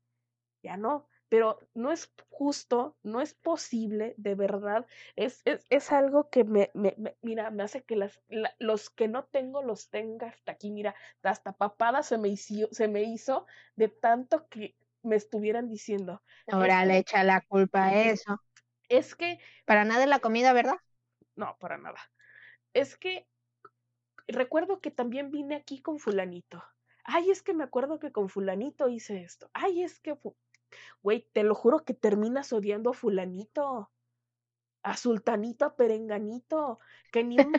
Ya 0.62 0.76
no, 0.76 1.08
pero 1.34 1.58
no 1.74 1.90
es 1.90 2.12
justo, 2.28 2.96
no 3.02 3.20
es 3.20 3.34
posible, 3.34 4.14
de 4.18 4.36
verdad, 4.36 4.86
es, 5.16 5.42
es, 5.44 5.66
es 5.68 5.90
algo 5.90 6.30
que 6.30 6.44
me, 6.44 6.70
me, 6.74 6.94
mira, 7.22 7.50
me 7.50 7.64
hace 7.64 7.82
que 7.82 7.96
las, 7.96 8.22
los 8.60 8.88
que 8.88 9.08
no 9.08 9.24
tengo 9.24 9.60
los 9.60 9.90
tenga 9.90 10.28
hasta 10.28 10.52
aquí, 10.52 10.70
mira, 10.70 10.94
hasta 11.24 11.50
papada 11.50 12.04
se 12.04 12.18
me 12.18 12.28
hizo, 12.28 12.68
se 12.70 12.86
me 12.86 13.02
hizo 13.02 13.46
de 13.74 13.88
tanto 13.88 14.46
que 14.46 14.76
me 15.02 15.16
estuvieran 15.16 15.68
diciendo. 15.68 16.22
Ahora 16.46 16.84
le 16.84 16.98
echa 16.98 17.24
la 17.24 17.40
culpa 17.40 17.86
a 17.86 18.02
eso. 18.02 18.40
Es 18.88 19.16
que... 19.16 19.40
Para 19.64 19.84
nada 19.84 20.04
es 20.04 20.08
la 20.08 20.20
comida, 20.20 20.52
¿verdad? 20.52 20.76
No, 21.34 21.56
para 21.58 21.78
nada. 21.78 21.98
Es 22.74 22.96
que 22.96 23.26
recuerdo 24.28 24.80
que 24.80 24.92
también 24.92 25.32
vine 25.32 25.56
aquí 25.56 25.82
con 25.82 25.98
fulanito. 25.98 26.62
Ay, 27.02 27.32
es 27.32 27.42
que 27.42 27.54
me 27.54 27.64
acuerdo 27.64 27.98
que 27.98 28.12
con 28.12 28.28
fulanito 28.28 28.88
hice 28.88 29.24
esto. 29.24 29.50
Ay, 29.52 29.82
es 29.82 29.98
que 29.98 30.16
Güey, 31.02 31.28
te 31.32 31.42
lo 31.42 31.54
juro 31.54 31.84
que 31.84 31.94
terminas 31.94 32.52
odiando 32.52 32.90
a 32.90 32.94
fulanito, 32.94 33.90
a 34.82 34.96
sultanito, 34.96 35.64
a 35.64 35.76
perenganito, 35.76 36.78
que 37.12 37.24
ni 37.24 37.36
un 37.38 37.52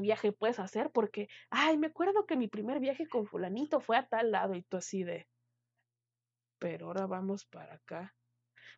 viaje 0.00 0.32
puedes 0.32 0.58
hacer 0.58 0.90
porque, 0.90 1.28
ay, 1.50 1.78
me 1.78 1.88
acuerdo 1.88 2.26
que 2.26 2.36
mi 2.36 2.48
primer 2.48 2.80
viaje 2.80 3.08
con 3.08 3.26
fulanito 3.26 3.80
fue 3.80 3.96
a 3.96 4.08
tal 4.08 4.32
lado 4.32 4.54
y 4.54 4.62
tú 4.62 4.76
así 4.76 5.04
de, 5.04 5.28
pero 6.58 6.86
ahora 6.86 7.06
vamos 7.06 7.44
para 7.46 7.74
acá. 7.74 8.14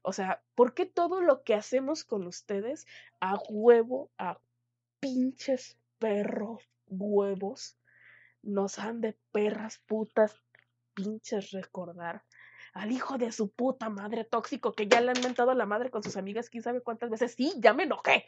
O 0.02 0.12
sea, 0.12 0.42
¿por 0.54 0.74
qué 0.74 0.86
todo 0.86 1.20
lo 1.20 1.42
que 1.42 1.54
hacemos 1.54 2.04
con 2.04 2.26
ustedes 2.26 2.86
a 3.20 3.38
huevo, 3.48 4.10
a 4.18 4.40
pinches 5.00 5.78
perros 5.98 6.62
huevos, 6.86 7.78
nos 8.42 8.78
han 8.78 9.00
de 9.00 9.18
perras 9.32 9.78
putas 9.86 10.34
pinches 10.94 11.50
recordar 11.52 12.24
al 12.72 12.92
hijo 12.92 13.18
de 13.18 13.32
su 13.32 13.50
puta 13.50 13.88
madre 13.88 14.24
tóxico 14.24 14.72
que 14.72 14.88
ya 14.88 15.00
le 15.00 15.10
han 15.10 15.20
mentado 15.22 15.50
a 15.50 15.54
la 15.54 15.66
madre 15.66 15.90
con 15.90 16.02
sus 16.02 16.16
amigas, 16.16 16.50
quién 16.50 16.62
sabe 16.62 16.82
cuántas 16.82 17.10
veces. 17.10 17.34
Sí, 17.34 17.52
ya 17.58 17.72
me 17.72 17.84
enojé. 17.84 18.26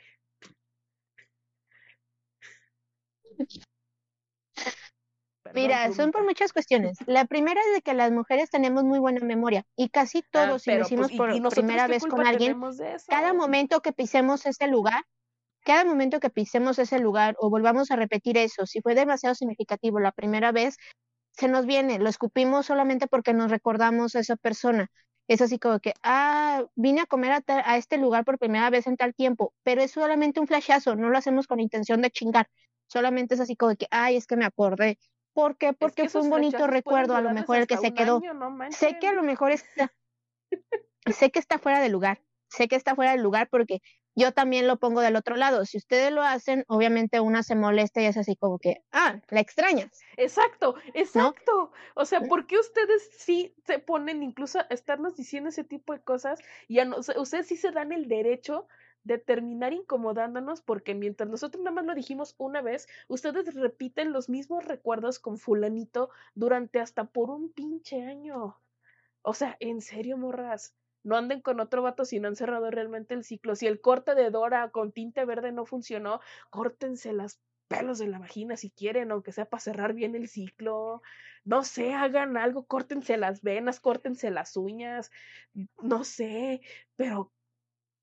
Mira, 5.54 5.92
son 5.92 6.12
por 6.12 6.24
muchas 6.24 6.52
cuestiones. 6.52 6.98
La 7.06 7.26
primera 7.26 7.60
es 7.60 7.74
de 7.74 7.82
que 7.82 7.94
las 7.94 8.10
mujeres 8.10 8.50
tenemos 8.50 8.84
muy 8.84 8.98
buena 8.98 9.20
memoria 9.20 9.66
y 9.76 9.90
casi 9.90 10.18
ah, 10.18 10.28
todos, 10.30 10.62
si 10.62 10.70
lo 10.70 10.78
decimos 10.78 11.10
pues, 11.14 11.40
por 11.40 11.52
primera 11.52 11.86
vez 11.88 12.04
con 12.04 12.26
alguien, 12.26 12.58
cada 13.06 13.32
momento 13.32 13.80
que 13.80 13.92
pisemos 13.92 14.46
ese 14.46 14.66
lugar, 14.66 15.04
cada 15.64 15.84
momento 15.84 16.20
que 16.20 16.30
pisemos 16.30 16.78
ese 16.78 16.98
lugar 16.98 17.36
o 17.38 17.50
volvamos 17.50 17.90
a 17.90 17.96
repetir 17.96 18.38
eso, 18.38 18.66
si 18.66 18.80
fue 18.80 18.94
demasiado 18.94 19.34
significativo 19.34 20.00
la 20.00 20.12
primera 20.12 20.52
vez, 20.52 20.76
se 21.32 21.48
nos 21.48 21.66
viene, 21.66 21.98
lo 21.98 22.08
escupimos 22.08 22.66
solamente 22.66 23.06
porque 23.06 23.32
nos 23.32 23.50
recordamos 23.50 24.14
a 24.14 24.20
esa 24.20 24.36
persona. 24.36 24.90
Es 25.28 25.40
así 25.40 25.58
como 25.58 25.78
que, 25.80 25.94
ah, 26.02 26.64
vine 26.74 27.00
a 27.00 27.06
comer 27.06 27.32
a, 27.32 27.42
a 27.46 27.76
este 27.76 27.96
lugar 27.96 28.24
por 28.24 28.38
primera 28.38 28.68
vez 28.70 28.86
en 28.86 28.96
tal 28.96 29.14
tiempo, 29.14 29.54
pero 29.62 29.82
es 29.82 29.92
solamente 29.92 30.40
un 30.40 30.46
flashazo, 30.46 30.96
no 30.96 31.10
lo 31.10 31.18
hacemos 31.18 31.46
con 31.46 31.60
intención 31.60 32.02
de 32.02 32.10
chingar. 32.10 32.48
Solamente 32.86 33.34
es 33.34 33.40
así 33.40 33.56
como 33.56 33.74
que, 33.76 33.86
ay, 33.90 34.16
es 34.16 34.26
que 34.26 34.36
me 34.36 34.44
acordé. 34.44 34.98
¿Por 35.32 35.56
qué? 35.56 35.72
Porque 35.72 36.08
fue 36.08 36.20
un 36.20 36.30
bonito 36.30 36.66
recuerdo, 36.66 37.16
a 37.16 37.22
lo 37.22 37.30
mejor 37.32 37.56
el 37.56 37.66
que 37.66 37.78
se 37.78 37.94
quedó. 37.94 38.20
sé 38.70 38.98
que 38.98 39.08
a 39.08 39.12
lo 39.12 39.22
mejor 39.22 39.50
está, 39.52 39.90
sé 41.06 41.30
que 41.30 41.38
está 41.38 41.58
fuera 41.58 41.80
de 41.80 41.88
lugar, 41.88 42.20
sé 42.48 42.68
que 42.68 42.76
está 42.76 42.94
fuera 42.94 43.12
de 43.12 43.18
lugar 43.18 43.48
porque 43.48 43.80
yo 44.14 44.32
también 44.32 44.66
lo 44.66 44.78
pongo 44.78 45.00
del 45.00 45.16
otro 45.16 45.36
lado. 45.36 45.64
Si 45.64 45.78
ustedes 45.78 46.12
lo 46.12 46.22
hacen, 46.22 46.64
obviamente 46.68 47.20
una 47.20 47.42
se 47.42 47.54
molesta 47.54 48.02
y 48.02 48.06
es 48.06 48.16
así 48.16 48.36
como 48.36 48.58
que, 48.58 48.82
ah, 48.92 49.20
la 49.28 49.40
extrañas. 49.40 50.00
Exacto, 50.16 50.74
exacto. 50.94 51.72
O 51.94 52.04
sea, 52.04 52.20
¿por 52.20 52.46
qué 52.46 52.58
ustedes 52.58 53.10
sí 53.16 53.54
se 53.64 53.78
ponen 53.78 54.22
incluso 54.22 54.58
a 54.58 54.66
estarnos 54.70 55.16
diciendo 55.16 55.48
ese 55.48 55.64
tipo 55.64 55.92
de 55.92 56.00
cosas 56.02 56.40
y 56.68 56.78
a 56.80 56.84
no, 56.84 56.98
ustedes 56.98 57.46
sí 57.46 57.56
se 57.56 57.70
dan 57.70 57.92
el 57.92 58.08
derecho 58.08 58.66
de 59.04 59.18
terminar 59.18 59.72
incomodándonos 59.72 60.62
porque 60.62 60.94
mientras 60.94 61.28
nosotros 61.28 61.62
nada 61.62 61.74
más 61.74 61.86
lo 61.86 61.94
dijimos 61.94 62.34
una 62.38 62.62
vez, 62.62 62.86
ustedes 63.08 63.54
repiten 63.54 64.12
los 64.12 64.28
mismos 64.28 64.64
recuerdos 64.64 65.18
con 65.18 65.38
fulanito 65.38 66.10
durante 66.34 66.78
hasta 66.80 67.04
por 67.04 67.30
un 67.30 67.52
pinche 67.52 68.04
año. 68.04 68.56
O 69.22 69.34
sea, 69.34 69.56
en 69.60 69.80
serio, 69.80 70.16
morras 70.18 70.74
no 71.02 71.16
anden 71.16 71.40
con 71.40 71.60
otro 71.60 71.82
vato 71.82 72.04
si 72.04 72.20
no 72.20 72.28
han 72.28 72.36
cerrado 72.36 72.70
realmente 72.70 73.14
el 73.14 73.24
ciclo. 73.24 73.56
Si 73.56 73.66
el 73.66 73.80
corte 73.80 74.14
de 74.14 74.30
Dora 74.30 74.70
con 74.70 74.92
tinte 74.92 75.24
verde 75.24 75.52
no 75.52 75.66
funcionó, 75.66 76.20
córtense 76.50 77.12
las 77.12 77.40
pelos 77.68 77.98
de 77.98 78.06
la 78.08 78.18
vagina 78.18 78.56
si 78.56 78.70
quieren, 78.70 79.10
aunque 79.10 79.32
sea 79.32 79.46
para 79.46 79.60
cerrar 79.60 79.94
bien 79.94 80.14
el 80.14 80.28
ciclo. 80.28 81.02
No 81.44 81.64
sé, 81.64 81.94
hagan 81.94 82.36
algo, 82.36 82.66
córtense 82.66 83.16
las 83.16 83.42
venas, 83.42 83.80
córtense 83.80 84.30
las 84.30 84.56
uñas, 84.56 85.10
no 85.82 86.04
sé, 86.04 86.60
pero 86.96 87.32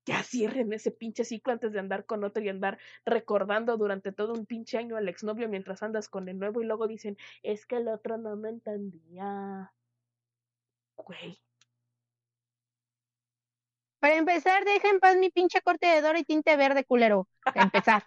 ya 0.06 0.22
cierren 0.22 0.72
ese 0.72 0.90
pinche 0.90 1.24
ciclo 1.24 1.52
antes 1.52 1.72
de 1.72 1.78
andar 1.78 2.04
con 2.06 2.24
otro 2.24 2.42
y 2.42 2.48
andar 2.48 2.78
recordando 3.04 3.76
durante 3.76 4.12
todo 4.12 4.32
un 4.34 4.46
pinche 4.46 4.78
año 4.78 4.96
al 4.96 5.08
exnovio 5.08 5.48
mientras 5.48 5.82
andas 5.82 6.08
con 6.08 6.28
el 6.28 6.38
nuevo 6.38 6.60
y 6.60 6.66
luego 6.66 6.86
dicen, 6.88 7.16
es 7.42 7.66
que 7.66 7.76
el 7.76 7.88
otro 7.88 8.18
no 8.18 8.36
me 8.36 8.50
entendía. 8.50 9.72
Güey, 10.96 11.40
para 14.00 14.16
empezar, 14.16 14.64
deja 14.64 14.88
en 14.88 14.98
paz 14.98 15.16
mi 15.16 15.30
pinche 15.30 15.60
corte 15.60 15.86
de 15.86 16.00
Dora 16.00 16.18
y 16.18 16.24
tinte 16.24 16.56
verde, 16.56 16.84
culero. 16.84 17.28
Para 17.44 17.62
empezar. 17.62 18.02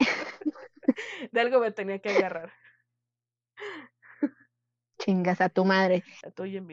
de 1.32 1.40
algo 1.40 1.60
me 1.60 1.70
tenía 1.70 1.98
que 1.98 2.10
agarrar. 2.10 2.52
Chingas 4.98 5.40
a 5.40 5.48
tu 5.48 5.64
madre. 5.64 6.02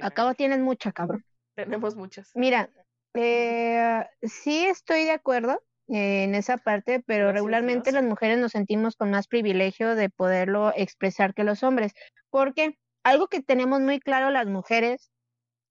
Acabo 0.02 0.34
tienes 0.34 0.60
mucha, 0.60 0.92
cabrón. 0.92 1.26
Tenemos 1.56 1.96
muchas. 1.96 2.32
Mira, 2.36 2.70
eh, 3.14 4.06
sí 4.24 4.66
estoy 4.66 5.04
de 5.04 5.12
acuerdo 5.12 5.62
en 5.88 6.34
esa 6.34 6.58
parte, 6.58 7.04
pero 7.06 7.32
regularmente 7.32 7.92
las 7.92 8.04
mujeres 8.04 8.40
nos 8.40 8.54
sentimos 8.54 8.96
con 8.96 9.12
más 9.12 9.28
privilegio 9.28 9.96
de 9.96 10.10
poderlo 10.10 10.72
expresar 10.76 11.34
que 11.34 11.44
los 11.44 11.64
hombres. 11.64 11.94
Porque 12.30 12.80
algo 13.04 13.28
que 13.28 13.42
tenemos 13.42 13.82
muy 13.82 14.00
claro 14.00 14.30
las 14.32 14.48
mujeres 14.48 15.12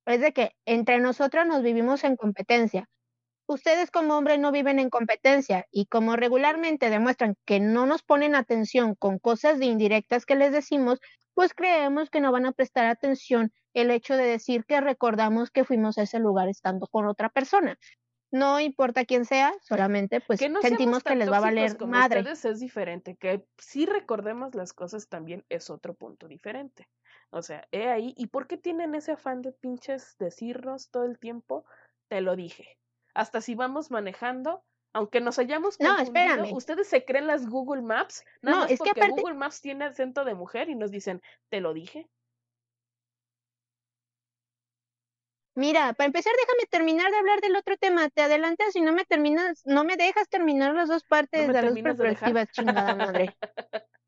es 0.06 0.20
de 0.20 0.32
que 0.32 0.52
entre 0.66 0.98
nosotras 0.98 1.46
nos 1.46 1.62
vivimos 1.62 2.04
en 2.04 2.16
competencia. 2.16 2.88
Ustedes 3.46 3.90
como 3.90 4.16
hombres 4.16 4.38
no 4.38 4.52
viven 4.52 4.78
en 4.78 4.88
competencia 4.88 5.66
y 5.70 5.86
como 5.86 6.16
regularmente 6.16 6.90
demuestran 6.90 7.36
que 7.44 7.60
no 7.60 7.86
nos 7.86 8.02
ponen 8.02 8.34
atención 8.34 8.94
con 8.94 9.18
cosas 9.18 9.58
de 9.58 9.66
indirectas 9.66 10.24
que 10.26 10.36
les 10.36 10.52
decimos, 10.52 11.00
pues 11.34 11.54
creemos 11.54 12.08
que 12.10 12.20
no 12.20 12.32
van 12.32 12.46
a 12.46 12.52
prestar 12.52 12.86
atención 12.86 13.52
el 13.74 13.90
hecho 13.90 14.16
de 14.16 14.24
decir 14.24 14.64
que 14.64 14.80
recordamos 14.80 15.50
que 15.50 15.64
fuimos 15.64 15.98
a 15.98 16.02
ese 16.02 16.18
lugar 16.18 16.48
estando 16.48 16.86
con 16.86 17.06
otra 17.06 17.30
persona. 17.30 17.78
No 18.30 18.60
importa 18.60 19.04
quién 19.04 19.26
sea, 19.26 19.52
solamente 19.60 20.22
pues 20.22 20.40
sentimos 20.40 21.04
que 21.04 21.16
les 21.16 21.30
va 21.30 21.36
a 21.36 21.40
valer 21.40 21.76
madre. 21.86 22.20
Ustedes 22.20 22.44
es 22.46 22.60
diferente, 22.60 23.16
que 23.16 23.44
si 23.58 23.84
recordemos 23.84 24.54
las 24.54 24.72
cosas 24.72 25.08
también 25.08 25.44
es 25.50 25.68
otro 25.68 25.92
punto 25.94 26.28
diferente. 26.28 26.88
O 27.32 27.40
sea, 27.40 27.66
he 27.72 27.88
ahí. 27.88 28.14
¿Y 28.18 28.26
por 28.26 28.46
qué 28.46 28.58
tienen 28.58 28.94
ese 28.94 29.12
afán 29.12 29.40
de 29.40 29.52
pinches 29.52 30.16
decirnos 30.18 30.90
todo 30.90 31.04
el 31.04 31.18
tiempo? 31.18 31.64
Te 32.08 32.20
lo 32.20 32.36
dije. 32.36 32.78
Hasta 33.14 33.40
si 33.40 33.54
vamos 33.54 33.90
manejando, 33.90 34.62
aunque 34.92 35.22
nos 35.22 35.38
hayamos 35.38 35.80
no, 35.80 35.98
espérame. 35.98 36.52
ustedes 36.52 36.88
se 36.88 37.06
creen 37.06 37.26
las 37.26 37.48
Google 37.48 37.80
Maps, 37.80 38.22
nada 38.42 38.56
no, 38.56 38.62
más 38.64 38.70
es 38.70 38.78
porque 38.78 39.00
que 39.00 39.08
Google 39.08 39.34
Maps 39.34 39.62
tiene 39.62 39.86
acento 39.86 40.26
de 40.26 40.34
mujer 40.34 40.68
y 40.68 40.74
nos 40.74 40.90
dicen, 40.90 41.22
te 41.48 41.62
lo 41.62 41.72
dije. 41.72 42.06
Mira, 45.54 45.94
para 45.94 46.06
empezar, 46.06 46.32
déjame 46.38 46.66
terminar 46.70 47.10
de 47.10 47.18
hablar 47.18 47.40
del 47.40 47.56
otro 47.56 47.76
tema. 47.78 48.08
Te 48.10 48.22
adelantas 48.22 48.76
y 48.76 48.82
no 48.82 48.92
me 48.92 49.04
terminas, 49.06 49.62
no 49.66 49.84
me 49.84 49.96
dejas 49.96 50.28
terminar 50.28 50.74
las 50.74 50.88
dos 50.88 51.04
partes 51.04 51.46
de 51.48 51.62
las 51.62 51.78
perspectivas, 51.78 52.48
chingada 52.52 52.94
madre. 52.94 53.34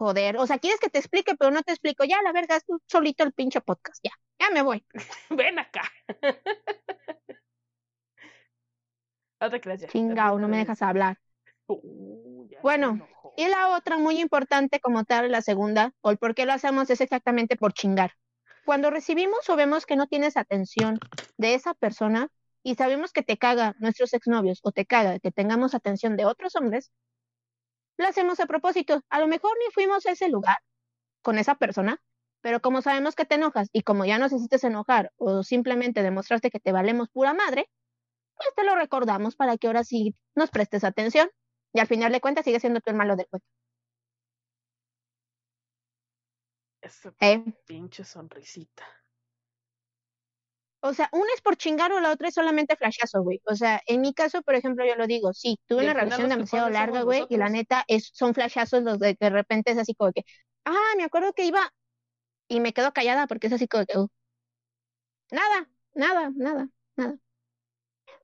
Joder, 0.00 0.38
o 0.38 0.46
sea, 0.46 0.58
quieres 0.58 0.80
que 0.80 0.88
te 0.88 0.98
explique, 0.98 1.34
pero 1.38 1.50
no 1.50 1.62
te 1.62 1.72
explico. 1.72 2.04
Ya, 2.04 2.22
la 2.22 2.32
verga, 2.32 2.56
es 2.56 2.64
tú 2.64 2.80
solito 2.86 3.22
el 3.22 3.34
pinche 3.34 3.60
podcast. 3.60 4.02
Ya, 4.02 4.12
ya 4.38 4.48
me 4.48 4.62
voy. 4.62 4.82
Ven 5.28 5.58
acá. 5.58 5.82
no 9.42 9.50
te 9.50 9.60
creas 9.60 9.86
Chingao, 9.88 10.38
no 10.38 10.48
me 10.48 10.56
dejas 10.56 10.80
hablar. 10.80 11.18
Uh, 11.66 12.48
bueno, 12.62 13.06
y 13.36 13.46
la 13.48 13.76
otra 13.76 13.98
muy 13.98 14.18
importante 14.22 14.80
como 14.80 15.04
tal, 15.04 15.30
la 15.30 15.42
segunda, 15.42 15.92
o 16.00 16.10
el 16.10 16.16
por 16.16 16.34
qué 16.34 16.46
lo 16.46 16.54
hacemos 16.54 16.88
es 16.88 17.02
exactamente 17.02 17.56
por 17.56 17.74
chingar. 17.74 18.12
Cuando 18.64 18.88
recibimos 18.88 19.50
o 19.50 19.56
vemos 19.56 19.84
que 19.84 19.96
no 19.96 20.06
tienes 20.06 20.38
atención 20.38 20.98
de 21.36 21.52
esa 21.52 21.74
persona 21.74 22.30
y 22.62 22.76
sabemos 22.76 23.12
que 23.12 23.22
te 23.22 23.36
caga 23.36 23.76
nuestros 23.80 24.14
exnovios 24.14 24.60
o 24.62 24.72
te 24.72 24.86
caga 24.86 25.18
que 25.18 25.30
tengamos 25.30 25.74
atención 25.74 26.16
de 26.16 26.24
otros 26.24 26.56
hombres, 26.56 26.90
lo 28.00 28.08
hacemos 28.08 28.40
a 28.40 28.46
propósito. 28.46 29.02
A 29.10 29.20
lo 29.20 29.28
mejor 29.28 29.52
ni 29.58 29.72
fuimos 29.72 30.06
a 30.06 30.12
ese 30.12 30.28
lugar 30.28 30.56
con 31.22 31.38
esa 31.38 31.54
persona, 31.56 32.02
pero 32.40 32.60
como 32.60 32.82
sabemos 32.82 33.14
que 33.14 33.24
te 33.24 33.36
enojas 33.36 33.68
y 33.72 33.82
como 33.82 34.04
ya 34.04 34.18
nos 34.18 34.32
hiciste 34.32 34.66
enojar 34.66 35.12
o 35.16 35.42
simplemente 35.42 36.02
demostraste 36.02 36.50
que 36.50 36.60
te 36.60 36.72
valemos 36.72 37.08
pura 37.10 37.34
madre, 37.34 37.68
pues 38.36 38.48
te 38.56 38.64
lo 38.64 38.74
recordamos 38.74 39.36
para 39.36 39.56
que 39.58 39.66
ahora 39.66 39.84
sí 39.84 40.16
nos 40.34 40.50
prestes 40.50 40.84
atención 40.84 41.30
y 41.72 41.80
al 41.80 41.86
final 41.86 42.12
de 42.12 42.20
cuentas 42.20 42.44
sigue 42.44 42.60
siendo 42.60 42.80
tú 42.80 42.90
el 42.90 42.96
malo 42.96 43.16
del 43.16 43.26
cuento. 43.28 43.46
Esa 46.82 47.14
¿Eh? 47.20 47.44
pinche 47.66 48.04
sonrisita. 48.04 48.99
O 50.82 50.94
sea, 50.94 51.08
una 51.12 51.26
es 51.34 51.42
por 51.42 51.56
chingar 51.56 51.92
o 51.92 52.00
la 52.00 52.10
otra 52.10 52.28
es 52.28 52.34
solamente 52.34 52.76
flashazo, 52.76 53.22
güey. 53.22 53.40
O 53.44 53.54
sea, 53.54 53.82
en 53.86 54.00
mi 54.00 54.14
caso, 54.14 54.42
por 54.42 54.54
ejemplo, 54.54 54.84
yo 54.86 54.96
lo 54.96 55.06
digo, 55.06 55.32
sí, 55.34 55.58
tuve 55.66 55.82
una 55.84 55.94
relación 55.94 56.28
demasiado 56.28 56.70
larga, 56.70 57.02
güey, 57.02 57.26
y 57.28 57.36
la 57.36 57.48
neta 57.50 57.84
es, 57.88 58.10
son 58.14 58.34
flashazos 58.34 58.82
los 58.82 58.98
de 58.98 59.14
que 59.16 59.26
de 59.26 59.30
repente 59.30 59.72
es 59.72 59.78
así 59.78 59.94
como 59.94 60.12
que, 60.12 60.24
ah, 60.64 60.94
me 60.96 61.04
acuerdo 61.04 61.32
que 61.34 61.44
iba 61.44 61.60
y 62.48 62.60
me 62.60 62.72
quedo 62.74 62.92
callada 62.92 63.26
porque 63.26 63.48
es 63.48 63.54
así 63.54 63.68
como 63.68 63.86
que, 63.86 63.98
uh, 63.98 64.08
nada, 65.30 65.68
nada, 65.94 66.30
nada, 66.36 66.68
nada. 66.96 67.18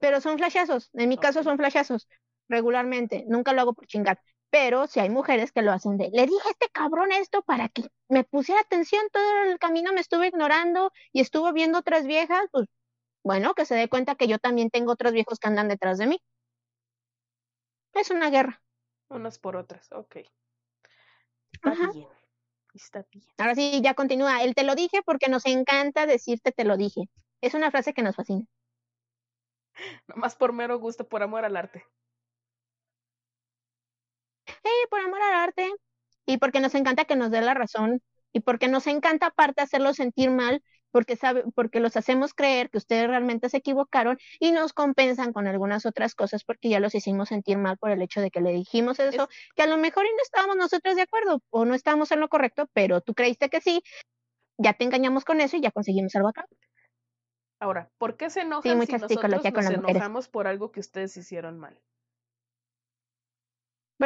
Pero 0.01 0.21
son 0.21 0.39
flashazos, 0.39 0.91
en 0.95 1.09
mi 1.09 1.19
caso 1.19 1.43
son 1.43 1.57
flashazos, 1.57 2.09
regularmente, 2.49 3.25
nunca 3.29 3.53
lo 3.53 3.61
hago 3.63 3.75
por 3.75 3.87
chingar. 3.87 4.21
Pero 4.51 4.87
si 4.87 5.01
hay 5.01 5.11
mujeres 5.11 5.53
que 5.53 5.63
lo 5.63 5.73
hacen 5.73 5.97
de, 5.97 6.11
le 6.13 6.27
dije 6.27 6.49
a 6.49 6.51
este 6.51 6.69
cabrón 6.71 7.13
esto 7.13 7.43
para 7.43 7.69
que 7.69 7.85
me 8.09 8.25
pusiera 8.25 8.61
atención, 8.61 9.03
todo 9.13 9.43
el 9.45 9.59
camino 9.59 9.93
me 9.93 10.01
estuve 10.01 10.29
ignorando 10.29 10.93
y 11.13 11.21
estuvo 11.21 11.53
viendo 11.53 11.79
otras 11.79 12.07
viejas, 12.07 12.47
pues 12.53 12.67
bueno, 13.25 13.55
que 13.55 13.65
se 13.65 13.75
dé 13.75 13.89
cuenta 13.89 14.15
que 14.15 14.29
yo 14.29 14.39
también 14.39 14.71
tengo 14.71 14.93
otros 14.93 15.13
viejos 15.13 15.39
que 15.41 15.49
andan 15.49 15.69
detrás 15.69 15.99
de 15.99 16.07
mí. 16.07 16.23
Es 17.93 18.11
una 18.11 18.31
guerra. 18.31 18.63
Unas 19.09 19.39
por 19.39 19.57
otras, 19.57 19.91
ok. 19.91 20.17
Está 21.53 21.91
bien. 21.93 22.09
Está 22.73 23.07
bien. 23.11 23.25
Ahora 23.39 23.55
sí, 23.55 23.81
ya 23.83 23.95
continúa. 23.95 24.43
Él 24.43 24.55
te 24.55 24.63
lo 24.63 24.75
dije 24.75 25.03
porque 25.05 25.29
nos 25.29 25.45
encanta 25.47 26.07
decirte 26.07 26.53
te 26.53 26.65
lo 26.65 26.77
dije. 26.77 27.09
Es 27.41 27.55
una 27.55 27.71
frase 27.71 27.95
que 27.95 28.03
nos 28.03 28.15
fascina. 28.15 28.45
Nomás 30.07 30.37
por 30.37 30.53
mero 30.53 30.79
gusto, 30.79 31.09
por 31.09 31.23
amor 31.23 31.45
al 31.45 31.57
arte 31.57 31.85
por 34.91 35.01
amor 35.01 35.21
al 35.23 35.35
arte 35.35 35.73
y 36.27 36.39
porque 36.39 36.61
nos 36.61 36.75
encanta 36.75 37.05
que 37.05 37.17
nos 37.17 37.31
dé 37.31 37.41
la 37.41 37.55
razón 37.55 38.03
y 38.33 38.41
porque 38.41 38.69
nos 38.69 38.87
encanta 38.87 39.27
aparte 39.27 39.63
hacerlo 39.63 39.95
sentir 39.95 40.31
mal 40.31 40.63
porque 40.91 41.17
sabe, 41.17 41.45
porque 41.55 41.81
los 41.81 41.97
hacemos 41.97 42.33
creer 42.33 42.71
que 42.71 42.79
ustedes 42.79 43.09
realmente 43.09 43.49
se 43.49 43.59
equivocaron 43.59 44.19
y 44.41 44.53
nos 44.53 44.73
compensan 44.73 45.33
con 45.33 45.47
algunas 45.47 45.85
otras 45.85 46.15
cosas 46.15 46.45
porque 46.45 46.69
ya 46.69 46.81
los 46.81 46.95
hicimos 46.95 47.29
sentir 47.29 47.59
mal 47.59 47.77
por 47.77 47.91
el 47.91 48.01
hecho 48.03 48.21
de 48.21 48.31
que 48.31 48.41
le 48.41 48.53
dijimos 48.53 48.99
eso, 48.99 49.29
que 49.55 49.63
a 49.63 49.67
lo 49.67 49.77
mejor 49.77 50.07
y 50.07 50.11
no 50.11 50.23
estábamos 50.23 50.57
nosotros 50.57 50.97
de 50.97 51.03
acuerdo 51.03 51.43
o 51.51 51.65
no 51.65 51.75
estábamos 51.75 52.13
en 52.13 52.21
lo 52.21 52.29
correcto, 52.29 52.69
pero 52.73 53.01
tú 53.03 53.15
creíste 53.15 53.51
que 53.51 53.61
sí, 53.61 53.83
ya 54.59 54.73
te 54.73 54.85
engañamos 54.85 55.25
con 55.25 55.41
eso 55.41 55.57
y 55.57 55.61
ya 55.61 55.71
conseguimos 55.71 56.15
algo 56.17 56.29
acá. 56.29 56.47
Ahora, 57.61 57.91
¿por 57.99 58.17
qué 58.17 58.31
se 58.31 58.41
enojan 58.41 58.87
si 58.87 58.93
nosotros 58.93 59.45
nos 59.45 59.71
enojamos 59.71 60.29
por 60.29 60.47
algo 60.47 60.73
que 60.73 60.81
ustedes 60.81 61.17
hicieron 61.17 61.59
mal? 61.59 61.79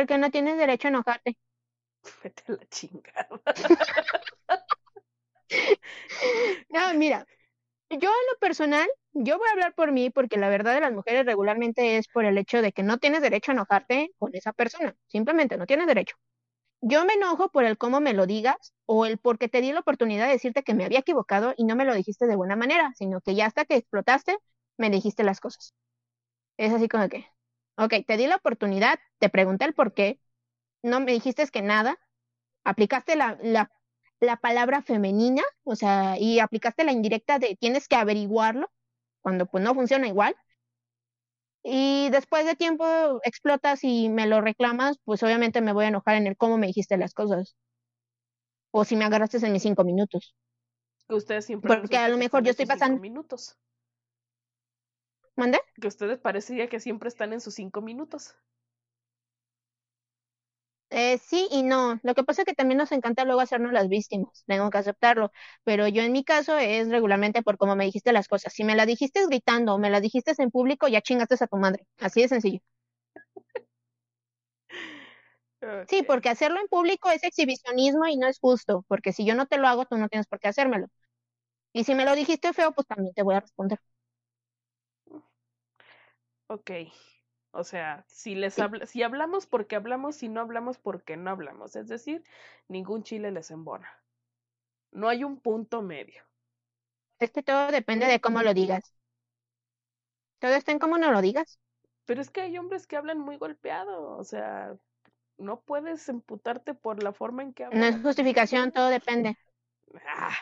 Porque 0.00 0.16
no 0.16 0.30
tienes 0.30 0.56
derecho 0.56 0.88
a 0.88 0.92
enojarte. 0.92 1.36
Vete 2.24 2.42
a 2.48 2.52
la 2.52 2.66
chingada. 2.70 3.28
no, 6.70 6.94
mira, 6.94 7.26
yo 7.90 8.08
en 8.08 8.26
lo 8.32 8.38
personal, 8.40 8.88
yo 9.12 9.36
voy 9.36 9.46
a 9.48 9.52
hablar 9.52 9.74
por 9.74 9.92
mí 9.92 10.08
porque 10.08 10.38
la 10.38 10.48
verdad 10.48 10.72
de 10.72 10.80
las 10.80 10.94
mujeres 10.94 11.26
regularmente 11.26 11.98
es 11.98 12.08
por 12.08 12.24
el 12.24 12.38
hecho 12.38 12.62
de 12.62 12.72
que 12.72 12.82
no 12.82 12.96
tienes 12.96 13.20
derecho 13.20 13.52
a 13.52 13.54
enojarte 13.54 14.12
con 14.18 14.34
esa 14.34 14.54
persona. 14.54 14.96
Simplemente 15.06 15.58
no 15.58 15.66
tienes 15.66 15.86
derecho. 15.86 16.16
Yo 16.80 17.04
me 17.04 17.12
enojo 17.14 17.50
por 17.50 17.64
el 17.64 17.76
cómo 17.76 18.00
me 18.00 18.14
lo 18.14 18.24
digas 18.24 18.72
o 18.86 19.04
el 19.04 19.18
porque 19.18 19.50
te 19.50 19.60
di 19.60 19.72
la 19.72 19.80
oportunidad 19.80 20.28
de 20.28 20.32
decirte 20.32 20.62
que 20.62 20.72
me 20.74 20.86
había 20.86 21.00
equivocado 21.00 21.52
y 21.58 21.64
no 21.64 21.76
me 21.76 21.84
lo 21.84 21.94
dijiste 21.94 22.26
de 22.26 22.36
buena 22.36 22.56
manera, 22.56 22.94
sino 22.96 23.20
que 23.20 23.34
ya 23.34 23.44
hasta 23.44 23.66
que 23.66 23.76
explotaste 23.76 24.38
me 24.78 24.88
dijiste 24.88 25.24
las 25.24 25.40
cosas. 25.40 25.74
Es 26.56 26.72
así 26.72 26.88
como 26.88 27.10
que, 27.10 27.26
ok, 27.84 27.94
te 28.06 28.16
di 28.16 28.26
la 28.26 28.36
oportunidad, 28.36 28.98
te 29.18 29.28
pregunté 29.28 29.64
el 29.64 29.74
por 29.74 29.94
qué, 29.94 30.20
no 30.82 31.00
me 31.00 31.12
dijiste 31.12 31.46
que 31.48 31.62
nada, 31.62 31.98
aplicaste 32.64 33.16
la, 33.16 33.38
la, 33.42 33.70
la 34.20 34.36
palabra 34.36 34.82
femenina, 34.82 35.42
o 35.64 35.76
sea, 35.76 36.18
y 36.18 36.40
aplicaste 36.40 36.84
la 36.84 36.92
indirecta 36.92 37.38
de 37.38 37.56
tienes 37.60 37.88
que 37.88 37.96
averiguarlo, 37.96 38.70
cuando 39.22 39.46
pues 39.46 39.64
no 39.64 39.74
funciona 39.74 40.08
igual. 40.08 40.36
Y 41.62 42.08
después 42.10 42.46
de 42.46 42.54
tiempo 42.54 42.84
explotas 43.24 43.84
y 43.84 44.08
me 44.08 44.26
lo 44.26 44.40
reclamas, 44.40 44.96
pues 45.04 45.22
obviamente 45.22 45.60
me 45.60 45.72
voy 45.72 45.86
a 45.86 45.88
enojar 45.88 46.16
en 46.16 46.26
el 46.26 46.36
cómo 46.36 46.58
me 46.58 46.66
dijiste 46.66 46.96
las 46.96 47.14
cosas. 47.14 47.54
O 48.72 48.84
si 48.84 48.96
me 48.96 49.04
agarraste 49.04 49.44
en 49.44 49.52
mis 49.52 49.62
cinco 49.62 49.84
minutos. 49.84 50.34
Ustedes 51.08 51.44
siempre. 51.44 51.76
Porque 51.76 51.96
a 51.96 52.08
lo 52.08 52.16
mejor 52.16 52.42
yo 52.44 52.50
estoy 52.50 52.66
pasando. 52.66 53.00
minutos. 53.00 53.56
¿Mande? 55.36 55.58
Que 55.80 55.88
ustedes 55.88 56.20
parecería 56.20 56.68
que 56.68 56.78
siempre 56.78 57.08
están 57.08 57.32
en 57.32 57.40
sus 57.40 57.54
cinco 57.54 57.80
minutos. 57.82 58.36
Eh, 60.92 61.18
sí 61.18 61.46
y 61.52 61.62
no. 61.62 62.00
Lo 62.02 62.14
que 62.14 62.24
pasa 62.24 62.42
es 62.42 62.46
que 62.46 62.54
también 62.54 62.78
nos 62.78 62.90
encanta 62.92 63.24
luego 63.24 63.40
hacernos 63.40 63.72
las 63.72 63.88
víctimas. 63.88 64.42
Tengo 64.46 64.70
que 64.70 64.78
aceptarlo. 64.78 65.30
Pero 65.64 65.86
yo 65.88 66.02
en 66.02 66.12
mi 66.12 66.24
caso 66.24 66.58
es 66.58 66.88
regularmente 66.88 67.42
por 67.42 67.58
cómo 67.58 67.76
me 67.76 67.84
dijiste 67.84 68.12
las 68.12 68.26
cosas. 68.28 68.52
Si 68.52 68.64
me 68.64 68.74
las 68.74 68.86
dijiste 68.88 69.24
gritando 69.26 69.74
o 69.74 69.78
me 69.78 69.90
las 69.90 70.02
dijiste 70.02 70.32
en 70.38 70.50
público, 70.50 70.88
ya 70.88 71.00
chingaste 71.00 71.36
a 71.40 71.46
tu 71.46 71.56
madre. 71.58 71.86
Así 71.98 72.22
de 72.22 72.28
sencillo. 72.28 72.60
Sí, 75.88 76.02
porque 76.06 76.28
hacerlo 76.30 76.58
en 76.60 76.68
público 76.68 77.10
es 77.10 77.22
exhibicionismo 77.24 78.06
y 78.06 78.16
no 78.16 78.26
es 78.28 78.38
justo. 78.38 78.84
Porque 78.88 79.12
si 79.12 79.24
yo 79.26 79.34
no 79.34 79.46
te 79.46 79.58
lo 79.58 79.68
hago, 79.68 79.84
tú 79.86 79.96
no 79.98 80.08
tienes 80.08 80.26
por 80.26 80.40
qué 80.40 80.48
hacérmelo. 80.48 80.86
Y 81.74 81.84
si 81.84 81.94
me 81.94 82.04
lo 82.06 82.14
dijiste 82.16 82.52
feo, 82.54 82.72
pues 82.72 82.86
también 82.88 83.14
te 83.14 83.22
voy 83.24 83.36
a 83.36 83.40
responder. 83.40 83.80
Ok. 86.50 86.70
O 87.52 87.62
sea, 87.62 88.04
si 88.08 88.34
les 88.34 88.56
si 88.86 89.02
hablamos 89.04 89.46
porque 89.46 89.76
hablamos, 89.76 90.16
si 90.16 90.28
no 90.28 90.40
hablamos 90.40 90.78
porque 90.78 91.16
no 91.16 91.30
hablamos. 91.30 91.76
Es 91.76 91.86
decir, 91.86 92.24
ningún 92.66 93.04
chile 93.04 93.30
les 93.30 93.52
embona. 93.52 93.88
No 94.90 95.08
hay 95.08 95.22
un 95.22 95.38
punto 95.38 95.80
medio. 95.80 96.24
Es 97.20 97.30
que 97.30 97.44
todo 97.44 97.70
depende 97.70 98.06
de 98.06 98.20
cómo 98.20 98.42
lo 98.42 98.52
digas. 98.52 98.92
Todo 100.40 100.54
está 100.54 100.72
en 100.72 100.80
cómo 100.80 100.98
no 100.98 101.12
lo 101.12 101.22
digas. 101.22 101.60
Pero 102.04 102.20
es 102.20 102.30
que 102.30 102.40
hay 102.40 102.58
hombres 102.58 102.88
que 102.88 102.96
hablan 102.96 103.20
muy 103.20 103.36
golpeado. 103.36 104.16
O 104.16 104.24
sea, 104.24 104.74
no 105.38 105.60
puedes 105.60 106.08
emputarte 106.08 106.74
por 106.74 107.00
la 107.00 107.12
forma 107.12 107.44
en 107.44 107.52
que 107.52 107.64
hablan. 107.64 107.80
No 107.80 107.86
es 107.86 108.02
justificación, 108.02 108.72
todo 108.72 108.88
depende. 108.88 109.36
Ah. 110.04 110.34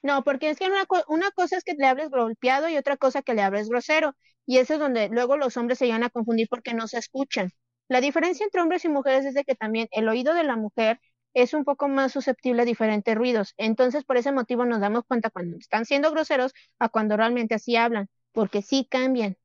No, 0.00 0.24
porque 0.24 0.48
es 0.48 0.58
que 0.58 0.68
una, 0.68 0.84
una 1.08 1.30
cosa 1.32 1.58
es 1.58 1.64
que 1.64 1.74
le 1.74 1.86
hables 1.86 2.08
golpeado 2.08 2.70
y 2.70 2.78
otra 2.78 2.96
cosa 2.96 3.20
que 3.20 3.34
le 3.34 3.42
hables 3.42 3.68
grosero. 3.68 4.14
Y 4.46 4.58
eso 4.58 4.74
es 4.74 4.80
donde 4.80 5.08
luego 5.08 5.36
los 5.36 5.56
hombres 5.56 5.78
se 5.78 5.86
llegan 5.86 6.04
a 6.04 6.10
confundir 6.10 6.48
porque 6.48 6.74
no 6.74 6.86
se 6.88 6.98
escuchan. 6.98 7.50
La 7.88 8.00
diferencia 8.00 8.44
entre 8.44 8.60
hombres 8.62 8.84
y 8.84 8.88
mujeres 8.88 9.24
es 9.26 9.34
de 9.34 9.44
que 9.44 9.54
también 9.54 9.88
el 9.92 10.08
oído 10.08 10.34
de 10.34 10.44
la 10.44 10.56
mujer 10.56 11.00
es 11.34 11.52
un 11.54 11.64
poco 11.64 11.88
más 11.88 12.12
susceptible 12.12 12.62
a 12.62 12.64
diferentes 12.64 13.14
ruidos. 13.14 13.54
Entonces, 13.58 14.04
por 14.04 14.16
ese 14.16 14.32
motivo 14.32 14.64
nos 14.64 14.80
damos 14.80 15.04
cuenta 15.06 15.30
cuando 15.30 15.56
están 15.58 15.84
siendo 15.84 16.10
groseros 16.10 16.52
a 16.78 16.88
cuando 16.88 17.16
realmente 17.16 17.54
así 17.54 17.76
hablan, 17.76 18.08
porque 18.32 18.62
sí 18.62 18.86
cambian, 18.90 19.36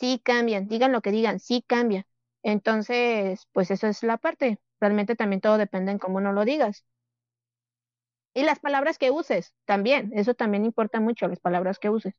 sí 0.00 0.20
cambian, 0.24 0.68
digan 0.68 0.92
lo 0.92 1.02
que 1.02 1.12
digan, 1.12 1.40
sí 1.40 1.64
cambia. 1.66 2.06
Entonces, 2.42 3.48
pues 3.52 3.70
eso 3.70 3.86
es 3.88 4.02
la 4.02 4.18
parte. 4.18 4.60
Realmente 4.80 5.16
también 5.16 5.40
todo 5.40 5.58
depende 5.58 5.92
en 5.92 5.98
cómo 5.98 6.20
no 6.20 6.32
lo 6.32 6.44
digas. 6.44 6.84
Y 8.34 8.42
las 8.42 8.58
palabras 8.60 8.98
que 8.98 9.10
uses 9.10 9.54
también, 9.64 10.10
eso 10.14 10.34
también 10.34 10.66
importa 10.66 11.00
mucho, 11.00 11.28
las 11.28 11.40
palabras 11.40 11.78
que 11.78 11.88
uses. 11.88 12.12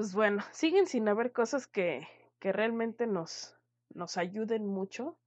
Pues 0.00 0.14
bueno, 0.14 0.42
siguen 0.52 0.86
sin 0.86 1.06
haber 1.10 1.30
cosas 1.30 1.66
que, 1.66 2.08
que 2.38 2.52
realmente 2.52 3.06
nos, 3.06 3.58
nos 3.90 4.16
ayuden 4.16 4.64
mucho, 4.64 5.18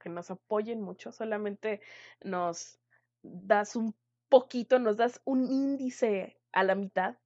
que 0.00 0.08
nos 0.08 0.30
apoyen 0.30 0.80
mucho, 0.80 1.12
solamente 1.12 1.82
nos 2.22 2.80
das 3.20 3.76
un 3.76 3.94
poquito, 4.30 4.78
nos 4.78 4.96
das 4.96 5.20
un 5.26 5.44
índice 5.44 6.40
a 6.52 6.62
la 6.62 6.74
mitad 6.74 7.18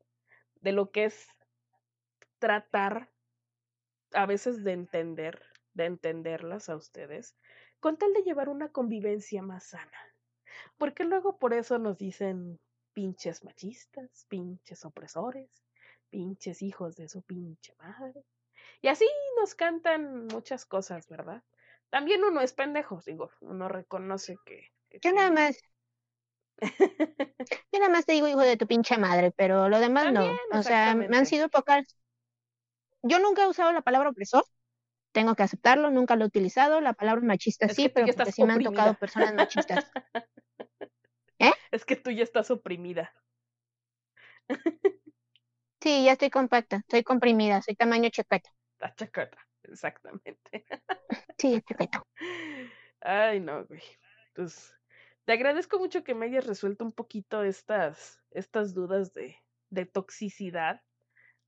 de 0.57 0.73
lo 0.73 0.91
que 0.91 1.05
es 1.05 1.29
tratar 2.41 3.09
a 4.13 4.27
veces 4.27 4.65
de 4.65 4.73
entender, 4.73 5.41
de 5.75 5.85
entenderlas 5.85 6.69
a 6.69 6.75
ustedes, 6.75 7.37
con 7.79 7.97
tal 7.97 8.13
de 8.13 8.23
llevar 8.23 8.49
una 8.49 8.71
convivencia 8.71 9.41
más 9.41 9.67
sana. 9.67 10.01
Porque 10.79 11.05
luego 11.05 11.39
por 11.39 11.55
eso 11.55 11.79
nos 11.79 11.97
dicen 11.97 12.59
pinches 12.93 13.45
machistas, 13.45 14.27
pinches 14.29 14.85
opresores, 14.85 15.68
pinches 16.11 16.63
hijos 16.63 16.97
de 16.97 17.09
su 17.09 17.23
pinche 17.23 17.75
madre. 17.79 18.25
Y 18.81 18.89
así 18.89 19.07
nos 19.41 19.55
cantan 19.55 20.27
muchas 20.27 20.65
cosas, 20.65 21.09
¿verdad? 21.09 21.43
También 21.91 22.23
uno 22.23 22.41
es 22.41 22.53
pendejo, 22.53 23.01
digo, 23.05 23.31
uno 23.41 23.69
reconoce 23.69 24.37
que... 24.45 24.69
Yo 25.03 25.13
nada 25.13 25.31
más. 25.31 25.59
Yo 27.73 27.79
nada 27.79 27.91
más 27.91 28.05
te 28.05 28.13
digo 28.13 28.29
hijo 28.29 28.41
de 28.41 28.57
tu 28.57 28.67
pinche 28.67 28.99
madre, 28.99 29.33
pero 29.33 29.69
lo 29.69 29.79
demás 29.81 30.13
no. 30.13 30.37
O 30.53 30.63
sea, 30.63 30.95
me 30.95 31.17
han 31.17 31.27
sido 31.27 31.49
pocas. 31.49 31.97
Yo 33.03 33.19
nunca 33.21 33.45
he 33.45 33.49
usado 33.49 33.73
la 33.73 33.83
palabra 33.83 34.11
opresor. 34.11 34.45
Tengo 35.13 35.35
que 35.35 35.43
aceptarlo, 35.43 35.91
nunca 35.91 36.17
lo 36.17 36.25
he 36.25 36.29
utilizado. 36.29 36.81
La 36.81 36.93
palabra 36.93 37.23
machista 37.25 37.69
sí, 37.69 37.89
pero 37.89 38.07
porque 38.15 38.33
sí 38.33 38.45
me 38.45 38.55
han 38.55 38.63
tocado 38.63 38.95
personas 38.95 39.35
machistas. 39.35 39.91
¿Eh? 41.39 41.53
Es 41.71 41.85
que 41.85 41.97
tú 41.97 42.11
ya 42.11 42.25
estás 42.25 42.51
oprimida. 42.51 43.13
Sí, 45.81 46.05
ya 46.05 46.13
estoy 46.13 46.31
compacta, 46.31 46.77
estoy 46.79 47.05
comprimida, 47.05 47.63
soy 47.63 47.77
tamaño 47.77 48.09
chaqueta. 48.11 48.51
La 48.81 48.95
chaqueta, 48.95 49.39
exactamente. 49.63 50.65
Sí, 51.39 51.63
chaqueta. 51.63 52.03
Ay, 53.01 53.41
no, 53.41 53.65
güey. 53.65 53.81
Pues 54.35 54.75
te 55.25 55.33
agradezco 55.33 55.79
mucho 55.79 56.03
que 56.03 56.15
me 56.15 56.27
hayas 56.27 56.47
resuelto 56.47 56.85
un 56.85 56.93
poquito 56.93 57.45
estas, 57.45 58.21
estas 58.31 58.75
dudas 58.75 59.13
de, 59.15 59.37
de 59.71 59.87
toxicidad, 59.87 60.83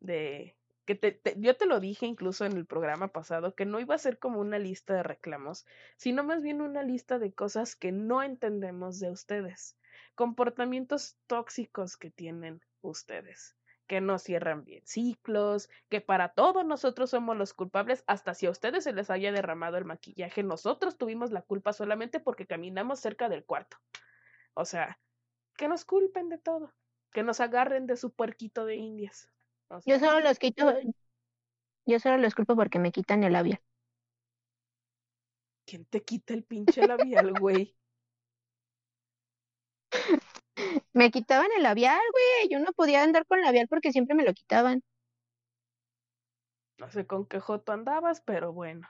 de 0.00 0.56
que 0.86 0.94
te, 0.94 1.20
yo 1.38 1.56
te 1.56 1.66
lo 1.66 1.80
dije 1.80 2.06
incluso 2.06 2.44
en 2.44 2.52
el 2.56 2.66
programa 2.66 3.08
pasado, 3.08 3.54
que 3.54 3.64
no 3.66 3.80
iba 3.80 3.94
a 3.94 3.98
ser 3.98 4.18
como 4.18 4.40
una 4.40 4.58
lista 4.58 4.94
de 4.94 5.02
reclamos, 5.02 5.66
sino 5.96 6.24
más 6.24 6.42
bien 6.42 6.60
una 6.60 6.82
lista 6.82 7.18
de 7.18 7.32
cosas 7.32 7.76
que 7.76 7.92
no 7.92 8.22
entendemos 8.22 9.00
de 9.00 9.10
ustedes, 9.10 9.76
comportamientos 10.14 11.18
tóxicos 11.26 11.96
que 11.96 12.10
tienen 12.10 12.60
ustedes 12.80 13.56
que 13.90 14.00
no 14.00 14.20
cierran 14.20 14.62
bien 14.62 14.86
ciclos, 14.86 15.68
que 15.88 16.00
para 16.00 16.28
todos 16.28 16.64
nosotros 16.64 17.10
somos 17.10 17.36
los 17.36 17.52
culpables, 17.52 18.04
hasta 18.06 18.34
si 18.34 18.46
a 18.46 18.50
ustedes 18.52 18.84
se 18.84 18.92
les 18.92 19.10
haya 19.10 19.32
derramado 19.32 19.78
el 19.78 19.84
maquillaje, 19.84 20.44
nosotros 20.44 20.96
tuvimos 20.96 21.32
la 21.32 21.42
culpa 21.42 21.72
solamente 21.72 22.20
porque 22.20 22.46
caminamos 22.46 23.00
cerca 23.00 23.28
del 23.28 23.44
cuarto. 23.44 23.78
O 24.54 24.64
sea, 24.64 25.00
que 25.56 25.66
nos 25.66 25.84
culpen 25.84 26.28
de 26.28 26.38
todo, 26.38 26.72
que 27.10 27.24
nos 27.24 27.40
agarren 27.40 27.88
de 27.88 27.96
su 27.96 28.12
puerquito 28.12 28.64
de 28.64 28.76
indias. 28.76 29.28
yo 29.84 29.98
solo 29.98 30.20
los 30.20 30.38
quito, 30.38 30.72
yo 31.84 31.98
solo 31.98 32.18
los 32.18 32.36
culpo 32.36 32.54
porque 32.54 32.78
me 32.78 32.92
quitan 32.92 33.24
el 33.24 33.32
labial. 33.32 33.60
¿Quién 35.66 35.84
te 35.86 36.00
quita 36.04 36.32
el 36.32 36.44
pinche 36.44 36.86
labial, 36.86 37.32
güey? 37.40 37.76
Me 40.92 41.10
quitaban 41.10 41.48
el 41.56 41.62
labial, 41.62 42.00
güey. 42.12 42.48
Yo 42.50 42.58
no 42.60 42.72
podía 42.72 43.02
andar 43.02 43.26
con 43.26 43.40
labial 43.40 43.66
porque 43.68 43.92
siempre 43.92 44.14
me 44.14 44.24
lo 44.24 44.32
quitaban. 44.34 44.82
No 46.78 46.90
sé 46.90 47.06
con 47.06 47.26
qué 47.26 47.40
joto 47.40 47.72
andabas, 47.72 48.22
pero 48.22 48.52
bueno. 48.52 48.88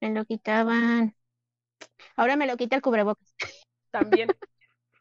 me 0.00 0.10
lo 0.10 0.24
quitaban. 0.24 1.14
Ahora 2.16 2.36
me 2.36 2.46
lo 2.46 2.56
quita 2.56 2.76
el 2.76 2.82
cubrebocas. 2.82 3.34
También. 3.90 4.28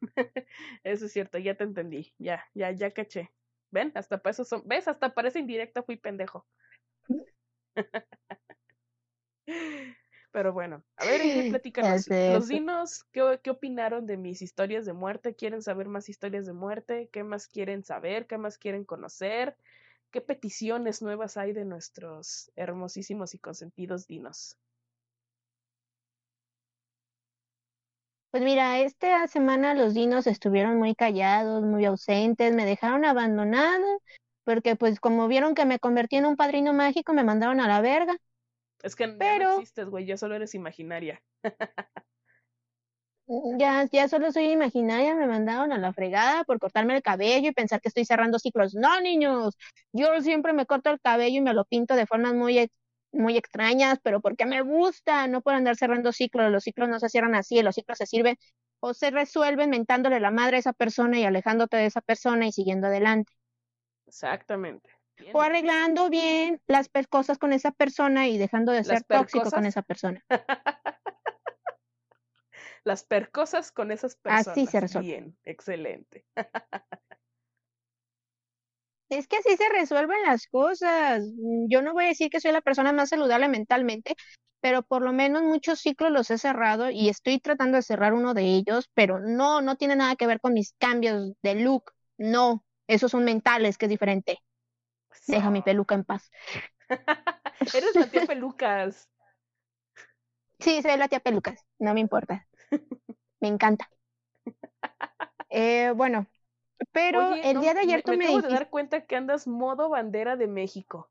eso 0.84 1.06
es 1.06 1.12
cierto, 1.12 1.38
ya 1.38 1.56
te 1.56 1.64
entendí. 1.64 2.14
Ya, 2.18 2.46
ya, 2.54 2.72
ya 2.72 2.92
caché. 2.92 3.32
¿Ven? 3.72 3.92
Hasta 3.96 4.22
para 4.22 4.32
eso 4.32 4.46
son. 4.46 4.64
¿Ves? 4.66 4.88
Hasta 4.88 5.14
parece 5.14 5.40
indirecta 5.40 5.84
fui 5.84 5.98
pendejo. 5.98 6.48
Pero 10.32 10.54
bueno, 10.54 10.84
a 10.98 11.06
ver, 11.06 11.30
platícanos. 11.48 12.12
Los 12.26 12.48
dinos, 12.48 13.04
¿qué, 13.12 13.40
¿qué 13.44 13.50
opinaron 13.52 14.06
de 14.08 14.18
mis 14.18 14.42
historias 14.42 14.86
de 14.86 14.94
muerte? 14.94 15.36
¿Quieren 15.36 15.62
saber 15.62 15.88
más 15.88 16.10
historias 16.10 16.46
de 16.46 16.54
muerte? 16.54 17.10
¿Qué 17.12 17.24
más 17.24 17.48
quieren 17.48 17.84
saber? 17.84 18.28
¿Qué 18.28 18.38
más 18.38 18.58
quieren 18.58 18.86
conocer? 18.86 19.56
¿Qué 20.12 20.22
peticiones 20.22 21.02
nuevas 21.02 21.38
hay 21.38 21.54
de 21.54 21.66
nuestros 21.66 22.52
hermosísimos 22.56 23.34
y 23.36 23.40
consentidos 23.40 24.08
dinos? 24.08 24.58
Pues 28.32 28.44
mira, 28.44 28.80
esta 28.80 29.28
semana 29.28 29.74
los 29.74 29.94
dinos 29.96 30.28
estuvieron 30.28 30.78
muy 30.78 30.94
callados, 30.96 31.64
muy 31.64 31.86
ausentes, 31.86 32.54
me 32.54 32.66
dejaron 32.66 33.04
abandonada, 33.06 33.84
porque 34.44 34.76
pues 34.76 35.00
como 35.00 35.28
vieron 35.28 35.56
que 35.56 35.66
me 35.66 35.80
convertí 35.80 36.18
en 36.18 36.26
un 36.28 36.36
padrino 36.36 36.74
mágico, 36.74 37.14
me 37.14 37.24
mandaron 37.24 37.60
a 37.60 37.68
la 37.68 37.82
verga. 37.82 38.16
Es 38.84 38.96
que 38.96 39.08
Pero... 39.08 39.46
no 39.46 39.60
existes, 39.60 39.90
güey, 39.90 40.06
ya 40.06 40.18
solo 40.18 40.36
eres 40.36 40.56
imaginaria. 40.56 41.22
ya, 43.60 43.88
ya 43.92 44.08
solo 44.08 44.32
soy 44.32 44.52
imaginaria, 44.52 45.16
me 45.16 45.28
mandaron 45.28 45.72
a 45.72 45.78
la 45.78 45.94
fregada 45.94 46.44
por 46.46 46.60
cortarme 46.60 46.96
el 46.96 47.04
cabello 47.04 47.50
y 47.50 47.54
pensar 47.54 47.82
que 47.82 47.90
estoy 47.90 48.06
cerrando 48.06 48.40
ciclos. 48.40 48.74
No, 48.74 49.00
niños, 49.02 49.56
yo 49.94 50.22
siempre 50.22 50.54
me 50.54 50.66
corto 50.66 50.90
el 50.90 51.00
cabello 51.00 51.38
y 51.38 51.42
me 51.42 51.54
lo 51.54 51.66
pinto 51.66 51.96
de 51.96 52.08
formas 52.08 52.34
muy 52.34 52.70
muy 53.12 53.38
extrañas, 53.38 53.98
pero 54.04 54.22
porque 54.22 54.46
me 54.46 54.62
gusta, 54.62 55.28
no 55.28 55.42
puedo 55.42 55.58
andar 55.58 55.76
cerrando 55.76 56.12
ciclos, 56.12 56.52
los 56.52 56.64
ciclos 56.64 56.90
no 56.90 57.00
se 57.00 57.10
cierran 57.10 57.34
así, 57.36 57.62
los 57.64 57.76
ciclos 57.76 57.98
se 57.98 58.06
sirven 58.06 58.38
o 58.80 58.94
se 58.94 59.10
resuelven 59.12 59.70
mentándole 59.72 60.20
la 60.20 60.32
madre 60.32 60.58
a 60.58 60.60
esa 60.60 60.74
persona 60.74 61.20
y 61.20 61.24
alejándote 61.24 61.78
de 61.78 61.88
esa 61.88 62.02
persona 62.02 62.48
y 62.48 62.52
siguiendo 62.52 62.88
adelante. 62.88 63.34
Exactamente. 64.08 64.90
O 65.34 65.42
arreglando 65.42 66.10
bien 66.10 66.62
las 66.68 66.90
cosas 67.10 67.38
con 67.38 67.54
esa 67.54 67.72
persona 67.72 68.28
y 68.28 68.38
dejando 68.38 68.72
de 68.72 68.84
ser 68.84 69.04
tóxico 69.04 69.50
con 69.52 69.66
esa 69.66 69.82
persona. 69.82 70.24
las 72.84 73.04
percosas 73.04 73.72
con 73.72 73.92
esas 73.92 74.16
personas. 74.16 74.48
Así 74.48 74.66
se 74.66 74.80
resuelve. 74.80 75.08
Bien, 75.08 75.38
excelente. 75.44 76.26
Es 79.10 79.28
que 79.28 79.38
así 79.38 79.58
se 79.58 79.68
resuelven 79.70 80.22
las 80.26 80.46
cosas. 80.48 81.24
Mm, 81.24 81.68
yo 81.68 81.82
no 81.82 81.94
voy 81.94 82.06
a 82.06 82.10
decir 82.10 82.30
que 82.30 82.40
soy 82.40 82.52
la 82.52 82.62
persona 82.62 82.94
más 82.94 83.10
saludable 83.10 83.48
mentalmente, 83.50 84.16
pero 84.62 84.84
por 84.84 85.02
lo 85.02 85.14
menos 85.14 85.42
muchos 85.44 85.80
ciclos 85.80 86.12
los 86.12 86.30
he 86.30 86.38
cerrado 86.38 86.90
y 86.90 87.10
estoy 87.10 87.40
tratando 87.40 87.78
de 87.78 87.84
cerrar 87.84 88.14
uno 88.14 88.34
de 88.34 88.44
ellos, 88.44 88.90
pero 88.94 89.20
no, 89.20 89.62
no 89.62 89.78
tiene 89.78 89.96
nada 89.96 90.16
que 90.16 90.28
ver 90.28 90.40
con 90.40 90.54
mis 90.54 90.74
cambios 90.78 91.34
de 91.42 91.56
look. 91.56 91.92
No, 92.18 92.64
esos 92.88 93.12
son 93.12 93.24
mentales, 93.24 93.78
que 93.78 93.86
es 93.86 93.90
diferente. 93.90 94.40
Deja 95.28 95.50
mi 95.50 95.62
peluca 95.62 95.96
en 95.96 96.04
paz. 96.04 96.32
Eres 97.74 97.96
la 97.96 98.10
tía 98.10 98.26
Pelucas. 98.26 99.10
Sí, 100.60 100.82
soy 100.82 100.98
la 100.98 101.08
tía 101.08 101.20
Pelucas, 101.20 101.66
no 101.80 101.94
me 101.94 102.00
importa. 102.00 102.48
Me 103.42 103.48
encanta. 103.48 103.90
Eh, 105.50 105.92
bueno, 105.96 106.28
pero 106.92 107.34
el 107.34 107.60
día 107.60 107.74
de 107.74 107.82
ayer 107.82 108.04
tú 108.04 108.12
me, 108.12 108.18
me 108.18 108.42
de 108.42 108.50
dar 108.50 108.70
cuenta 108.70 109.06
que 109.06 109.16
andas 109.16 109.48
modo 109.48 109.90
bandera 109.90 110.36
de 110.36 110.48
México. 110.48 111.10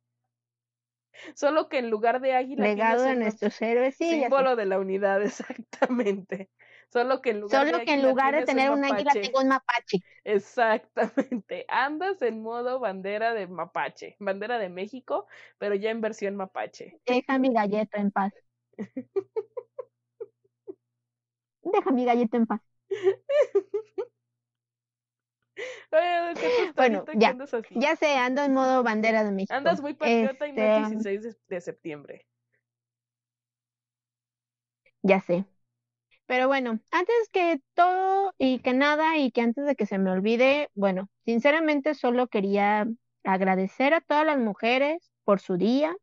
Solo 1.34 1.68
que 1.68 1.78
en 1.78 1.90
lugar 1.90 2.20
de 2.20 2.34
águila. 2.34 2.64
Legado 2.64 3.02
de 3.02 3.16
nuestros 3.16 3.60
héroes, 3.62 3.96
sí. 3.96 4.08
Símbolo 4.10 4.56
de 4.56 4.66
la 4.66 4.78
unidad, 4.78 5.22
exactamente. 5.24 6.50
Solo 6.90 7.20
que 7.20 7.30
en 7.30 7.40
lugar, 7.40 7.66
Solo 7.66 7.78
de, 7.78 7.84
que 7.84 7.92
en 7.92 8.02
lugar 8.02 8.34
de 8.34 8.44
tener 8.44 8.70
un, 8.70 8.82
águila 8.82 9.12
tengo 9.12 9.40
un 9.40 9.48
mapache. 9.48 10.02
Exactamente. 10.24 11.66
Andas 11.68 12.22
en 12.22 12.42
modo 12.42 12.80
bandera 12.80 13.34
de 13.34 13.46
mapache. 13.46 14.16
Bandera 14.18 14.58
de 14.58 14.70
México, 14.70 15.26
pero 15.58 15.74
ya 15.74 15.90
en 15.90 16.00
versión 16.00 16.34
mapache. 16.36 16.98
Deja 17.04 17.38
mi 17.38 17.52
galleta 17.52 17.98
en 17.98 18.10
paz. 18.10 18.32
Deja 21.62 21.90
mi 21.90 22.06
galleta 22.06 22.38
en 22.38 22.46
paz. 22.46 22.62
bueno, 26.74 27.04
ya, 27.14 27.36
ya 27.70 27.96
sé, 27.96 28.16
ando 28.16 28.42
en 28.42 28.54
modo 28.54 28.82
bandera 28.82 29.24
de 29.24 29.32
México. 29.32 29.52
Andas 29.52 29.82
muy 29.82 29.92
patriota 29.92 30.46
y 30.46 30.52
no 30.52 30.62
16 30.62 31.22
de, 31.22 31.36
de 31.48 31.60
septiembre. 31.60 32.26
Ya 35.02 35.20
sé. 35.20 35.44
Pero 36.28 36.46
bueno, 36.46 36.78
antes 36.90 37.16
que 37.32 37.58
todo 37.72 38.34
y 38.36 38.58
que 38.58 38.74
nada 38.74 39.16
y 39.16 39.30
que 39.30 39.40
antes 39.40 39.64
de 39.64 39.74
que 39.74 39.86
se 39.86 39.96
me 39.96 40.10
olvide, 40.10 40.68
bueno, 40.74 41.08
sinceramente 41.24 41.94
solo 41.94 42.26
quería 42.26 42.86
agradecer 43.24 43.94
a 43.94 44.02
todas 44.02 44.26
las 44.26 44.38
mujeres 44.38 45.10
por 45.24 45.40
su 45.40 45.56
día, 45.56 45.96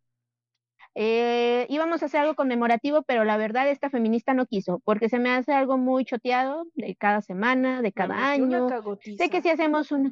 eh, 0.95 1.67
íbamos 1.69 2.01
a 2.01 2.07
hacer 2.07 2.21
algo 2.21 2.33
conmemorativo, 2.33 3.03
pero 3.03 3.23
la 3.23 3.37
verdad 3.37 3.69
esta 3.69 3.91
feminista 3.91 4.33
no 4.33 4.47
quiso, 4.47 4.79
porque 4.83 5.09
se 5.09 5.19
me 5.19 5.29
hace 5.29 5.53
algo 5.53 5.77
muy 5.77 6.05
choteado 6.05 6.65
de 6.73 6.95
cada 6.95 7.21
semana, 7.21 7.83
de 7.83 7.91
cada 7.91 8.31
año. 8.31 8.67
Sé 9.17 9.29
que 9.29 9.43
si 9.43 9.49
hacemos 9.49 9.91
una, 9.91 10.11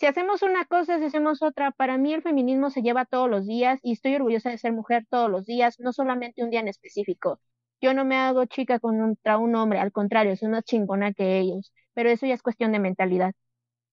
si 0.00 0.06
hacemos 0.06 0.42
una 0.42 0.64
cosa, 0.64 0.98
si 0.98 1.04
hacemos 1.04 1.40
otra, 1.40 1.70
para 1.70 1.98
mí 1.98 2.12
el 2.12 2.22
feminismo 2.22 2.68
se 2.70 2.82
lleva 2.82 3.04
todos 3.04 3.30
los 3.30 3.46
días 3.46 3.78
y 3.84 3.92
estoy 3.92 4.16
orgullosa 4.16 4.50
de 4.50 4.58
ser 4.58 4.72
mujer 4.72 5.06
todos 5.08 5.30
los 5.30 5.46
días, 5.46 5.78
no 5.78 5.92
solamente 5.92 6.42
un 6.42 6.50
día 6.50 6.58
en 6.58 6.66
específico. 6.66 7.38
Yo 7.82 7.94
no 7.94 8.04
me 8.04 8.16
hago 8.16 8.46
chica 8.46 8.78
contra 8.80 9.38
un 9.38 9.54
hombre, 9.56 9.80
al 9.80 9.92
contrario, 9.92 10.36
soy 10.36 10.48
más 10.48 10.64
chingona 10.64 11.12
que 11.12 11.38
ellos, 11.40 11.72
pero 11.94 12.10
eso 12.10 12.26
ya 12.26 12.34
es 12.34 12.42
cuestión 12.42 12.72
de 12.72 12.78
mentalidad. 12.78 13.34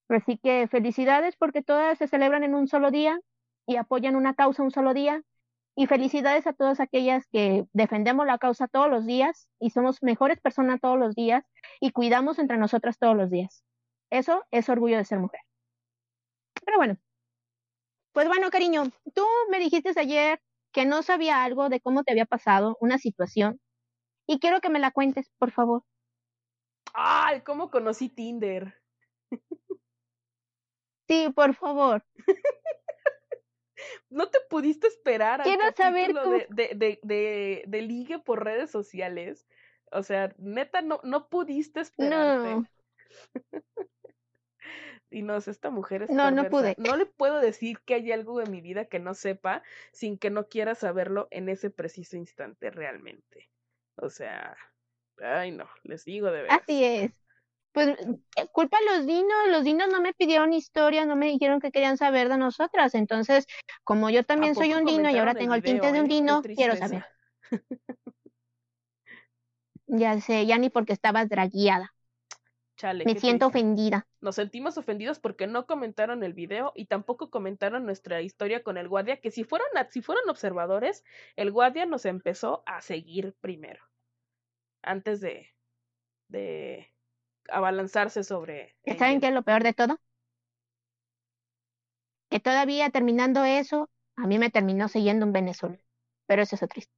Así 0.10 0.38
que 0.40 0.68
felicidades 0.70 1.36
porque 1.38 1.64
todas 1.64 1.98
se 1.98 2.08
celebran 2.08 2.44
en 2.44 2.56
un 2.56 2.68
solo 2.68 2.92
día 2.92 3.20
y 3.68 3.78
apoyan 3.78 4.16
una 4.16 4.36
causa 4.36 4.64
un 4.64 4.72
solo 4.72 4.94
día 4.94 5.24
y 5.76 5.88
felicidades 5.88 6.48
a 6.48 6.54
todas 6.54 6.80
aquellas 6.80 7.26
que 7.32 7.66
defendemos 7.74 8.28
la 8.28 8.38
causa 8.40 8.68
todos 8.68 8.90
los 8.92 9.06
días 9.06 9.48
y 9.60 9.72
somos 9.72 10.04
mejores 10.04 10.40
personas 10.42 10.82
todos 10.82 11.00
los 11.00 11.16
días 11.16 11.46
y 11.82 11.92
cuidamos 11.92 12.40
entre 12.40 12.58
nosotras 12.58 13.00
todos 13.00 13.18
los 13.18 13.32
días. 13.32 13.64
Eso 14.12 14.44
es 14.52 14.70
orgullo 14.70 14.98
de 14.98 15.06
ser 15.06 15.20
mujer. 15.20 15.42
Pero 16.66 16.78
bueno, 16.78 16.98
pues 18.14 18.28
bueno, 18.28 18.50
cariño, 18.52 18.84
tú 19.16 19.24
me 19.50 19.60
dijiste 19.60 19.94
ayer 20.00 20.40
que 20.72 20.86
no 20.86 21.02
sabía 21.04 21.44
algo 21.44 21.70
de 21.70 21.80
cómo 21.82 22.04
te 22.04 22.12
había 22.12 22.26
pasado 22.26 22.78
una 22.82 22.98
situación 22.98 23.60
y 24.30 24.40
quiero 24.40 24.62
que 24.62 24.70
me 24.70 24.78
la 24.78 24.92
cuentes, 24.92 25.32
por 25.40 25.50
favor. 25.50 25.84
Ay, 26.94 27.42
¿cómo 27.42 27.72
conocí 27.72 28.10
Tinder? 28.10 28.76
Sí, 31.08 31.32
por 31.34 31.56
favor. 31.56 32.06
no 34.12 34.30
te 34.30 34.38
pudiste 34.48 34.86
esperar 34.86 35.42
Quiero 35.42 35.64
saber 35.76 36.14
de, 36.14 36.46
de, 36.76 37.00
de, 37.02 37.64
de, 37.66 37.82
ligue 37.82 38.20
por 38.20 38.44
redes 38.44 38.70
sociales. 38.70 39.48
O 39.92 40.04
sea, 40.04 40.32
neta, 40.38 40.84
no, 40.84 41.00
no 41.04 41.28
pudiste 41.28 41.80
esperarte. 41.80 42.56
No. 42.56 42.68
y 45.10 45.24
no, 45.24 45.38
esta 45.38 45.72
mujer 45.72 46.04
es 46.04 46.12
No, 46.12 46.30
no 46.30 46.48
pude. 46.50 46.76
No 46.78 46.96
le 46.96 47.08
puedo 47.08 47.40
decir 47.40 47.80
que 47.80 47.96
hay 47.96 48.12
algo 48.12 48.40
en 48.42 48.52
mi 48.52 48.62
vida 48.62 48.86
que 48.86 49.00
no 49.00 49.16
sepa 49.16 49.64
sin 49.92 50.20
que 50.20 50.30
no 50.30 50.48
quiera 50.48 50.76
saberlo 50.76 51.28
en 51.32 51.50
ese 51.50 51.72
preciso 51.72 52.16
instante 52.16 52.70
realmente. 52.70 53.50
O 54.02 54.10
sea, 54.10 54.56
ay 55.22 55.52
no, 55.52 55.70
les 55.84 56.06
digo 56.06 56.28
de 56.32 56.44
verdad. 56.44 56.60
Así 56.62 56.84
es 56.84 57.12
pues 57.72 57.98
eh, 58.36 58.48
culpa 58.52 58.78
a 58.78 58.96
los 58.96 59.06
dinos, 59.06 59.38
los 59.50 59.64
dinos 59.64 59.88
no 59.92 60.02
me 60.02 60.14
pidieron 60.14 60.54
historia, 60.54 61.06
no 61.06 61.16
me 61.16 61.28
dijeron 61.28 61.60
que 61.60 61.72
querían 61.72 61.98
saber 61.98 62.30
de 62.30 62.38
nosotras, 62.38 62.96
entonces 62.96 63.46
como 63.84 64.10
yo 64.10 64.24
también 64.24 64.56
soy 64.56 64.74
un 64.74 64.86
dino 64.86 65.10
y 65.10 65.18
ahora 65.18 65.36
tengo 65.36 65.54
el, 65.54 65.64
tinte 65.64 65.92
de 65.92 66.00
un 66.00 66.06
eh? 66.06 66.10
dino, 66.10 66.42
quiero 66.42 66.76
saber. 66.76 67.06
ya 69.88 70.20
sé, 70.20 70.46
ya 70.46 70.58
ni 70.58 70.70
porque 70.70 70.94
estabas 70.94 71.30
dragueada. 71.30 71.94
Chale, 72.76 73.04
me 73.04 73.20
siento 73.20 73.48
ofendida. 73.48 74.08
Nos 74.22 74.36
sentimos 74.36 74.78
ofendidos 74.78 75.20
porque 75.20 75.48
no 75.48 75.66
comentaron 75.66 76.24
el 76.24 76.34
video 76.34 76.72
y 76.76 76.86
tampoco 76.86 77.30
comentaron 77.30 77.86
nuestra 77.86 78.22
historia 78.22 78.64
con 78.64 78.78
el 78.78 78.88
guardia, 78.88 79.20
que 79.20 79.32
si 79.32 79.44
fueron, 79.44 79.68
si 79.90 80.02
fueron 80.02 80.30
observadores, 80.30 81.04
el 81.36 81.52
guardia 81.52 81.86
nos 81.86 82.06
empezó 82.06 82.64
a 82.66 82.80
seguir 82.82 83.36
primero, 83.42 83.84
antes 84.82 85.22
de, 85.22 85.48
de, 86.28 86.94
abalanzarse 87.50 88.24
sobre. 88.24 88.76
¿Saben 88.98 89.20
qué 89.20 89.28
es 89.28 89.34
lo 89.34 89.44
peor 89.44 89.64
de 89.64 89.74
todo? 89.74 90.00
Que 92.30 92.40
todavía 92.40 92.90
terminando 92.90 93.44
eso, 93.44 93.90
a 94.16 94.28
mí 94.28 94.38
me 94.40 94.50
terminó 94.50 94.88
siguiendo 94.88 95.26
un 95.26 95.34
venezolano. 95.34 95.82
Pero 96.28 96.44
eso 96.44 96.56
es 96.56 96.62
triste. 96.70 96.94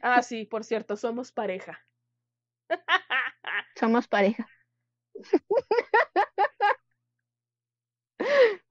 Ah, 0.00 0.22
sí, 0.22 0.44
por 0.44 0.64
cierto, 0.64 0.96
somos 0.96 1.32
pareja. 1.32 1.84
Somos 3.74 4.08
pareja. 4.08 4.48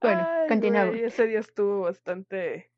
bueno, 0.00 0.28
continuamos. 0.48 0.96
Ese 0.96 1.26
día 1.26 1.40
estuvo 1.40 1.82
bastante 1.82 2.72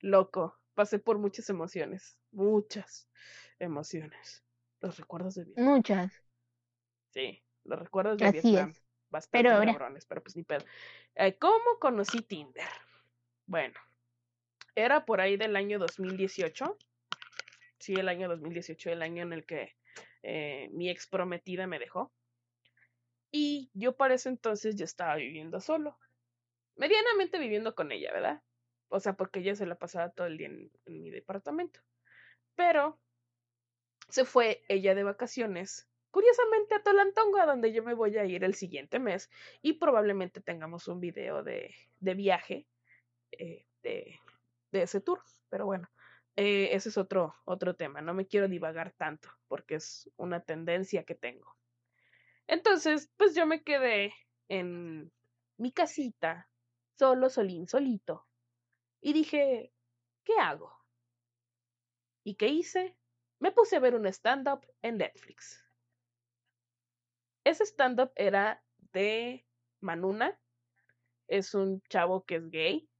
loco. 0.00 0.58
Pasé 0.74 0.98
por 0.98 1.18
muchas 1.18 1.48
emociones, 1.50 2.18
muchas 2.32 3.08
emociones. 3.60 4.42
Los 4.80 4.98
recuerdos 4.98 5.34
de 5.34 5.44
Vietnam. 5.44 5.66
Muchas. 5.66 6.12
Sí, 7.10 7.42
los 7.64 7.78
recuerdos 7.78 8.18
de 8.18 8.26
Así 8.26 8.40
Vietnam. 8.50 8.70
es. 8.70 8.82
Bastante 9.10 9.38
Pero 9.42 9.54
ahora- 9.56 9.72
cabrones, 9.72 10.06
pero 10.06 10.22
pues 10.22 10.36
ni 10.36 10.42
pedo. 10.44 10.64
Eh, 11.16 11.36
¿Cómo 11.38 11.78
conocí 11.80 12.22
Tinder? 12.22 12.68
Bueno, 13.46 13.78
era 14.76 15.04
por 15.04 15.20
ahí 15.20 15.36
del 15.36 15.56
año 15.56 15.78
2018. 15.78 16.78
Sí, 17.78 17.94
el 17.94 18.08
año 18.08 18.28
2018, 18.28 18.90
el 18.90 19.02
año 19.02 19.22
en 19.24 19.32
el 19.32 19.44
que 19.44 19.76
eh, 20.22 20.68
mi 20.72 20.88
ex 20.90 21.06
prometida 21.08 21.66
me 21.66 21.78
dejó. 21.78 22.12
Y 23.32 23.70
yo 23.74 23.96
para 23.96 24.14
ese 24.14 24.28
entonces 24.28 24.76
ya 24.76 24.84
estaba 24.84 25.16
viviendo 25.16 25.60
solo. 25.60 25.98
Medianamente 26.76 27.38
viviendo 27.38 27.74
con 27.74 27.90
ella, 27.92 28.12
¿verdad? 28.12 28.42
O 28.88 29.00
sea, 29.00 29.14
porque 29.14 29.40
ella 29.40 29.54
se 29.56 29.66
la 29.66 29.76
pasaba 29.76 30.10
todo 30.10 30.26
el 30.26 30.36
día 30.38 30.48
en, 30.48 30.70
en 30.86 31.02
mi 31.02 31.10
departamento. 31.10 31.80
Pero 32.54 32.98
se 34.10 34.24
fue 34.24 34.62
ella 34.68 34.94
de 34.94 35.04
vacaciones, 35.04 35.88
curiosamente 36.10 36.74
a 36.74 36.82
Tolantongo, 36.82 37.38
a 37.38 37.46
donde 37.46 37.72
yo 37.72 37.82
me 37.82 37.94
voy 37.94 38.16
a 38.18 38.24
ir 38.24 38.44
el 38.44 38.54
siguiente 38.54 38.98
mes. 38.98 39.30
Y 39.62 39.74
probablemente 39.74 40.40
tengamos 40.40 40.88
un 40.88 41.00
video 41.00 41.42
de, 41.42 41.74
de 42.00 42.14
viaje 42.14 42.66
eh, 43.32 43.66
de, 43.82 44.18
de 44.72 44.82
ese 44.82 45.00
tour. 45.00 45.22
Pero 45.48 45.66
bueno, 45.66 45.90
eh, 46.36 46.70
ese 46.72 46.88
es 46.88 46.98
otro, 46.98 47.34
otro 47.44 47.74
tema. 47.74 48.00
No 48.00 48.14
me 48.14 48.26
quiero 48.26 48.48
divagar 48.48 48.92
tanto 48.92 49.28
porque 49.48 49.76
es 49.76 50.10
una 50.16 50.40
tendencia 50.40 51.04
que 51.04 51.14
tengo. 51.14 51.56
Entonces, 52.46 53.10
pues 53.16 53.34
yo 53.34 53.46
me 53.46 53.62
quedé 53.62 54.12
en 54.48 55.12
mi 55.56 55.72
casita, 55.72 56.50
solo, 56.98 57.30
solín, 57.30 57.68
solito. 57.68 58.26
Y 59.00 59.12
dije, 59.12 59.72
¿qué 60.24 60.34
hago? 60.40 60.76
¿Y 62.24 62.34
qué 62.34 62.48
hice? 62.48 62.96
Me 63.40 63.52
puse 63.52 63.76
a 63.76 63.80
ver 63.80 63.94
un 63.94 64.06
stand-up 64.06 64.66
en 64.82 64.98
Netflix. 64.98 65.64
Ese 67.42 67.64
stand-up 67.64 68.12
era 68.14 68.62
de 68.92 69.46
Manuna. 69.80 70.38
Es 71.26 71.54
un 71.54 71.82
chavo 71.88 72.24
que 72.26 72.36
es 72.36 72.50
gay. 72.50 72.90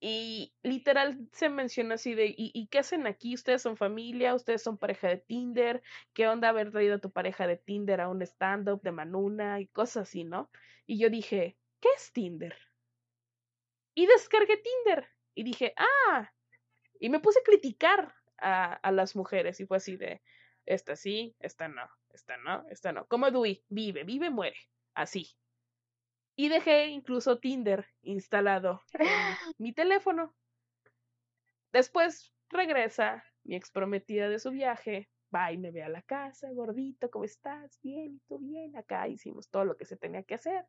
Y 0.00 0.52
literal 0.62 1.28
se 1.32 1.48
menciona 1.48 1.94
así 1.94 2.14
de, 2.14 2.26
¿y, 2.26 2.50
¿y 2.52 2.66
qué 2.66 2.80
hacen 2.80 3.06
aquí? 3.06 3.34
¿Ustedes 3.34 3.62
son 3.62 3.76
familia? 3.76 4.34
¿Ustedes 4.34 4.60
son 4.60 4.76
pareja 4.76 5.08
de 5.08 5.18
Tinder? 5.18 5.82
¿Qué 6.12 6.26
onda 6.26 6.48
haber 6.48 6.72
traído 6.72 6.96
a 6.96 7.00
tu 7.00 7.10
pareja 7.12 7.46
de 7.46 7.56
Tinder 7.56 8.00
a 8.00 8.08
un 8.08 8.20
stand-up 8.22 8.82
de 8.82 8.92
Manuna? 8.92 9.60
Y 9.60 9.68
cosas 9.68 10.08
así, 10.08 10.24
¿no? 10.24 10.50
Y 10.84 10.98
yo 10.98 11.10
dije, 11.10 11.56
¿qué 11.80 11.88
es 11.96 12.12
Tinder? 12.12 12.58
Y 13.94 14.06
descargué 14.06 14.56
Tinder. 14.56 15.08
Y 15.34 15.44
dije, 15.44 15.74
ah. 15.76 16.32
Y 16.98 17.08
me 17.08 17.20
puse 17.20 17.38
a 17.38 17.44
criticar 17.44 18.14
a, 18.38 18.74
a 18.74 18.92
las 18.92 19.16
mujeres. 19.16 19.60
Y 19.60 19.66
fue 19.66 19.78
así 19.78 19.96
de, 19.96 20.22
esta 20.66 20.96
sí, 20.96 21.36
esta 21.40 21.68
no, 21.68 21.88
esta 22.10 22.36
no, 22.38 22.64
esta 22.68 22.92
no. 22.92 23.06
Como 23.06 23.30
Dewey, 23.30 23.64
vive, 23.68 24.04
vive, 24.04 24.30
muere. 24.30 24.56
Así. 24.94 25.36
Y 26.36 26.48
dejé 26.48 26.88
incluso 26.88 27.38
Tinder 27.38 27.86
instalado 28.02 28.82
en 28.94 29.08
mi 29.58 29.72
teléfono. 29.72 30.34
Después 31.72 32.32
regresa 32.50 33.24
mi 33.44 33.56
ex 33.56 33.70
prometida 33.70 34.28
de 34.28 34.38
su 34.38 34.50
viaje, 34.50 35.08
va 35.34 35.52
y 35.52 35.58
me 35.58 35.70
ve 35.70 35.82
a 35.82 35.88
la 35.88 36.02
casa, 36.02 36.50
gordito, 36.52 37.10
¿cómo 37.10 37.24
estás? 37.24 37.78
Bien, 37.82 38.20
tú 38.28 38.38
bien, 38.38 38.76
acá 38.76 39.06
hicimos 39.08 39.50
todo 39.50 39.64
lo 39.64 39.76
que 39.76 39.84
se 39.84 39.96
tenía 39.96 40.22
que 40.22 40.34
hacer. 40.34 40.64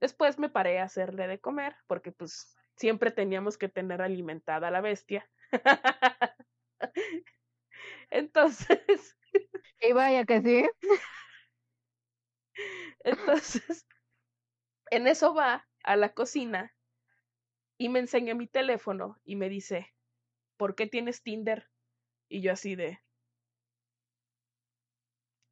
Después 0.00 0.38
me 0.38 0.50
paré 0.50 0.78
a 0.78 0.84
hacerle 0.84 1.26
de 1.26 1.40
comer, 1.40 1.74
porque 1.86 2.12
pues 2.12 2.54
siempre 2.76 3.10
teníamos 3.10 3.56
que 3.56 3.68
tener 3.68 4.02
alimentada 4.02 4.68
a 4.68 4.70
la 4.70 4.80
bestia. 4.80 5.28
Entonces, 8.10 9.16
Y 9.80 9.92
vaya 9.92 10.24
que 10.24 10.40
sí. 10.42 10.66
entonces, 13.04 13.86
en 14.90 15.06
eso 15.06 15.34
va 15.34 15.68
a 15.84 15.96
la 15.96 16.14
cocina 16.14 16.74
y 17.78 17.88
me 17.88 18.00
enseña 18.00 18.34
mi 18.34 18.48
teléfono 18.48 19.20
y 19.24 19.36
me 19.36 19.48
dice, 19.48 19.94
¿por 20.58 20.74
qué 20.76 20.86
tienes 20.86 21.22
Tinder? 21.22 21.70
Y 22.28 22.42
yo 22.42 22.52
así 22.52 22.76
de, 22.76 23.00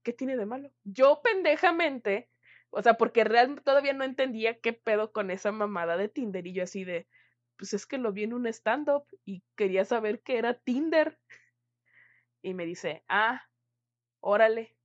¿qué 0.03 0.12
tiene 0.12 0.37
de 0.37 0.47
malo? 0.47 0.70
Yo 0.85 1.20
pendejamente, 1.22 2.30
o 2.70 2.83
sea, 2.83 2.95
porque 2.95 3.24
realmente 3.24 3.62
todavía 3.62 3.93
no 3.93 4.05
entendía 4.05 4.61
qué 4.61 4.72
pedo 4.72 5.12
con 5.12 5.30
esa 5.30 5.53
mamada 5.53 5.97
de 5.97 6.09
Tinder 6.09 6.47
y 6.47 6.53
yo 6.55 6.64
así 6.64 6.85
de, 6.85 7.07
pues 7.63 7.75
es 7.75 7.87
que 7.87 7.97
lo 7.97 8.13
vi 8.13 8.25
en 8.25 8.33
un 8.33 8.49
stand-up 8.49 9.05
y 9.25 9.45
quería 9.55 9.85
saber 9.85 10.21
qué 10.21 10.37
era 10.37 10.55
Tinder. 10.55 11.17
Y 12.43 12.55
me 12.55 12.67
dice, 12.67 13.05
ah, 13.07 13.41
órale. 14.19 14.77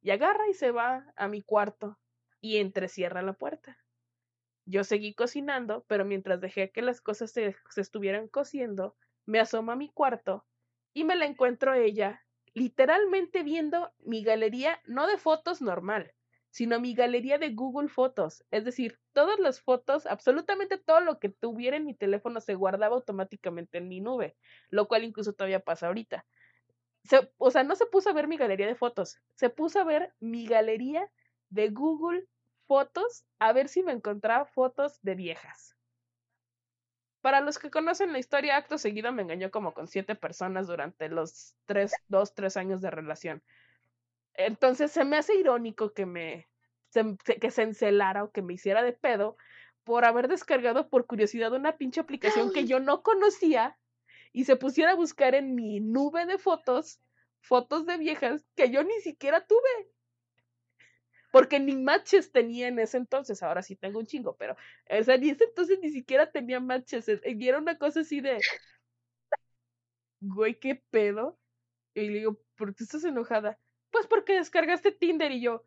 Y 0.00 0.12
agarra 0.12 0.48
y 0.48 0.54
se 0.54 0.70
va 0.70 1.12
a 1.14 1.28
mi 1.28 1.42
cuarto 1.42 1.98
y 2.40 2.56
entrecierra 2.56 3.20
la 3.20 3.34
puerta. 3.34 3.76
Yo 4.64 4.82
seguí 4.82 5.12
cocinando, 5.12 5.84
pero 5.88 6.06
mientras 6.06 6.40
dejé 6.40 6.70
que 6.70 6.80
las 6.80 7.02
cosas 7.02 7.32
se, 7.32 7.54
estuvieran 7.76 8.28
cociendo, 8.28 8.96
me 9.26 9.38
asomo 9.38 9.72
a 9.72 9.76
mi 9.76 9.90
cuarto 9.90 10.46
y 10.94 11.04
me 11.04 11.16
la 11.16 11.26
encuentro 11.26 11.74
ella 11.74 12.24
literalmente 12.54 13.42
viendo 13.42 13.92
mi 13.98 14.24
galería, 14.24 14.80
no 14.86 15.06
de 15.06 15.18
fotos 15.18 15.60
normal, 15.60 16.14
sino 16.56 16.80
mi 16.80 16.94
galería 16.94 17.36
de 17.36 17.50
Google 17.50 17.90
Fotos. 17.90 18.42
Es 18.50 18.64
decir, 18.64 18.98
todas 19.12 19.38
las 19.38 19.60
fotos, 19.60 20.06
absolutamente 20.06 20.78
todo 20.78 21.00
lo 21.00 21.18
que 21.18 21.28
tuviera 21.28 21.76
en 21.76 21.84
mi 21.84 21.94
teléfono 21.94 22.40
se 22.40 22.54
guardaba 22.54 22.94
automáticamente 22.94 23.76
en 23.76 23.88
mi 23.88 24.00
nube, 24.00 24.38
lo 24.70 24.88
cual 24.88 25.04
incluso 25.04 25.34
todavía 25.34 25.60
pasa 25.60 25.88
ahorita. 25.88 26.24
O 27.36 27.50
sea, 27.50 27.62
no 27.62 27.76
se 27.76 27.84
puso 27.84 28.08
a 28.08 28.14
ver 28.14 28.26
mi 28.26 28.38
galería 28.38 28.66
de 28.66 28.74
fotos, 28.74 29.20
se 29.34 29.50
puso 29.50 29.80
a 29.80 29.84
ver 29.84 30.14
mi 30.18 30.46
galería 30.46 31.06
de 31.50 31.68
Google 31.68 32.26
Fotos 32.66 33.26
a 33.38 33.52
ver 33.52 33.68
si 33.68 33.82
me 33.82 33.92
encontraba 33.92 34.46
fotos 34.46 34.98
de 35.02 35.14
viejas. 35.14 35.76
Para 37.20 37.42
los 37.42 37.58
que 37.58 37.70
conocen 37.70 38.14
la 38.14 38.18
historia, 38.18 38.56
acto 38.56 38.78
seguido 38.78 39.12
me 39.12 39.20
engañó 39.20 39.50
como 39.50 39.74
con 39.74 39.88
siete 39.88 40.14
personas 40.14 40.68
durante 40.68 41.10
los 41.10 41.54
tres, 41.66 41.92
dos, 42.08 42.34
tres 42.34 42.56
años 42.56 42.80
de 42.80 42.90
relación. 42.90 43.42
Entonces 44.36 44.92
se 44.92 45.04
me 45.04 45.16
hace 45.16 45.34
irónico 45.36 45.92
que 45.92 46.06
me 46.06 46.48
se, 46.88 47.16
que 47.40 47.50
se 47.50 47.62
encelara 47.62 48.24
o 48.24 48.32
que 48.32 48.42
me 48.42 48.54
hiciera 48.54 48.82
de 48.82 48.92
pedo 48.92 49.36
por 49.84 50.04
haber 50.04 50.28
descargado 50.28 50.88
por 50.88 51.06
curiosidad 51.06 51.52
una 51.52 51.76
pinche 51.76 52.00
aplicación 52.00 52.52
que 52.52 52.64
yo 52.66 52.80
no 52.80 53.02
conocía 53.02 53.78
y 54.32 54.44
se 54.44 54.56
pusiera 54.56 54.92
a 54.92 54.96
buscar 54.96 55.34
en 55.34 55.54
mi 55.54 55.80
nube 55.80 56.26
de 56.26 56.38
fotos 56.38 57.00
fotos 57.46 57.86
de 57.86 57.96
viejas 57.96 58.44
que 58.54 58.70
yo 58.70 58.82
ni 58.82 59.00
siquiera 59.00 59.46
tuve. 59.46 59.90
Porque 61.32 61.60
ni 61.60 61.76
matches 61.76 62.32
tenía 62.32 62.68
en 62.68 62.78
ese 62.78 62.96
entonces, 62.96 63.42
ahora 63.42 63.62
sí 63.62 63.76
tengo 63.76 63.98
un 63.98 64.06
chingo, 64.06 64.36
pero 64.36 64.56
o 64.90 65.04
sea, 65.04 65.16
en 65.16 65.24
ese 65.24 65.44
entonces 65.44 65.78
ni 65.80 65.90
siquiera 65.90 66.30
tenía 66.30 66.60
matches. 66.60 67.08
Y 67.24 67.48
era 67.48 67.58
una 67.58 67.78
cosa 67.78 68.00
así 68.00 68.20
de, 68.20 68.38
güey, 70.20 70.58
qué 70.58 70.82
pedo. 70.90 71.38
Y 71.94 72.08
le 72.08 72.18
digo, 72.18 72.40
¿por 72.56 72.74
qué 72.74 72.84
estás 72.84 73.04
enojada? 73.04 73.58
Pues 73.96 74.08
porque 74.08 74.34
descargaste 74.34 74.92
Tinder 74.92 75.32
y 75.32 75.40
yo, 75.40 75.64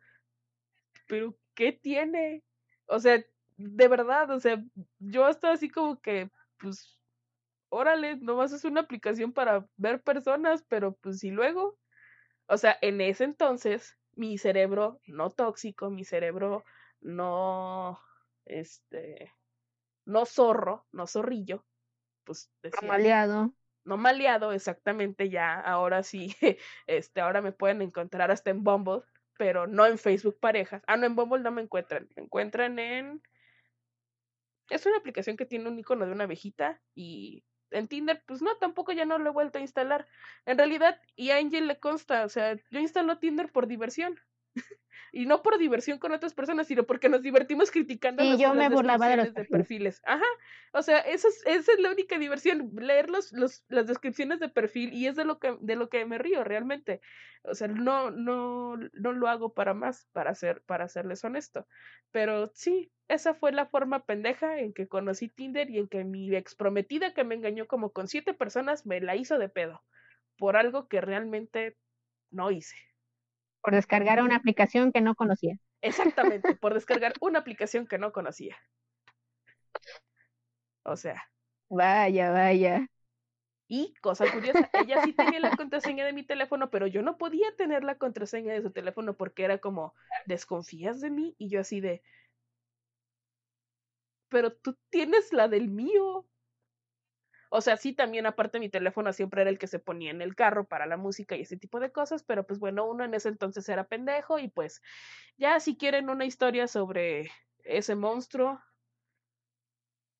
pero 1.08 1.36
¿qué 1.56 1.72
tiene? 1.72 2.44
O 2.86 3.00
sea, 3.00 3.24
de 3.56 3.88
verdad, 3.88 4.30
o 4.30 4.38
sea, 4.38 4.64
yo 5.00 5.28
estaba 5.28 5.54
así 5.54 5.68
como 5.68 6.00
que, 6.00 6.30
pues, 6.60 6.96
órale, 7.70 8.18
nomás 8.18 8.52
es 8.52 8.64
una 8.64 8.82
aplicación 8.82 9.32
para 9.32 9.66
ver 9.76 10.00
personas, 10.04 10.62
pero 10.68 10.94
pues 10.94 11.24
y 11.24 11.32
luego, 11.32 11.76
o 12.46 12.56
sea, 12.56 12.78
en 12.82 13.00
ese 13.00 13.24
entonces, 13.24 13.98
mi 14.14 14.38
cerebro 14.38 15.00
no 15.08 15.30
tóxico, 15.30 15.90
mi 15.90 16.04
cerebro 16.04 16.62
no, 17.00 17.98
este, 18.44 19.34
no 20.04 20.24
zorro, 20.24 20.86
no 20.92 21.08
zorrillo, 21.08 21.64
pues 22.22 22.48
decía, 22.62 22.86
Maleado. 22.86 23.52
No 23.84 23.96
maleado 23.96 24.52
exactamente 24.52 25.30
ya, 25.30 25.58
ahora 25.60 26.02
sí, 26.02 26.34
este, 26.86 27.20
ahora 27.20 27.42
me 27.42 27.52
pueden 27.52 27.82
encontrar 27.82 28.30
hasta 28.30 28.50
en 28.50 28.62
Bumble, 28.64 29.02
pero 29.38 29.66
no 29.66 29.86
en 29.86 29.98
Facebook 29.98 30.38
parejas. 30.38 30.82
Ah, 30.86 30.96
no, 30.96 31.06
en 31.06 31.16
Bumble 31.16 31.40
no 31.40 31.50
me 31.50 31.62
encuentran, 31.62 32.08
me 32.16 32.22
encuentran 32.22 32.78
en... 32.78 33.22
Es 34.68 34.86
una 34.86 34.98
aplicación 34.98 35.36
que 35.36 35.46
tiene 35.46 35.68
un 35.68 35.78
icono 35.78 36.06
de 36.06 36.12
una 36.12 36.24
abejita 36.24 36.80
y 36.94 37.44
en 37.70 37.88
Tinder, 37.88 38.22
pues 38.26 38.42
no, 38.42 38.56
tampoco 38.56 38.92
ya 38.92 39.04
no 39.04 39.18
lo 39.18 39.30
he 39.30 39.32
vuelto 39.32 39.58
a 39.58 39.62
instalar. 39.62 40.06
En 40.44 40.58
realidad, 40.58 41.00
y 41.16 41.30
a 41.30 41.38
Angel 41.38 41.66
le 41.66 41.78
consta, 41.78 42.24
o 42.24 42.28
sea, 42.28 42.56
yo 42.70 42.80
instalo 42.80 43.18
Tinder 43.18 43.50
por 43.50 43.66
diversión. 43.66 44.18
Y 45.12 45.26
no 45.26 45.42
por 45.42 45.58
diversión 45.58 45.98
con 45.98 46.12
otras 46.12 46.34
personas, 46.34 46.66
sino 46.66 46.84
porque 46.84 47.08
nos 47.08 47.22
divertimos 47.22 47.70
criticando 47.70 48.22
Y 48.22 48.38
yo 48.38 48.54
me 48.54 48.68
burlaba 48.68 49.08
de 49.08 49.16
los 49.16 49.26
descripciones 49.26 49.66
perfiles. 49.66 50.02
Ajá. 50.04 50.24
O 50.72 50.82
sea, 50.82 50.98
esa 51.00 51.28
es, 51.28 51.44
esa 51.46 51.72
es 51.72 51.80
la 51.80 51.90
única 51.90 52.18
diversión, 52.18 52.70
leer 52.76 53.10
los, 53.10 53.32
los, 53.32 53.64
las 53.68 53.86
descripciones 53.86 54.38
de 54.40 54.48
perfil, 54.48 54.92
y 54.92 55.06
es 55.06 55.16
de 55.16 55.24
lo 55.24 55.38
que, 55.38 55.56
de 55.60 55.76
lo 55.76 55.88
que 55.88 56.04
me 56.06 56.18
río 56.18 56.44
realmente. 56.44 57.00
O 57.42 57.54
sea, 57.54 57.68
no, 57.68 58.10
no, 58.10 58.76
no 58.76 59.12
lo 59.12 59.28
hago 59.28 59.54
para 59.54 59.74
más, 59.74 60.06
para 60.12 60.34
ser, 60.34 60.62
para 60.62 60.88
serles 60.88 61.24
honesto. 61.24 61.66
Pero 62.12 62.52
sí, 62.54 62.92
esa 63.08 63.34
fue 63.34 63.50
la 63.52 63.66
forma 63.66 64.04
pendeja 64.04 64.58
en 64.58 64.72
que 64.72 64.88
conocí 64.88 65.28
Tinder 65.28 65.70
y 65.70 65.78
en 65.78 65.88
que 65.88 66.04
mi 66.04 66.34
ex 66.34 66.54
prometida 66.54 67.14
que 67.14 67.24
me 67.24 67.34
engañó 67.34 67.66
como 67.66 67.90
con 67.90 68.08
siete 68.08 68.34
personas 68.34 68.86
me 68.86 69.00
la 69.00 69.16
hizo 69.16 69.38
de 69.38 69.48
pedo. 69.48 69.82
Por 70.36 70.56
algo 70.56 70.86
que 70.86 71.00
realmente 71.00 71.76
no 72.30 72.50
hice. 72.50 72.76
Por 73.62 73.74
descargar 73.74 74.22
una 74.22 74.36
aplicación 74.36 74.92
que 74.92 75.00
no 75.00 75.14
conocía. 75.14 75.56
Exactamente, 75.82 76.54
por 76.56 76.74
descargar 76.74 77.12
una 77.20 77.40
aplicación 77.40 77.86
que 77.86 77.98
no 77.98 78.12
conocía. 78.12 78.56
O 80.82 80.96
sea. 80.96 81.22
Vaya, 81.68 82.30
vaya. 82.30 82.86
Y, 83.68 83.94
cosa 84.00 84.30
curiosa, 84.32 84.68
ella 84.72 85.04
sí 85.04 85.12
tenía 85.12 85.38
la 85.38 85.56
contraseña 85.56 86.04
de 86.04 86.12
mi 86.12 86.24
teléfono, 86.24 86.70
pero 86.70 86.88
yo 86.88 87.02
no 87.02 87.18
podía 87.18 87.54
tener 87.56 87.84
la 87.84 87.98
contraseña 87.98 88.52
de 88.52 88.62
su 88.62 88.72
teléfono 88.72 89.16
porque 89.16 89.44
era 89.44 89.58
como, 89.58 89.94
¿desconfías 90.26 91.00
de 91.00 91.10
mí? 91.10 91.36
Y 91.38 91.50
yo 91.50 91.60
así 91.60 91.80
de, 91.80 92.02
pero 94.30 94.52
tú 94.52 94.78
tienes 94.88 95.32
la 95.32 95.48
del 95.48 95.68
mío. 95.68 96.26
O 97.50 97.60
sea, 97.60 97.76
sí, 97.76 97.92
también 97.92 98.26
aparte 98.26 98.60
mi 98.60 98.70
teléfono 98.70 99.12
siempre 99.12 99.42
era 99.42 99.50
el 99.50 99.58
que 99.58 99.66
se 99.66 99.78
ponía 99.80 100.10
en 100.10 100.22
el 100.22 100.34
carro 100.36 100.66
para 100.68 100.86
la 100.86 100.96
música 100.96 101.36
y 101.36 101.42
ese 101.42 101.56
tipo 101.58 101.80
de 101.80 101.92
cosas, 101.92 102.22
pero 102.24 102.46
pues 102.46 102.58
bueno, 102.60 102.86
uno 102.88 103.04
en 103.04 103.14
ese 103.14 103.28
entonces 103.28 103.68
era 103.68 103.84
pendejo 103.88 104.38
y 104.38 104.48
pues 104.48 104.82
ya 105.38 105.60
si 105.60 105.76
quieren 105.76 106.10
una 106.10 106.26
historia 106.26 106.68
sobre 106.68 107.30
ese 107.64 107.96
monstruo, 107.96 108.60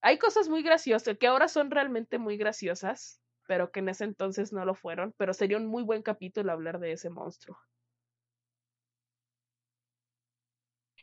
hay 0.03 0.19
cosas 0.19 0.49
muy 0.51 0.63
graciosas, 0.63 1.17
que 1.19 1.27
ahora 1.27 1.49
son 1.49 1.71
realmente 1.71 2.19
muy 2.19 2.37
graciosas, 2.37 3.19
pero 3.47 3.73
que 3.73 3.81
en 3.81 3.89
ese 3.89 4.05
entonces 4.05 4.53
no 4.53 4.65
lo 4.67 4.75
fueron, 4.75 5.15
pero 5.17 5.33
sería 5.35 5.57
un 5.57 5.67
muy 5.67 5.83
buen 5.85 6.03
capítulo 6.03 6.53
hablar 6.53 6.81
de 6.81 6.93
ese 6.93 7.09
monstruo. 7.11 7.59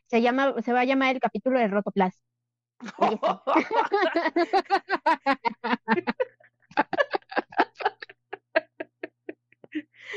Se 0.07 0.21
llama, 0.21 0.53
se 0.63 0.73
va 0.73 0.81
a 0.81 0.85
llamar 0.85 1.15
el 1.15 1.21
capítulo 1.21 1.59
de 1.59 1.67
Rotoplas. 1.69 2.13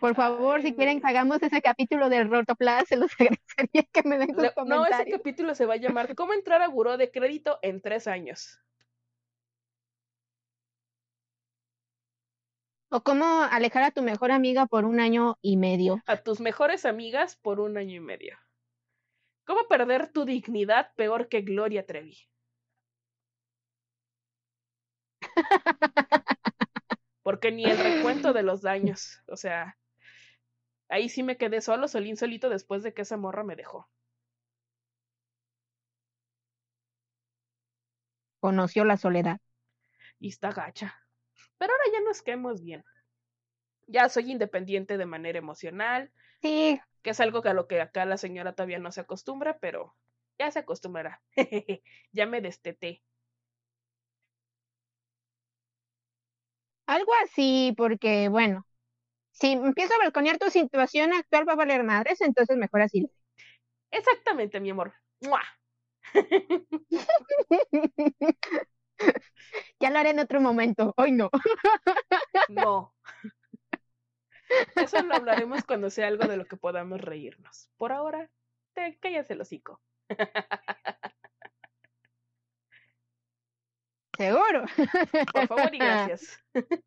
Por 0.00 0.14
favor, 0.14 0.62
si 0.62 0.74
quieren 0.74 1.00
que 1.00 1.06
hagamos 1.06 1.42
ese 1.42 1.60
capítulo 1.60 2.08
del 2.08 2.30
Rotoplas, 2.30 2.88
se 2.88 2.96
los 2.96 3.10
agradecería 3.20 3.82
que 3.92 4.02
me 4.04 4.18
den 4.18 4.34
sus 4.34 4.50
comentarios. 4.52 4.66
No, 4.66 4.86
ese 4.86 5.10
capítulo 5.10 5.54
se 5.54 5.66
va 5.66 5.74
a 5.74 5.78
llamar 5.78 6.14
¿Cómo 6.14 6.32
entrar 6.32 6.62
a 6.62 6.68
buró 6.68 6.96
de 6.96 7.10
crédito 7.10 7.58
en 7.62 7.80
tres 7.80 8.06
años? 8.06 8.60
O 12.88 13.02
cómo 13.02 13.42
alejar 13.42 13.82
a 13.82 13.90
tu 13.90 14.02
mejor 14.02 14.30
amiga 14.30 14.66
por 14.66 14.84
un 14.84 15.00
año 15.00 15.38
y 15.42 15.56
medio. 15.56 16.00
A 16.06 16.18
tus 16.18 16.40
mejores 16.40 16.86
amigas 16.86 17.36
por 17.36 17.58
un 17.58 17.76
año 17.76 17.96
y 17.96 18.00
medio. 18.00 18.38
¿Cómo 19.46 19.66
perder 19.68 20.12
tu 20.12 20.24
dignidad 20.24 20.92
peor 20.96 21.28
que 21.28 21.40
Gloria 21.40 21.86
Trevi? 21.86 22.18
Porque 27.22 27.52
ni 27.52 27.64
el 27.64 27.78
recuento 27.78 28.32
de 28.32 28.42
los 28.42 28.62
daños. 28.62 29.22
O 29.28 29.36
sea, 29.36 29.76
ahí 30.88 31.08
sí 31.08 31.22
me 31.22 31.36
quedé 31.36 31.60
solo, 31.60 31.88
solín 31.88 32.16
solito 32.16 32.48
después 32.48 32.82
de 32.82 32.92
que 32.92 33.02
esa 33.02 33.16
morra 33.16 33.44
me 33.44 33.56
dejó. 33.56 33.88
Conoció 38.40 38.84
la 38.84 38.96
soledad. 38.96 39.40
Y 40.18 40.28
está 40.28 40.50
gacha. 40.50 40.94
Pero 41.58 41.72
ahora 41.72 41.84
ya 41.92 42.00
nos 42.04 42.22
quedemos 42.22 42.62
bien. 42.62 42.84
Ya 43.86 44.08
soy 44.08 44.32
independiente 44.32 44.98
de 44.98 45.06
manera 45.06 45.38
emocional. 45.38 46.10
Sí. 46.42 46.80
Que 47.06 47.10
es 47.10 47.20
algo 47.20 47.40
que 47.40 47.50
a 47.50 47.54
lo 47.54 47.68
que 47.68 47.80
acá 47.80 48.04
la 48.04 48.16
señora 48.16 48.54
todavía 48.54 48.80
no 48.80 48.90
se 48.90 49.00
acostumbra, 49.00 49.60
pero 49.60 49.94
ya 50.40 50.50
se 50.50 50.58
acostumbrará. 50.58 51.22
ya 52.10 52.26
me 52.26 52.40
desteté. 52.40 53.04
Algo 56.86 57.12
así, 57.22 57.72
porque 57.76 58.28
bueno, 58.28 58.66
si 59.30 59.52
empiezo 59.52 59.94
a 59.94 59.98
balconear 59.98 60.38
tu 60.38 60.50
situación 60.50 61.12
actual 61.12 61.48
va 61.48 61.52
a 61.52 61.62
valer 61.62 61.84
madres, 61.84 62.20
entonces 62.22 62.56
mejor 62.56 62.82
así. 62.82 63.08
Exactamente, 63.92 64.58
mi 64.58 64.70
amor. 64.70 64.92
ya 69.78 69.90
lo 69.90 69.98
haré 70.00 70.10
en 70.10 70.18
otro 70.18 70.40
momento. 70.40 70.92
Hoy 70.96 71.12
no. 71.12 71.30
no. 72.48 72.92
Eso 74.76 75.02
lo 75.02 75.14
hablaremos 75.14 75.64
cuando 75.64 75.90
sea 75.90 76.08
algo 76.08 76.26
de 76.26 76.36
lo 76.36 76.46
que 76.46 76.56
podamos 76.56 77.00
reírnos. 77.00 77.68
Por 77.76 77.92
ahora, 77.92 78.30
te 78.74 78.96
callas 78.98 79.30
el 79.30 79.40
hocico. 79.40 79.80
Seguro. 84.16 84.64
Por 85.32 85.46
favor 85.46 85.74
y 85.74 85.78
gracias. 85.78 86.38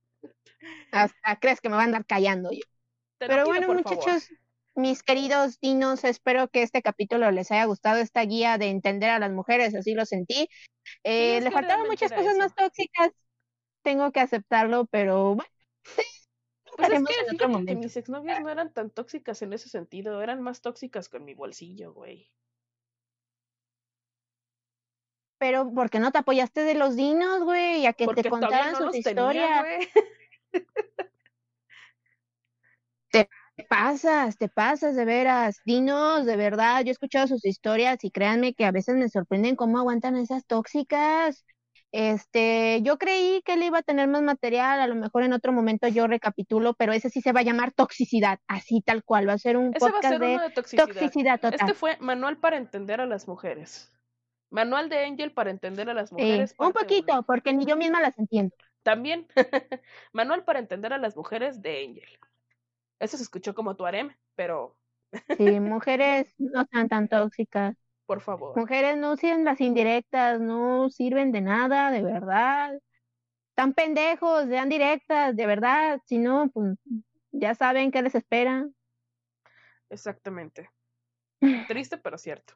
Hasta 0.92 1.40
crees 1.40 1.62
que 1.62 1.70
me 1.70 1.76
va 1.76 1.82
a 1.82 1.86
andar 1.86 2.06
callando 2.06 2.52
yo. 2.52 2.62
Pero 3.20 3.46
bueno, 3.46 3.74
muchachos, 3.74 4.30
mis 4.76 5.04
queridos 5.04 5.60
dinos, 5.60 6.04
espero 6.04 6.48
que 6.48 6.64
este 6.64 6.82
capítulo 6.82 7.30
les 7.32 7.52
haya 7.52 7.66
gustado, 7.66 8.00
esta 8.00 8.22
guía 8.22 8.58
de 8.58 8.70
entender 8.70 9.10
a 9.10 9.20
las 9.20 9.32
mujeres, 9.32 9.76
así 9.76 9.94
lo 9.94 10.06
sentí. 10.06 10.48
Eh, 11.04 11.42
le 11.42 11.52
faltaban 11.52 11.88
muchas 11.88 12.12
cosas 12.12 12.38
más 12.38 12.56
tóxicas, 12.56 13.12
tengo 13.84 14.12
que 14.12 14.22
aceptarlo, 14.22 14.86
pero 14.88 15.36
bueno. 15.36 15.52
Pues 16.80 16.92
es 16.92 17.04
que, 17.04 17.38
que 17.66 17.76
mis 17.76 17.98
exnovias 17.98 18.42
no 18.42 18.50
eran 18.50 18.74
tan 18.74 18.90
tóxicas 18.90 19.42
en 19.42 19.54
ese 19.54 19.68
sentido, 19.70 20.22
eran 20.22 20.42
más 20.42 20.62
tóxicas 20.62 21.10
con 21.10 21.26
mi 21.26 21.34
bolsillo, 21.34 21.94
güey. 21.94 22.30
Pero, 25.38 25.74
¿por 25.74 25.90
qué 25.90 26.00
no 26.00 26.12
te 26.12 26.18
apoyaste 26.20 26.64
de 26.64 26.76
los 26.76 26.96
dinos, 26.96 27.44
güey? 27.44 27.86
A 27.86 27.94
que 27.94 28.08
te 28.08 28.30
contaran 28.30 28.76
sus 28.76 28.96
historias. 28.96 29.66
te 33.10 33.30
pasas, 33.68 34.38
te 34.38 34.50
pasas 34.50 34.96
de 34.96 35.06
veras. 35.06 35.62
Dinos, 35.66 36.26
de 36.26 36.38
verdad, 36.38 36.82
yo 36.82 36.90
he 36.90 36.92
escuchado 36.92 37.28
sus 37.28 37.46
historias 37.46 38.04
y 38.04 38.12
créanme 38.12 38.54
que 38.54 38.66
a 38.66 38.72
veces 38.72 38.96
me 38.96 39.10
sorprenden 39.10 39.56
cómo 39.56 39.80
aguantan 39.80 40.16
esas 40.16 40.46
tóxicas. 40.46 41.46
Este, 41.92 42.82
yo 42.84 43.00
creí 43.00 43.42
que 43.44 43.54
él 43.54 43.64
iba 43.64 43.80
a 43.80 43.84
tener 43.84 44.08
más 44.08 44.22
material, 44.22 44.80
a 44.80 44.88
lo 44.88 44.96
mejor 44.96 45.24
en 45.24 45.34
otro 45.34 45.52
momento 45.52 45.88
yo 45.88 46.06
recapitulo, 46.06 46.76
pero 46.76 46.94
ese 46.94 47.10
sí 47.10 47.22
se 47.22 47.32
va 47.32 47.40
a 47.40 47.44
llamar 47.44 47.72
toxicidad, 47.72 48.40
así 48.48 48.82
tal 48.82 49.04
cual, 49.04 49.28
va 49.28 49.34
a 49.34 49.40
ser 49.40 49.58
un 49.58 49.72
podcast 49.74 50.20
de, 50.20 50.40
toxicidad. 50.54 51.40
total. 51.40 51.60
Este 51.60 51.74
fue 51.74 51.98
manual 52.00 52.38
para 52.38 52.58
entender 52.58 53.02
a 53.02 53.08
las 53.08 53.28
mujeres. 53.28 53.92
Manual 54.52 54.90
de 54.90 55.04
Angel 55.06 55.32
para 55.32 55.50
entender 55.50 55.90
a 55.90 55.94
las 55.94 56.12
mujeres. 56.12 56.54
un 56.60 56.74
poquito, 56.74 57.24
porque 57.24 57.54
ni 57.54 57.66
yo 57.66 57.76
misma 57.76 58.02
las 58.02 58.18
entiendo. 58.20 58.56
También, 58.84 59.28
manual 60.14 60.44
para 60.44 60.60
entender 60.60 60.94
a 60.94 61.00
las 61.00 61.16
mujeres 61.16 61.62
de 61.62 61.86
Angel. 61.86 62.20
Eso 63.00 63.18
se 63.18 63.24
escuchó 63.24 63.56
como 63.56 63.76
tu 63.76 63.86
harem, 63.86 64.16
pero... 64.36 64.76
sí, 65.38 65.60
mujeres 65.60 66.36
no 66.38 66.66
sean 66.72 66.88
tan 66.88 67.08
tóxicas 67.08 67.76
por 68.10 68.22
favor. 68.22 68.58
Mujeres 68.58 68.98
no 68.98 69.12
usen 69.12 69.46
las 69.46 69.62
indirectas, 69.62 70.40
no 70.40 70.90
sirven 70.90 71.32
de 71.32 71.42
nada, 71.42 71.92
de 71.92 72.02
verdad. 72.02 72.82
Tan 73.54 73.76
pendejos, 73.76 74.48
sean 74.48 74.68
directas, 74.68 75.36
de 75.36 75.46
verdad. 75.46 76.02
Si 76.06 76.18
no, 76.18 76.50
pues 76.52 76.76
ya 77.32 77.54
saben 77.54 77.92
qué 77.92 78.02
les 78.02 78.16
espera. 78.16 78.68
Exactamente. 79.92 80.72
Triste, 81.68 82.00
pero 82.00 82.18
cierto. 82.18 82.56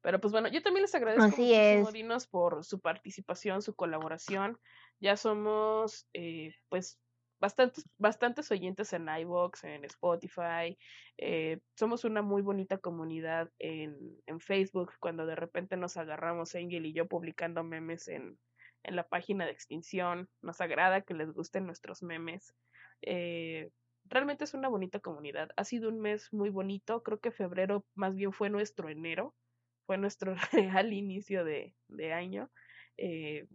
Pero 0.00 0.20
pues 0.20 0.30
bueno, 0.30 0.46
yo 0.46 0.62
también 0.62 0.82
les 0.82 0.94
agradezco 0.94 1.24
Así 1.24 1.52
muchísimo, 1.52 1.90
Dinos, 1.90 2.28
por 2.28 2.64
su 2.64 2.78
participación, 2.78 3.62
su 3.62 3.74
colaboración. 3.74 4.60
Ya 5.00 5.16
somos, 5.16 6.06
eh, 6.12 6.54
pues, 6.68 7.00
bastantes, 7.44 7.84
bastantes 7.98 8.50
oyentes 8.50 8.94
en 8.94 9.06
iVoox, 9.06 9.64
en 9.64 9.84
Spotify. 9.84 10.78
Eh, 11.18 11.60
somos 11.76 12.04
una 12.04 12.22
muy 12.22 12.40
bonita 12.40 12.78
comunidad 12.78 13.50
en, 13.58 13.94
en, 14.26 14.40
Facebook 14.40 14.92
cuando 14.98 15.26
de 15.26 15.36
repente 15.36 15.76
nos 15.76 15.98
agarramos 15.98 16.54
Angel 16.54 16.86
y 16.86 16.94
yo 16.94 17.06
publicando 17.06 17.62
memes 17.62 18.08
en, 18.08 18.38
en 18.82 18.96
la 18.96 19.06
página 19.06 19.44
de 19.44 19.52
extinción. 19.52 20.26
Nos 20.40 20.62
agrada 20.62 21.02
que 21.02 21.12
les 21.12 21.32
gusten 21.32 21.66
nuestros 21.66 22.02
memes. 22.02 22.54
Eh, 23.02 23.68
realmente 24.06 24.44
es 24.44 24.54
una 24.54 24.68
bonita 24.70 25.00
comunidad. 25.00 25.50
Ha 25.56 25.64
sido 25.64 25.90
un 25.90 26.00
mes 26.00 26.32
muy 26.32 26.48
bonito. 26.48 27.02
Creo 27.02 27.20
que 27.20 27.30
febrero 27.30 27.84
más 27.94 28.14
bien 28.14 28.32
fue 28.32 28.48
nuestro 28.48 28.88
enero. 28.88 29.34
Fue 29.84 29.98
nuestro 29.98 30.34
real 30.52 30.94
inicio 30.94 31.44
de, 31.44 31.74
de 31.88 32.14
año. 32.14 32.50
Eh, 32.96 33.46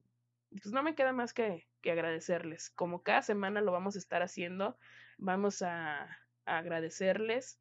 pues 0.51 0.71
no 0.73 0.83
me 0.83 0.93
queda 0.93 1.11
más 1.11 1.33
que, 1.33 1.65
que, 1.81 1.91
agradecerles. 1.91 2.69
Como 2.71 3.03
cada 3.03 3.21
semana 3.21 3.61
lo 3.61 3.71
vamos 3.71 3.95
a 3.95 3.99
estar 3.99 4.21
haciendo, 4.21 4.77
vamos 5.17 5.61
a, 5.61 6.07
agradecerles 6.45 7.59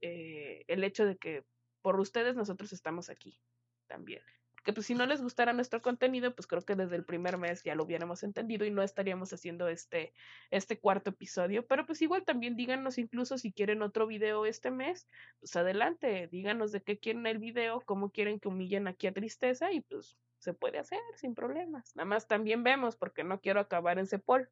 eh, 0.00 0.64
el 0.68 0.84
hecho 0.84 1.04
de 1.04 1.16
que 1.16 1.44
por 1.82 1.98
ustedes 2.00 2.36
nosotros 2.36 2.72
estamos 2.72 3.10
aquí 3.10 3.40
también. 3.86 4.22
Que 4.64 4.72
pues 4.72 4.86
si 4.86 4.94
no 4.94 5.06
les 5.06 5.22
gustara 5.22 5.52
nuestro 5.52 5.80
contenido, 5.80 6.34
pues 6.34 6.46
creo 6.46 6.62
que 6.62 6.74
desde 6.74 6.96
el 6.96 7.04
primer 7.04 7.38
mes 7.38 7.62
ya 7.62 7.74
lo 7.74 7.84
hubiéramos 7.84 8.22
entendido 8.22 8.66
y 8.66 8.70
no 8.70 8.82
estaríamos 8.82 9.32
haciendo 9.32 9.68
este, 9.68 10.12
este 10.50 10.78
cuarto 10.78 11.10
episodio. 11.10 11.66
Pero 11.66 11.86
pues 11.86 12.02
igual 12.02 12.24
también 12.24 12.54
díganos 12.56 12.98
incluso 12.98 13.38
si 13.38 13.52
quieren 13.52 13.82
otro 13.82 14.06
video 14.06 14.46
este 14.46 14.70
mes, 14.70 15.08
pues 15.40 15.56
adelante, 15.56 16.28
díganos 16.30 16.72
de 16.72 16.82
qué 16.82 16.98
quieren 16.98 17.26
el 17.26 17.38
video, 17.38 17.80
cómo 17.86 18.10
quieren 18.10 18.40
que 18.40 18.48
humillen 18.48 18.88
aquí 18.88 19.06
a 19.06 19.12
Tristeza 19.12 19.72
y 19.72 19.80
pues 19.80 20.16
se 20.38 20.54
puede 20.54 20.78
hacer 20.78 21.00
sin 21.16 21.34
problemas. 21.34 21.94
Nada 21.96 22.06
más 22.06 22.26
también 22.28 22.62
vemos 22.62 22.96
porque 22.96 23.24
no 23.24 23.40
quiero 23.40 23.60
acabar 23.60 23.98
en 23.98 24.06
Cepol. 24.06 24.50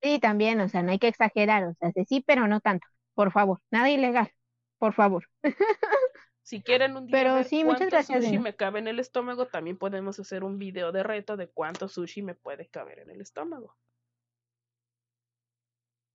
Sí, 0.00 0.20
también, 0.20 0.60
o 0.60 0.68
sea, 0.68 0.82
no 0.82 0.92
hay 0.92 0.98
que 0.98 1.08
exagerar, 1.08 1.64
o 1.64 1.74
sea, 1.74 1.92
sí, 2.06 2.22
pero 2.26 2.46
no 2.46 2.60
tanto, 2.60 2.86
por 3.14 3.32
favor, 3.32 3.60
nada 3.70 3.90
ilegal, 3.90 4.32
por 4.78 4.92
favor. 4.94 5.28
Si 6.42 6.62
quieren 6.62 6.96
un 6.96 7.06
día 7.06 7.18
Pero 7.18 7.34
ver 7.34 7.44
sí, 7.44 7.62
muchas 7.62 7.90
gracias, 7.90 8.24
sushi 8.24 8.38
me 8.38 8.56
cabe 8.56 8.78
en 8.78 8.88
el 8.88 9.00
estómago, 9.00 9.48
también 9.48 9.76
podemos 9.76 10.18
hacer 10.18 10.44
un 10.44 10.58
video 10.58 10.92
de 10.92 11.02
reto 11.02 11.36
de 11.36 11.48
cuánto 11.50 11.88
sushi 11.88 12.22
me 12.22 12.34
puede 12.34 12.68
caber 12.68 13.00
en 13.00 13.10
el 13.10 13.20
estómago. 13.20 13.76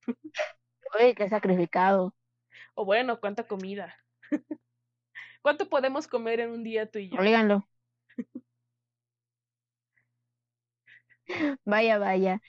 Uy, 1.00 1.14
qué 1.14 1.28
sacrificado. 1.28 2.14
O 2.74 2.84
bueno, 2.84 3.20
cuánta 3.20 3.46
comida. 3.46 3.96
¿Cuánto 5.44 5.68
podemos 5.68 6.08
comer 6.08 6.40
en 6.40 6.52
un 6.52 6.64
día 6.64 6.90
tú 6.90 6.98
y 6.98 7.10
yo? 7.10 7.18
Olíganlo. 7.20 7.68
Vaya, 11.66 11.98
vaya. 11.98 12.40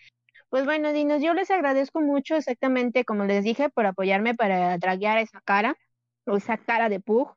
Pues 0.49 0.65
bueno, 0.65 0.93
Dinos, 0.93 1.21
yo 1.21 1.33
les 1.33 1.51
agradezco 1.51 2.01
mucho 2.01 2.35
exactamente 2.37 3.05
como 3.05 3.25
les 3.25 3.43
dije 3.43 3.69
por 3.69 3.85
apoyarme 3.85 4.35
para 4.35 4.77
draguear 4.77 5.17
esa 5.17 5.41
cara, 5.41 5.77
o 6.25 6.37
esa 6.37 6.57
cara 6.57 6.89
de 6.89 7.01
Pug. 7.01 7.35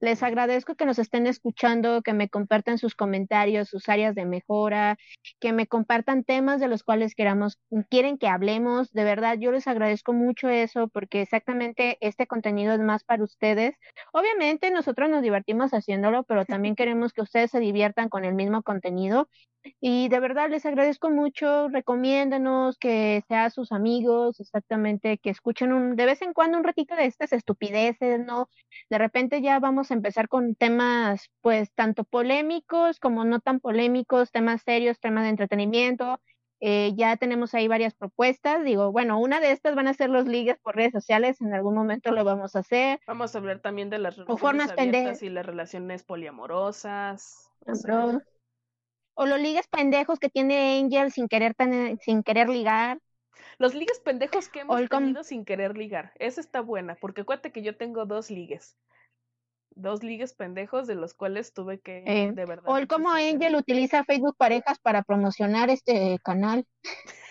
Les 0.00 0.22
agradezco 0.22 0.74
que 0.74 0.86
nos 0.86 0.98
estén 0.98 1.26
escuchando, 1.26 2.02
que 2.02 2.12
me 2.12 2.28
compartan 2.28 2.78
sus 2.78 2.94
comentarios, 2.94 3.68
sus 3.68 3.88
áreas 3.88 4.14
de 4.14 4.26
mejora, 4.26 4.96
que 5.40 5.52
me 5.52 5.66
compartan 5.66 6.24
temas 6.24 6.60
de 6.60 6.68
los 6.68 6.82
cuales 6.82 7.14
queramos, 7.14 7.58
quieren 7.90 8.18
que 8.18 8.28
hablemos. 8.28 8.92
De 8.92 9.04
verdad, 9.04 9.38
yo 9.38 9.50
les 9.52 9.66
agradezco 9.66 10.12
mucho 10.12 10.48
eso 10.48 10.88
porque 10.88 11.22
exactamente 11.22 11.96
este 12.00 12.26
contenido 12.26 12.74
es 12.74 12.80
más 12.80 13.04
para 13.04 13.24
ustedes. 13.24 13.76
Obviamente 14.12 14.70
nosotros 14.70 15.08
nos 15.08 15.22
divertimos 15.22 15.72
haciéndolo, 15.72 16.24
pero 16.24 16.44
también 16.44 16.76
queremos 16.76 17.12
que 17.12 17.22
ustedes 17.22 17.50
se 17.50 17.60
diviertan 17.60 18.08
con 18.08 18.24
el 18.24 18.34
mismo 18.34 18.62
contenido. 18.62 19.28
Y 19.80 20.08
de 20.08 20.20
verdad 20.20 20.50
les 20.50 20.66
agradezco 20.66 21.10
mucho, 21.10 21.68
recomiéndanos 21.68 22.76
que 22.78 23.22
sea 23.28 23.50
sus 23.50 23.72
amigos, 23.72 24.40
exactamente, 24.40 25.18
que 25.18 25.30
escuchen 25.30 25.72
un, 25.72 25.96
de 25.96 26.06
vez 26.06 26.22
en 26.22 26.32
cuando 26.32 26.58
un 26.58 26.64
ratito 26.64 26.94
de 26.96 27.06
estas 27.06 27.32
estupideces, 27.32 28.20
¿no? 28.24 28.48
De 28.90 28.98
repente 28.98 29.40
ya 29.40 29.58
vamos 29.58 29.90
a 29.90 29.94
empezar 29.94 30.28
con 30.28 30.54
temas, 30.54 31.30
pues, 31.40 31.72
tanto 31.74 32.04
polémicos 32.04 33.00
como 33.00 33.24
no 33.24 33.40
tan 33.40 33.60
polémicos, 33.60 34.30
temas 34.30 34.62
serios, 34.62 35.00
temas 35.00 35.24
de 35.24 35.30
entretenimiento. 35.30 36.20
Eh, 36.60 36.92
ya 36.96 37.16
tenemos 37.16 37.52
ahí 37.54 37.68
varias 37.68 37.94
propuestas. 37.94 38.64
Digo, 38.64 38.90
bueno, 38.90 39.18
una 39.18 39.40
de 39.40 39.52
estas 39.52 39.74
van 39.74 39.88
a 39.88 39.94
ser 39.94 40.08
los 40.08 40.26
ligues 40.26 40.58
por 40.62 40.76
redes 40.76 40.92
sociales, 40.92 41.40
en 41.40 41.52
algún 41.52 41.74
momento 41.74 42.10
lo 42.10 42.24
vamos 42.24 42.56
a 42.56 42.60
hacer. 42.60 43.00
Vamos 43.06 43.34
a 43.34 43.38
hablar 43.38 43.60
también 43.60 43.90
de 43.90 43.98
las 43.98 44.16
formas 44.16 44.40
relaciones 44.40 44.70
abiertas 44.70 44.76
pendejas. 44.76 45.22
y 45.22 45.28
las 45.28 45.44
relaciones 45.44 46.04
poliamorosas. 46.04 47.50
o 47.66 47.74
sea, 47.74 48.06
Bro. 48.06 48.22
O 49.14 49.26
los 49.26 49.40
ligues 49.40 49.66
pendejos 49.68 50.18
que 50.18 50.28
tiene 50.28 50.78
Angel 50.80 51.12
sin 51.12 51.28
querer 51.28 51.54
tan, 51.54 51.98
sin 52.00 52.22
querer 52.22 52.48
ligar. 52.48 52.98
Los 53.58 53.74
ligues 53.74 54.00
pendejos 54.00 54.48
que 54.48 54.60
hemos 54.60 54.88
tenido 54.88 55.22
sin 55.22 55.44
querer 55.44 55.76
ligar. 55.76 56.12
Esa 56.18 56.40
está 56.40 56.60
buena, 56.60 56.96
porque 57.00 57.22
acuérdate 57.22 57.52
que 57.52 57.62
yo 57.62 57.76
tengo 57.76 58.04
dos 58.06 58.30
ligues. 58.30 58.76
Dos 59.76 60.02
ligues 60.02 60.34
pendejos 60.34 60.86
de 60.86 60.94
los 60.94 61.14
cuales 61.14 61.52
tuve 61.52 61.80
que, 61.80 62.04
Eh, 62.06 62.32
de 62.32 62.44
verdad. 62.44 62.64
O 62.66 62.76
el 62.76 62.86
cómo. 62.86 63.10
Angel 63.10 63.56
utiliza 63.56 64.04
Facebook 64.04 64.36
Parejas 64.36 64.78
para 64.78 65.02
promocionar 65.02 65.70
este 65.70 66.18
canal. 66.22 66.64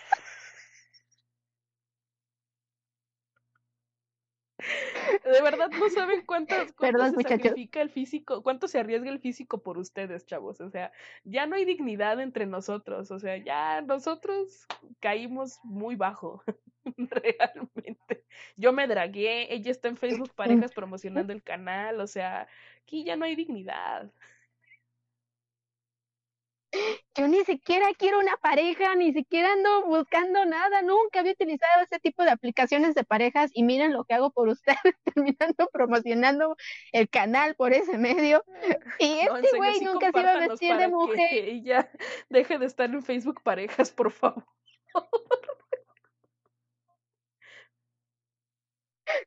De 5.23 5.41
verdad 5.41 5.69
no 5.71 5.89
saben 5.89 6.23
cuántas 6.25 6.73
cuánto 6.73 6.75
Perdón, 6.79 7.11
se 7.11 7.17
muchachos. 7.17 7.51
sacrifica 7.51 7.81
el 7.81 7.89
físico, 7.89 8.43
cuánto 8.43 8.67
se 8.67 8.79
arriesga 8.79 9.09
el 9.09 9.19
físico 9.19 9.63
por 9.63 9.77
ustedes, 9.77 10.25
chavos. 10.25 10.61
O 10.61 10.69
sea, 10.69 10.91
ya 11.23 11.45
no 11.45 11.55
hay 11.55 11.65
dignidad 11.65 12.19
entre 12.19 12.45
nosotros. 12.45 13.11
O 13.11 13.19
sea, 13.19 13.37
ya 13.37 13.81
nosotros 13.81 14.65
caímos 14.99 15.59
muy 15.63 15.95
bajo. 15.95 16.43
Realmente. 16.97 18.25
Yo 18.57 18.73
me 18.73 18.87
dragué, 18.87 19.53
ella 19.53 19.71
está 19.71 19.87
en 19.87 19.97
Facebook 19.97 20.33
Parejas 20.35 20.73
promocionando 20.73 21.33
el 21.33 21.43
canal. 21.43 22.01
O 22.01 22.07
sea, 22.07 22.47
aquí 22.83 23.03
ya 23.03 23.15
no 23.15 23.25
hay 23.25 23.35
dignidad. 23.35 24.11
Yo 27.15 27.27
ni 27.27 27.43
siquiera 27.45 27.87
quiero 27.97 28.19
una 28.19 28.35
pareja, 28.37 28.95
ni 28.95 29.13
siquiera 29.13 29.53
ando 29.53 29.85
buscando 29.85 30.45
nada, 30.45 30.81
nunca 30.81 31.19
había 31.19 31.33
utilizado 31.33 31.83
ese 31.83 31.99
tipo 31.99 32.23
de 32.23 32.31
aplicaciones 32.31 32.95
de 32.95 33.03
parejas 33.03 33.51
y 33.53 33.63
miren 33.63 33.93
lo 33.93 34.03
que 34.05 34.15
hago 34.15 34.31
por 34.31 34.49
ustedes, 34.49 34.77
terminando 35.15 35.69
promocionando 35.71 36.55
el 36.91 37.09
canal 37.09 37.55
por 37.55 37.73
ese 37.73 37.97
medio. 37.97 38.43
Y 38.99 39.25
No, 39.25 39.37
este 39.37 39.57
güey 39.57 39.75
sí 39.75 39.85
nunca 39.85 40.11
se 40.11 40.19
iba 40.19 40.31
a 40.31 40.47
vestir 40.47 40.77
de 40.77 40.87
mujer. 40.87 41.29
Que 41.29 41.51
ella 41.51 41.91
deje 42.29 42.57
de 42.57 42.65
estar 42.65 42.89
en 42.89 43.03
Facebook 43.03 43.41
Parejas, 43.43 43.91
por 43.91 44.11
favor. 44.11 44.43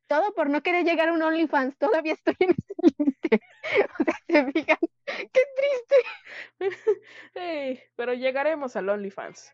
Todo 0.07 0.33
por 0.35 0.51
no 0.51 0.63
querer 0.63 0.85
llegar 0.85 1.09
a 1.09 1.13
un 1.13 1.23
OnlyFans, 1.23 1.77
todavía 1.79 2.15
estoy 2.15 2.37
en 2.41 2.51
ese 2.51 2.75
límite. 2.99 3.41
O 3.99 4.05
sea, 4.05 4.15
se 4.29 4.53
fijan, 4.53 4.79
qué 5.07 5.41
triste. 5.57 5.97
Pero 7.97 8.15
llegaremos 8.15 8.77
al 8.77 8.89
OnlyFans. 8.89 9.53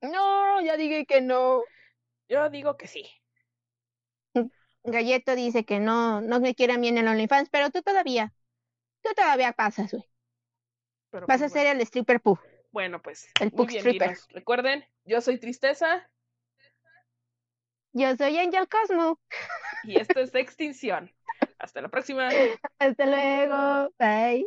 No, 0.00 0.60
ya 0.62 0.76
dije 0.78 1.04
que 1.04 1.20
no. 1.20 1.62
Yo 2.28 2.48
digo 2.48 2.76
que 2.78 2.86
sí. 2.86 3.06
Galleto 4.82 5.34
dice 5.34 5.64
que 5.66 5.78
no, 5.78 6.22
no 6.22 6.40
me 6.40 6.54
quiere 6.54 6.72
a 6.72 6.78
mí 6.78 6.88
en 6.88 6.96
el 6.96 7.08
OnlyFans, 7.08 7.50
pero 7.50 7.68
tú 7.68 7.82
todavía, 7.82 8.32
tú 9.02 9.10
todavía 9.14 9.52
pasas, 9.52 9.92
güey. 9.92 10.04
Vas 11.12 11.24
pues 11.26 11.42
a 11.42 11.48
ser 11.48 11.66
el 11.66 11.80
stripper 11.82 12.20
poo. 12.20 12.38
Bueno, 12.70 13.02
pues, 13.02 13.28
El 13.40 13.50
muy 13.52 13.66
bien, 13.66 13.80
Stripper. 13.80 14.08
dinos. 14.10 14.28
Recuerden, 14.30 14.84
yo 15.04 15.20
soy 15.20 15.38
Tristeza 15.38 16.08
Yo 17.92 18.16
soy 18.16 18.38
Angel 18.38 18.68
Cosmo. 18.68 19.18
y 19.84 19.96
esto 19.96 20.20
es 20.20 20.34
Extinción. 20.34 21.10
Hasta 21.58 21.82
la 21.82 21.88
próxima. 21.88 22.28
Hasta 22.78 23.06
luego. 23.06 23.92
Bye. 23.98 24.46